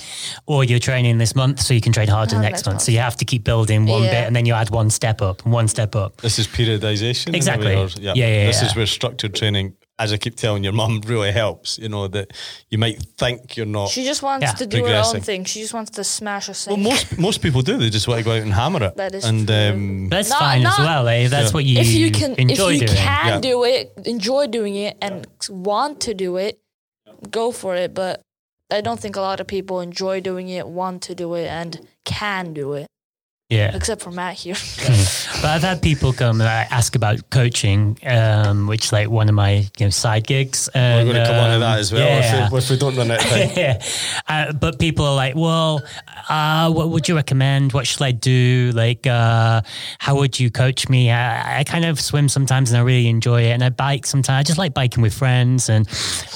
Or 0.46 0.64
you're 0.64 0.78
training 0.78 1.16
this 1.18 1.34
month 1.34 1.60
so 1.60 1.72
you 1.72 1.80
can 1.80 1.92
train 1.92 2.08
harder 2.08 2.34
Harder 2.34 2.42
next, 2.42 2.58
next 2.58 2.66
month. 2.66 2.74
month. 2.74 2.82
So 2.82 2.92
you 2.92 2.98
have 2.98 3.16
to 3.16 3.24
keep 3.24 3.44
building 3.44 3.86
one 3.86 4.02
Yeah. 4.02 4.10
bit, 4.20 4.26
and 4.26 4.36
then 4.36 4.44
you 4.44 4.52
add 4.54 4.68
one 4.70 4.90
step 4.90 5.22
up 5.22 5.42
and 5.44 5.52
one 5.52 5.66
step 5.68 5.96
up. 5.96 6.18
This 6.20 6.38
is 6.38 6.46
periodization. 6.46 7.28
in 7.28 7.30
a 7.30 7.32
way, 7.32 7.36
Exactly. 7.38 7.74
or- 7.74 7.88
Yeah, 7.98 8.12
yeah, 8.14 8.46
This 8.46 8.62
is 8.62 8.76
where 8.76 8.86
structured 8.86 9.34
training, 9.34 9.72
as 10.00 10.12
I 10.12 10.16
keep 10.16 10.34
telling 10.34 10.64
your 10.64 10.72
mum, 10.72 11.00
really 11.06 11.30
helps. 11.30 11.78
You 11.78 11.88
know 11.90 12.08
that 12.08 12.32
you 12.70 12.78
might 12.78 12.98
think 13.18 13.56
you're 13.56 13.66
not. 13.66 13.90
She 13.90 14.02
just 14.04 14.22
wants 14.22 14.44
Yeah. 14.44 14.52
to 14.54 14.66
do 14.66 14.84
her 14.86 15.02
own 15.04 15.20
thing. 15.20 15.44
She 15.44 15.60
just 15.60 15.74
wants 15.74 15.90
to 15.92 16.02
smash 16.04 16.48
a 16.48 16.54
well, 16.70 16.76
most 16.78 17.18
most 17.18 17.42
people 17.42 17.60
do. 17.62 17.76
They 17.76 17.90
just 17.90 18.08
want 18.08 18.18
to 18.20 18.24
go 18.24 18.32
out 18.32 18.42
and 18.42 18.52
hammer 18.52 18.82
it. 18.88 18.96
That 18.96 19.14
is 19.14 19.24
and 19.24 19.46
true. 19.46 19.56
um, 19.56 20.08
That's 20.08 20.30
Not- 20.30 20.38
fine 20.40 20.66
as 20.66 20.78
well, 20.78 21.06
eh? 21.06 21.28
That's 21.28 21.50
Yeah. 21.50 21.54
what 21.54 21.64
you 21.66 21.78
if 21.80 21.88
you 21.92 22.10
can, 22.10 22.34
enjoy 22.36 22.70
if 22.74 22.80
you 22.80 22.86
doing. 22.88 22.98
can 22.98 23.26
Yeah. 23.34 23.40
do 23.40 23.64
it, 23.64 23.92
enjoy 24.06 24.46
doing 24.46 24.74
it, 24.74 24.96
and 25.02 25.26
want 25.50 26.00
to 26.06 26.14
do 26.14 26.36
it, 26.38 26.58
go 27.30 27.52
for 27.52 27.76
it. 27.76 27.92
But 27.94 28.22
I 28.72 28.80
don't 28.80 28.98
think 29.00 29.16
a 29.16 29.20
lot 29.20 29.38
of 29.40 29.46
people 29.46 29.80
enjoy 29.80 30.20
doing 30.20 30.48
it, 30.48 30.66
want 30.66 31.02
to 31.02 31.14
do 31.14 31.34
it, 31.34 31.46
and 31.48 31.78
can 32.06 32.54
do 32.54 32.72
it. 32.74 32.86
Yeah. 33.50 33.74
Except 33.76 34.00
for 34.00 34.10
Matt 34.12 34.34
here. 34.36 34.56
But 35.40 35.48
I've 35.52 35.62
had 35.62 35.80
people 35.80 36.12
come 36.12 36.42
and 36.42 36.48
ask 36.48 36.94
about 36.94 37.30
coaching, 37.30 37.96
um, 38.04 38.66
which 38.66 38.84
is 38.86 38.92
like 38.92 39.08
one 39.08 39.30
of 39.30 39.34
my 39.34 39.64
you 39.78 39.86
know, 39.86 39.88
side 39.90 40.26
gigs. 40.26 40.68
we're 40.74 41.04
going 41.04 41.14
to 41.16 41.24
come 41.24 41.36
on 41.36 41.48
to 41.48 41.54
um, 41.54 41.60
that 41.60 41.78
as 41.78 41.90
well 41.92 42.06
Yeah. 42.06 42.46
if, 42.46 42.52
we, 42.52 42.58
if 42.58 42.68
we 42.68 42.76
don't 42.76 42.94
run 42.94 43.10
out 43.10 43.24
yeah. 43.56 43.82
Uh, 44.28 44.52
but 44.52 44.78
people 44.78 45.06
are 45.06 45.14
like, 45.16 45.34
well, 45.34 45.82
uh, 46.28 46.70
what 46.70 46.90
would 46.90 47.08
you 47.08 47.16
recommend? 47.16 47.72
What 47.72 47.86
should 47.86 48.02
I 48.02 48.10
do? 48.12 48.70
Like, 48.74 49.06
uh, 49.06 49.62
how 49.98 50.16
would 50.16 50.38
you 50.38 50.50
coach 50.50 50.90
me? 50.90 51.10
I, 51.10 51.60
I 51.60 51.64
kind 51.64 51.86
of 51.86 51.98
swim 51.98 52.28
sometimes 52.28 52.70
and 52.70 52.78
I 52.78 52.82
really 52.82 53.08
enjoy 53.08 53.44
it. 53.44 53.52
And 53.52 53.64
I 53.64 53.70
bike 53.70 54.04
sometimes. 54.04 54.40
I 54.40 54.42
just 54.42 54.58
like 54.58 54.74
biking 54.74 55.02
with 55.02 55.14
friends. 55.14 55.70
And 55.70 55.88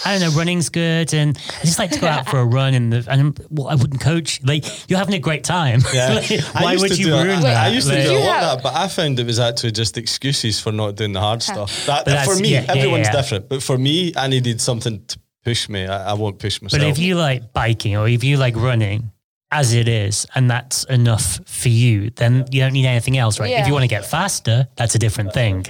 I 0.07 0.17
don't 0.19 0.31
know, 0.33 0.39
running's 0.39 0.71
good. 0.71 1.13
And 1.13 1.37
I 1.61 1.65
just 1.67 1.79
like 1.79 1.91
to 1.91 2.01
go 2.01 2.07
out 2.07 2.27
for 2.27 2.39
a 2.39 2.45
run. 2.47 2.73
And, 2.73 2.91
the, 2.91 3.07
and 3.13 3.39
well, 3.51 3.69
I 3.69 3.75
wouldn't 3.75 4.01
coach. 4.01 4.43
Like, 4.43 4.65
you're 4.89 4.99
having 4.99 5.15
a 5.15 5.19
great 5.19 5.45
time. 5.45 5.81
Yeah. 5.93 6.15
Like, 6.25 6.63
why 6.63 6.77
would 6.77 6.93
to 6.93 7.04
you 7.05 7.11
do 7.11 7.23
ruin 7.23 7.39
I, 7.39 7.43
that? 7.43 7.67
I 7.67 7.69
used 7.69 7.89
to 7.89 7.95
Like- 7.95 8.05
do 8.05 8.17
a 8.17 8.19
lot 8.19 8.43
of 8.43 8.57
that, 8.57 8.63
but 8.63 8.75
I 8.75 8.89
found 8.89 9.19
it 9.21 9.27
was 9.27 9.39
actually 9.39 9.73
just 9.73 9.97
excuses 9.99 10.61
for 10.61 10.73
not 10.73 10.97
doing 10.97 11.13
the 11.13 11.21
hard 11.21 11.43
stuff. 11.43 11.87
That, 11.87 12.05
But 12.05 12.25
for 12.25 12.37
me, 12.37 12.53
yeah, 12.53 12.63
yeah, 12.63 12.73
everyone's 12.73 13.07
yeah. 13.09 13.13
different. 13.13 13.49
But 13.49 13.63
for 13.63 13.79
me, 13.79 14.13
I 14.17 14.27
needed 14.29 14.61
something 14.61 15.05
to 15.07 15.19
push 15.45 15.69
me. 15.69 15.87
I, 15.87 16.11
I 16.11 16.13
won't 16.15 16.39
push 16.39 16.61
myself. 16.63 16.81
But 16.81 16.89
if 16.89 16.99
you 16.99 17.17
like 17.17 17.53
biking 17.53 17.97
or 17.97 18.09
if 18.09 18.25
you 18.25 18.37
like 18.37 18.57
running 18.57 19.11
as 19.51 19.73
it 19.73 19.87
is, 19.87 20.27
and 20.35 20.51
that's 20.51 20.85
enough 20.85 21.39
for 21.47 21.69
you, 21.69 22.11
then 22.11 22.45
you 22.51 22.61
don't 22.61 22.73
need 22.73 22.87
anything 22.87 23.17
else, 23.17 23.39
right? 23.39 23.51
If 23.53 23.67
you 23.69 23.73
want 23.73 23.85
to 23.85 23.89
get 23.89 24.05
faster, 24.05 24.67
that's 24.77 24.95
a 24.97 24.99
different 24.99 25.33
thing. 25.33 25.65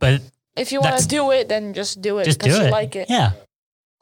But 0.00 0.22
if 0.56 0.72
you 0.72 0.80
want 0.80 0.98
to 0.98 1.06
do 1.08 1.30
it, 1.32 1.48
then 1.48 1.74
just 1.74 2.00
do 2.00 2.18
it 2.18 2.24
just 2.24 2.38
because 2.38 2.56
do 2.56 2.62
you 2.62 2.68
it. 2.68 2.70
like 2.70 2.96
it. 2.96 3.10
Yeah. 3.10 3.32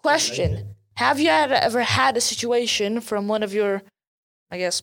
Question: 0.03 0.77
Have 0.95 1.19
you 1.19 1.31
ever 1.31 1.83
had 1.83 2.17
a 2.17 2.21
situation 2.21 3.01
from 3.01 3.27
one 3.27 3.43
of 3.43 3.53
your, 3.53 3.83
I 4.53 4.59
guess, 4.59 4.83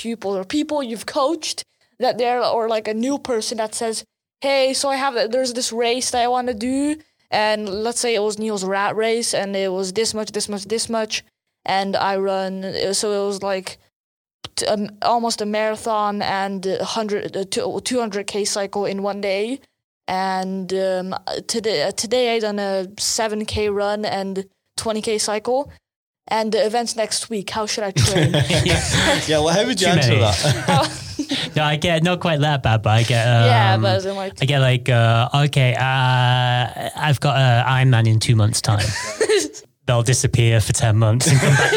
pupils 0.00 0.36
or 0.38 0.44
people 0.44 0.78
you've 0.82 1.06
coached 1.06 1.58
that 1.98 2.18
they're 2.18 2.42
or 2.56 2.68
like 2.76 2.88
a 2.88 3.00
new 3.06 3.16
person 3.30 3.56
that 3.58 3.74
says, 3.74 3.96
"Hey, 4.40 4.74
so 4.74 4.88
I 4.94 4.96
have 5.04 5.14
there's 5.32 5.52
this 5.54 5.72
race 5.72 6.10
that 6.10 6.22
I 6.24 6.28
want 6.34 6.48
to 6.48 6.54
do, 6.54 6.96
and 7.30 7.60
let's 7.86 8.00
say 8.00 8.14
it 8.14 8.22
was 8.28 8.38
Neil's 8.38 8.64
rat 8.64 8.94
race, 8.96 9.30
and 9.40 9.50
it 9.56 9.70
was 9.78 9.92
this 9.92 10.14
much, 10.14 10.30
this 10.32 10.48
much, 10.48 10.64
this 10.74 10.88
much, 10.88 11.14
and 11.78 11.90
I 11.96 12.14
run, 12.30 12.54
so 13.00 13.06
it 13.20 13.26
was 13.26 13.42
like." 13.42 13.78
Um, 14.68 14.90
almost 15.00 15.40
a 15.40 15.46
marathon 15.46 16.20
and 16.20 16.66
a 16.66 16.84
hundred, 16.84 17.36
uh, 17.36 17.44
two 17.88 18.00
hundred 18.04 18.26
k 18.26 18.44
cycle 18.44 18.84
in 18.92 19.02
one 19.02 19.20
day, 19.20 19.60
And 20.08 20.72
um, 20.74 21.14
today, 21.46 21.90
today 21.96 22.34
I 22.34 22.38
done 22.40 22.58
a 22.58 22.86
7K 22.96 23.74
run 23.74 24.04
and 24.04 24.44
20K 24.78 25.20
cycle. 25.20 25.72
And 26.28 26.52
the 26.52 26.64
event's 26.64 26.94
next 26.96 27.28
week. 27.30 27.50
How 27.50 27.66
should 27.66 27.84
I 27.84 27.90
train? 27.90 28.32
Yeah, 29.26 29.38
well, 29.40 29.48
how 29.48 29.66
would 29.66 29.80
you 29.80 29.86
Too 29.88 29.92
answer 29.92 30.08
many. 30.10 30.20
that? 30.20 30.98
No, 31.56 31.62
I 31.64 31.76
get 31.76 32.02
not 32.02 32.20
quite 32.20 32.40
that 32.40 32.62
bad, 32.62 32.82
but 32.82 32.90
I 32.90 33.02
get. 33.02 33.26
Um, 33.26 33.44
yeah, 33.46 33.76
but 33.76 33.96
as 33.96 34.06
in 34.06 34.16
like, 34.16 34.32
I 34.40 34.46
get 34.46 34.60
like, 34.60 34.88
uh, 34.88 35.28
okay, 35.46 35.74
uh, 35.74 36.90
I've 36.96 37.20
got 37.20 37.36
an 37.36 37.66
Ironman 37.66 38.08
in 38.08 38.18
two 38.20 38.36
months' 38.36 38.60
time. 38.62 38.86
They'll 39.86 40.02
disappear 40.02 40.60
for 40.60 40.72
10 40.72 40.96
months 40.96 41.26
and 41.30 41.38
come 41.40 41.54
back. 41.54 41.72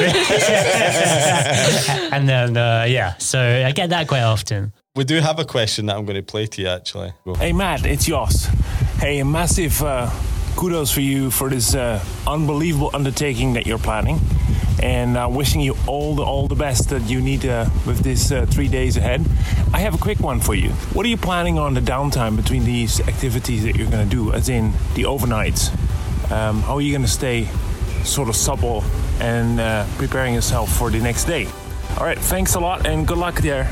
and 2.13 2.29
then, 2.29 2.55
uh, 2.55 2.85
yeah, 2.87 3.17
so 3.17 3.39
I 3.39 3.71
get 3.71 3.89
that 3.89 4.07
quite 4.07 4.21
often. 4.21 4.71
We 4.95 5.03
do 5.03 5.19
have 5.19 5.39
a 5.39 5.45
question 5.45 5.87
that 5.87 5.97
I'm 5.97 6.05
going 6.05 6.15
to 6.15 6.21
play 6.23 6.45
to 6.45 6.61
you, 6.61 6.67
actually. 6.69 7.11
Go. 7.25 7.33
Hey 7.35 7.51
Matt, 7.51 7.85
it's 7.85 8.05
Jos. 8.05 8.45
Hey, 8.99 9.19
a 9.19 9.25
massive 9.25 9.81
uh, 9.81 10.09
kudos 10.55 10.91
for 10.91 11.01
you 11.01 11.31
for 11.31 11.49
this 11.49 11.75
uh, 11.75 11.99
unbelievable 12.27 12.91
undertaking 12.93 13.53
that 13.53 13.65
you're 13.67 13.79
planning, 13.79 14.19
and 14.83 15.17
uh, 15.17 15.27
wishing 15.29 15.61
you 15.61 15.75
all 15.87 16.15
the 16.15 16.23
all 16.23 16.47
the 16.47 16.55
best 16.55 16.89
that 16.89 17.03
you 17.03 17.21
need 17.21 17.45
uh, 17.45 17.65
with 17.85 17.99
this 17.99 18.31
uh, 18.31 18.45
three 18.45 18.67
days 18.67 18.97
ahead. 18.97 19.21
I 19.73 19.79
have 19.79 19.93
a 19.95 19.97
quick 19.97 20.19
one 20.19 20.39
for 20.39 20.55
you. 20.55 20.69
What 20.93 21.05
are 21.05 21.09
you 21.09 21.17
planning 21.17 21.57
on 21.59 21.73
the 21.73 21.81
downtime 21.81 22.35
between 22.35 22.63
these 22.65 22.99
activities 23.07 23.63
that 23.63 23.75
you're 23.75 23.89
going 23.89 24.07
to 24.09 24.15
do, 24.15 24.31
as 24.33 24.49
in 24.49 24.71
the 24.95 25.03
overnights? 25.03 25.71
Um, 26.31 26.61
how 26.61 26.75
are 26.75 26.81
you 26.81 26.91
going 26.91 27.01
to 27.05 27.07
stay 27.11 27.47
sort 28.03 28.29
of 28.29 28.35
supple 28.35 28.83
and 29.19 29.59
uh, 29.59 29.85
preparing 29.97 30.33
yourself 30.33 30.69
for 30.77 30.89
the 30.89 30.99
next 30.99 31.25
day? 31.25 31.47
All 31.97 32.05
right, 32.05 32.17
thanks 32.19 32.55
a 32.55 32.59
lot 32.59 32.85
and 32.85 33.07
good 33.07 33.17
luck 33.17 33.41
there. 33.41 33.69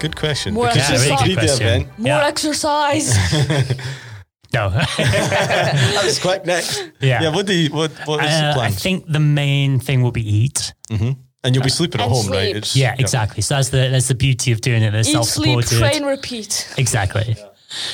Good 0.00 0.16
question. 0.16 0.54
More 0.54 0.66
because 0.68 0.90
Yeah, 0.90 1.14
really 1.16 1.34
good 1.34 1.38
question. 1.38 1.88
more 1.98 2.06
Yeah. 2.08 2.26
exercise. 2.26 3.16
No. 4.54 4.70
That 4.96 6.02
was 6.04 6.18
quick. 6.18 6.46
Next. 6.46 6.78
Yeah. 7.00 7.22
Yeah. 7.22 7.34
What 7.34 7.46
do 7.46 7.54
you? 7.54 7.70
What? 7.70 7.90
What 8.06 8.24
is 8.24 8.30
the 8.30 8.60
Uh, 8.60 8.60
I 8.60 8.70
think 8.70 9.04
the 9.06 9.20
main 9.20 9.80
thing 9.80 10.02
will 10.02 10.12
be 10.12 10.22
eat. 10.22 10.72
and 10.90 11.54
you'll 11.54 11.64
be 11.64 11.70
sleeping 11.70 12.00
at 12.00 12.06
And 12.06 12.14
home, 12.14 12.28
right? 12.32 12.56
It's- 12.56 12.74
Yeah, 12.76 12.94
exactly. 12.98 13.42
So 13.42 13.56
that's 13.56 13.68
the 13.68 13.88
that's 13.90 14.08
the 14.08 14.14
beauty 14.14 14.52
of 14.52 14.60
doing 14.60 14.82
it. 14.82 14.94
It's 14.94 15.08
Eat, 15.08 15.12
self-supported. 15.12 15.78
train, 15.78 16.04
repeat. 16.04 16.66
Exactly. 16.78 17.36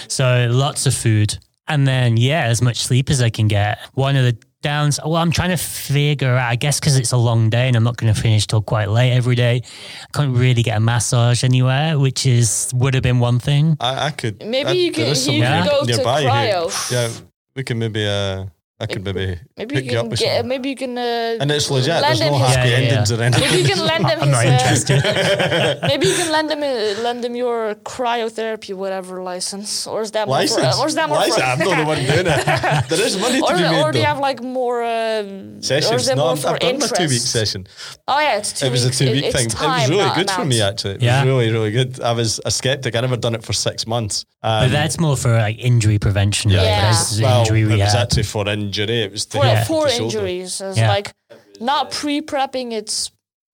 So 0.08 0.48
lots 0.50 0.86
of 0.86 0.94
food. 0.94 1.38
And 1.66 1.86
then, 1.86 2.16
yeah, 2.16 2.44
as 2.44 2.60
much 2.60 2.78
sleep 2.78 3.10
as 3.10 3.22
I 3.22 3.30
can 3.30 3.46
get. 3.48 3.78
One 3.94 4.16
of 4.16 4.24
the 4.24 4.36
downs, 4.62 5.00
well, 5.04 5.16
I'm 5.16 5.30
trying 5.30 5.50
to 5.50 5.56
figure 5.56 6.36
out, 6.36 6.50
I 6.50 6.56
guess 6.56 6.78
because 6.80 6.98
it's 6.98 7.12
a 7.12 7.16
long 7.16 7.50
day 7.50 7.66
and 7.68 7.76
I'm 7.76 7.84
not 7.84 7.96
going 7.96 8.12
to 8.12 8.20
finish 8.20 8.46
till 8.46 8.62
quite 8.62 8.88
late 8.88 9.12
every 9.12 9.34
day. 9.34 9.62
I 9.64 10.16
can't 10.16 10.36
really 10.36 10.62
get 10.62 10.76
a 10.76 10.80
massage 10.80 11.44
anywhere, 11.44 11.98
which 11.98 12.26
is 12.26 12.70
would 12.74 12.94
have 12.94 13.02
been 13.02 13.18
one 13.20 13.38
thing. 13.38 13.76
I, 13.80 14.06
I 14.06 14.10
could. 14.10 14.44
Maybe 14.44 14.68
I, 14.68 14.72
you 14.72 14.92
there 14.92 15.14
can- 15.14 15.32
you 15.34 15.42
can 15.42 15.64
near- 15.64 15.70
go 15.70 15.80
to 15.80 15.86
nearby 15.86 16.20
here. 16.22 16.30
cryo. 16.30 16.92
Yeah, 16.92 17.08
we 17.56 17.64
can 17.64 17.78
maybe. 17.78 18.06
Uh, 18.06 18.46
I 18.82 18.86
could 18.86 19.04
maybe, 19.04 19.38
Maybe 19.58 19.74
pick 19.74 19.84
you 19.84 19.92
you 19.92 19.98
up 19.98 20.04
can 20.04 20.10
with 20.10 20.20
get. 20.20 20.28
something. 20.36 20.48
Maybe 20.48 20.68
you 20.70 20.76
can. 20.76 20.96
Uh, 20.96 21.36
And 21.40 21.50
it's 21.50 21.70
legit. 21.70 22.00
There's 22.00 22.20
no 22.20 22.38
happy 22.38 22.68
Yeah, 22.70 22.78
yeah, 22.78 22.82
endings 22.88 23.10
yeah. 23.10 23.16
or 23.18 23.22
anything. 23.22 23.44
Maybe 23.50 23.58
you 23.62 23.68
can 23.74 23.80
lend 23.92 24.04
him 24.06 24.18
I'm 24.22 24.28
his. 24.28 24.36
not 24.38 24.46
uh, 24.46 24.50
interested. 24.58 24.98
maybe 25.90 26.06
you 26.06 26.14
can 26.20 26.30
lend 26.32 26.48
him 26.50 26.62
uh, 26.62 27.02
lend 27.02 27.20
him 27.24 27.34
your 27.36 27.74
cryotherapy 27.74 28.72
whatever 28.74 29.22
license, 29.22 29.86
or 29.86 30.00
is 30.02 30.10
that 30.12 30.26
more 30.28 30.36
License. 30.36 30.76
For, 30.76 30.82
or 30.82 30.86
is 30.88 30.94
that 30.94 31.08
more 31.08 31.18
License. 31.18 31.36
for, 31.36 31.42
I'm 31.44 31.58
not 31.58 31.76
the 31.76 31.84
one 31.84 31.98
doing 31.98 32.26
it. 32.26 32.88
There 32.90 33.02
is 33.06 33.14
money 33.20 33.38
to 33.40 33.44
or, 33.46 33.54
be 33.56 33.62
made. 33.62 33.82
or 33.82 33.92
do 33.92 33.98
you 33.98 34.04
have 34.06 34.18
like 34.18 34.40
more 34.42 34.82
um, 34.82 35.58
Or 35.58 35.62
Sessions. 35.62 36.02
is 36.02 36.08
No, 36.08 36.16
more 36.16 36.32
I've, 36.32 36.40
for 36.40 36.48
I've 36.48 36.58
done 36.60 36.70
interest? 36.74 36.92
my 36.98 37.04
two 37.04 37.10
week 37.14 37.20
session. 37.38 37.66
Oh 38.08 38.18
yeah, 38.18 38.38
it's 38.38 38.52
two 38.58 38.66
It 38.66 38.72
was 38.72 38.84
a 38.84 38.90
two 38.90 39.10
week 39.12 39.24
it's 39.26 39.36
thing. 39.36 39.46
It 39.46 39.60
was 39.60 39.90
really 39.90 40.10
good 40.14 40.30
for 40.30 40.44
me, 40.44 40.62
actually. 40.62 40.94
It 40.94 41.02
was 41.02 41.24
really, 41.30 41.50
really 41.52 41.70
good. 41.70 42.00
I 42.00 42.12
was 42.12 42.40
a 42.46 42.50
skeptic. 42.50 42.96
I 42.96 43.00
never 43.02 43.16
done 43.16 43.34
it 43.34 43.42
for 43.44 43.52
six 43.52 43.86
months. 43.86 44.24
Um, 44.42 44.64
But 44.64 44.72
that's 44.72 44.98
more 44.98 45.16
for 45.16 45.32
like 45.36 45.58
injury 45.58 45.98
prevention. 45.98 46.50
Yeah. 46.50 46.58
right? 46.58 46.66
Yeah. 46.66 46.88
This 46.90 47.12
is 47.12 47.20
well, 47.20 47.40
injury 47.40 47.62
it 47.62 47.78
was 47.78 47.94
actually 47.94 48.22
for 48.24 48.48
injury. 48.48 48.69
It 48.78 49.10
was 49.12 49.26
to 49.26 49.38
For, 49.38 49.44
help 49.44 49.66
for 49.66 49.86
the 49.88 49.96
injuries, 49.96 50.60
it's 50.60 50.78
Yeah. 50.78 50.88
like 50.88 51.12
not 51.60 51.90
pre-prepping. 51.90 52.72
It's 52.72 53.10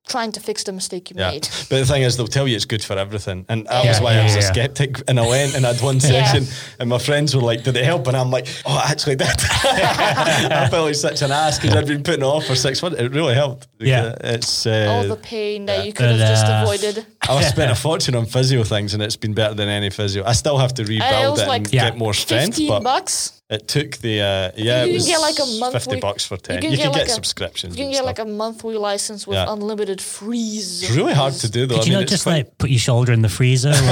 trying 0.08 0.30
to 0.30 0.38
fix 0.38 0.62
the 0.62 0.70
mistake 0.72 1.10
you 1.10 1.16
Yeah, 1.18 1.32
made. 1.32 1.48
but 1.68 1.78
the 1.80 1.84
thing 1.84 2.02
is, 2.02 2.16
they'll 2.16 2.28
tell 2.28 2.46
you 2.46 2.54
it's 2.54 2.64
good 2.64 2.84
for 2.84 2.96
everything, 2.96 3.44
and 3.48 3.66
that 3.66 3.84
was 3.86 4.00
why 4.00 4.12
yeah, 4.14 4.20
I 4.20 4.22
was 4.24 4.36
a 4.36 4.42
skeptic. 4.42 5.02
And 5.08 5.18
I 5.18 5.26
went 5.26 5.56
and 5.56 5.66
I 5.66 5.72
had 5.72 5.82
one 5.82 5.98
session, 6.12 6.46
and 6.78 6.88
my 6.88 6.98
friends 6.98 7.34
were 7.34 7.42
like, 7.42 7.64
"Did 7.64 7.76
it 7.76 7.84
help?" 7.84 8.06
And 8.06 8.16
I'm 8.16 8.30
like, 8.30 8.46
"Oh, 8.64 8.78
it 8.78 8.88
actually 8.90 9.16
did." 9.16 9.26
I 9.64 10.68
felt 10.70 10.86
like 10.86 10.94
such 10.94 11.22
an 11.22 11.32
ass 11.32 11.58
because 11.58 11.74
I'd 11.76 11.86
been 11.88 12.04
putting 12.04 12.20
it 12.22 12.24
off 12.26 12.44
for 12.46 12.54
six 12.54 12.80
months. 12.82 13.00
It 13.00 13.10
really 13.12 13.34
helped. 13.34 13.66
Yeah. 13.80 14.14
it's 14.22 14.64
uh, 14.66 14.86
All 14.88 15.08
the 15.08 15.16
pain 15.16 15.66
that 15.66 15.84
you 15.86 15.92
could 15.92 16.04
But, 16.04 16.18
have 16.20 16.28
just 16.28 16.46
uh, 16.46 16.60
avoided. 16.62 17.06
I 17.28 17.42
spent 17.56 17.70
a 17.70 17.74
fortune 17.74 18.14
on 18.14 18.26
physio 18.26 18.64
things, 18.64 18.94
and 18.94 19.02
it's 19.02 19.16
been 19.16 19.34
better 19.34 19.54
than 19.54 19.68
any 19.68 19.90
physio. 19.90 20.24
I 20.24 20.32
still 20.32 20.58
have 20.58 20.74
to 20.74 20.82
And 20.82 20.88
rebuild 20.88 21.24
it 21.24 21.30
was 21.30 21.40
it, 21.42 21.48
like 21.48 21.64
and 21.64 21.72
Yeah. 21.74 21.90
get 21.90 21.98
more 21.98 22.14
strength, 22.14 22.56
Fifteen 22.56 22.68
but 22.68 22.82
bucks. 22.82 23.32
it 23.50 23.68
took 23.68 23.96
the 23.98 24.20
uh, 24.20 24.50
yeah. 24.56 24.84
You 24.84 24.84
it 24.84 24.86
can 24.86 24.94
was 24.94 25.06
get 25.06 25.20
like 25.20 25.34
a 25.38 25.46
fifty 25.46 25.60
monthly- 25.60 26.00
bucks 26.00 26.26
for 26.26 26.36
ten. 26.36 26.56
You 26.56 26.60
can 26.62 26.70
can, 26.70 26.78
get 26.78 26.92
get, 26.92 26.98
like 27.00 27.08
a- 27.08 27.10
subscriptions. 27.10 27.76
You 27.76 27.84
can 27.84 27.90
get 27.90 27.96
stuff. 27.98 28.06
like 28.06 28.18
a 28.18 28.24
monthly 28.24 28.76
license 28.76 29.26
with 29.26 29.36
Yeah. 29.36 29.52
unlimited 29.52 30.00
freeze. 30.00 30.82
It's 30.82 30.92
really 30.96 31.14
hard 31.14 31.34
to 31.34 31.48
do 31.50 31.66
though. 31.66 31.76
Could 31.76 31.82
I 31.82 31.86
you 31.86 31.92
mean, 31.92 32.00
not 32.00 32.08
just 32.08 32.22
quite- 32.24 32.32
like 32.46 32.58
put 32.58 32.70
your 32.70 32.78
shoulder 32.80 33.12
in 33.12 33.22
the 33.22 33.28
freezer? 33.28 33.72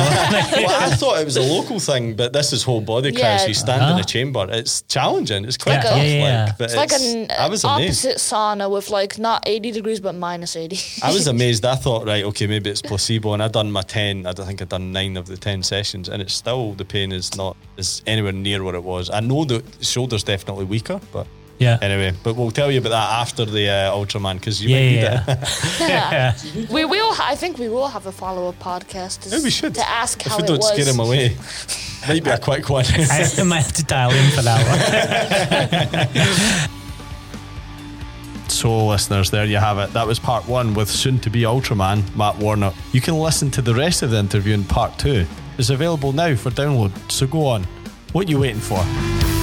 Well, 0.65 0.83
I 0.83 0.95
thought 0.97 1.21
it 1.21 1.25
was 1.25 1.37
a 1.37 1.43
local 1.43 1.79
thing, 1.81 2.15
but 2.17 2.33
this 2.33 2.53
is 2.53 2.63
whole 2.63 2.81
body 2.81 3.11
Yeah. 3.11 3.21
crash. 3.21 3.49
You 3.49 3.55
stand 3.55 3.83
in 3.83 3.99
Ah. 3.99 4.01
a 4.01 4.05
chamber. 4.05 4.47
It's 4.51 4.83
challenging. 4.83 5.45
It's 5.45 5.57
quite 5.57 5.75
Yeah, 5.75 5.83
tough. 5.83 5.97
yeah, 5.99 6.03
yeah, 6.05 6.19
yeah. 6.25 6.45
Like, 6.47 6.59
but 6.59 6.65
It's 6.65 6.77
like 6.77 6.93
an 6.93 7.27
I 7.31 7.49
was 7.49 7.65
amazed. 7.65 8.07
opposite 8.07 8.19
sauna 8.19 8.71
with 8.71 8.91
like 8.91 9.19
not 9.19 9.43
80 9.47 9.71
degrees 9.73 10.01
but 10.01 10.15
minus 10.15 10.57
80. 10.57 10.79
I 11.03 11.13
was 11.13 11.27
amazed. 11.35 11.65
I 11.65 11.77
thought, 11.77 12.07
right, 12.07 12.25
okay, 12.25 12.47
maybe 12.47 12.71
it's 12.71 12.83
placebo, 12.83 13.24
and 13.33 13.43
I'd 13.43 13.53
done 13.53 13.73
my 13.73 13.83
ten. 13.83 14.27
I 14.27 14.33
don't 14.33 14.45
think 14.47 14.61
I'd 14.61 14.69
done 14.69 14.93
nine 14.93 15.17
of 15.17 15.27
the 15.27 15.37
ten 15.39 15.63
sessions, 15.63 16.09
and 16.11 16.21
it's 16.21 16.35
still 16.35 16.73
the 16.75 16.85
pain 16.85 17.13
is 17.13 17.35
not 17.37 17.57
is 17.79 18.03
anywhere 18.07 18.33
near 18.33 18.63
what 18.63 18.75
it 18.75 18.83
was. 18.83 19.09
I 19.09 19.21
know 19.21 19.45
the 19.47 19.63
shoulder's 19.81 20.25
definitely 20.25 20.65
weaker, 20.67 21.01
but 21.13 21.27
yeah. 21.59 21.79
anyway. 21.81 22.13
But 22.23 22.37
we'll 22.37 22.51
tell 22.51 22.71
you 22.71 22.79
about 22.81 22.91
that 22.91 23.11
after 23.21 23.45
the 23.45 23.69
uh, 23.69 23.93
Ultraman 23.95 24.35
because 24.35 24.63
you 24.63 24.71
Yeah, 24.71 25.23
might 25.27 25.39
need 25.39 25.89
yeah, 25.89 26.35
it. 26.37 26.69
we 26.71 26.85
will. 26.85 27.15
I 27.19 27.37
think 27.37 27.59
we 27.59 27.69
will 27.69 27.89
have 27.89 28.07
a 28.07 28.13
follow 28.13 28.49
up 28.49 28.59
podcast. 28.59 29.21
To, 29.23 29.31
Maybe 29.31 29.45
we 29.45 29.51
should 29.51 29.75
to 29.77 29.89
ask 29.89 30.21
if 30.27 30.33
how 30.33 30.39
we 30.39 30.45
it 30.45 30.47
don't 30.49 30.59
was. 30.59 30.69
scare 30.73 30.87
him 30.93 31.01
away. 31.01 31.37
might 32.09 32.25
be 32.25 32.31
a 32.31 32.39
quick 32.39 32.69
one. 32.69 32.85
I 32.87 33.43
might 33.45 33.61
have 33.63 33.73
to 33.73 33.85
dial 33.85 34.11
in 34.11 34.31
for 34.33 34.43
that 34.43 36.69
one. 36.69 36.81
So, 38.55 38.87
listeners, 38.87 39.31
there 39.31 39.45
you 39.45 39.57
have 39.57 39.79
it. 39.79 39.93
That 39.95 40.07
was 40.07 40.21
part 40.21 40.47
one 40.47 40.75
with 40.75 40.89
soon 40.89 41.19
to 41.21 41.29
be 41.29 41.43
Ultraman, 41.43 42.15
Matt 42.15 42.39
Warnock. 42.39 42.75
You 42.93 43.01
can 43.01 43.19
listen 43.19 43.51
to 43.51 43.61
the 43.63 43.75
rest 43.75 44.03
of 44.03 44.11
the 44.11 44.19
interview 44.19 44.55
in 44.55 44.63
part 44.65 44.97
two. 44.97 45.27
It's 45.59 45.71
available 45.71 46.13
now 46.13 46.37
for 46.37 46.51
download, 46.51 46.93
so 47.11 47.27
go 47.27 47.47
on. 47.47 47.65
What 48.13 48.29
are 48.29 48.31
you 48.31 48.39
waiting 48.39 48.61
for? 48.61 49.34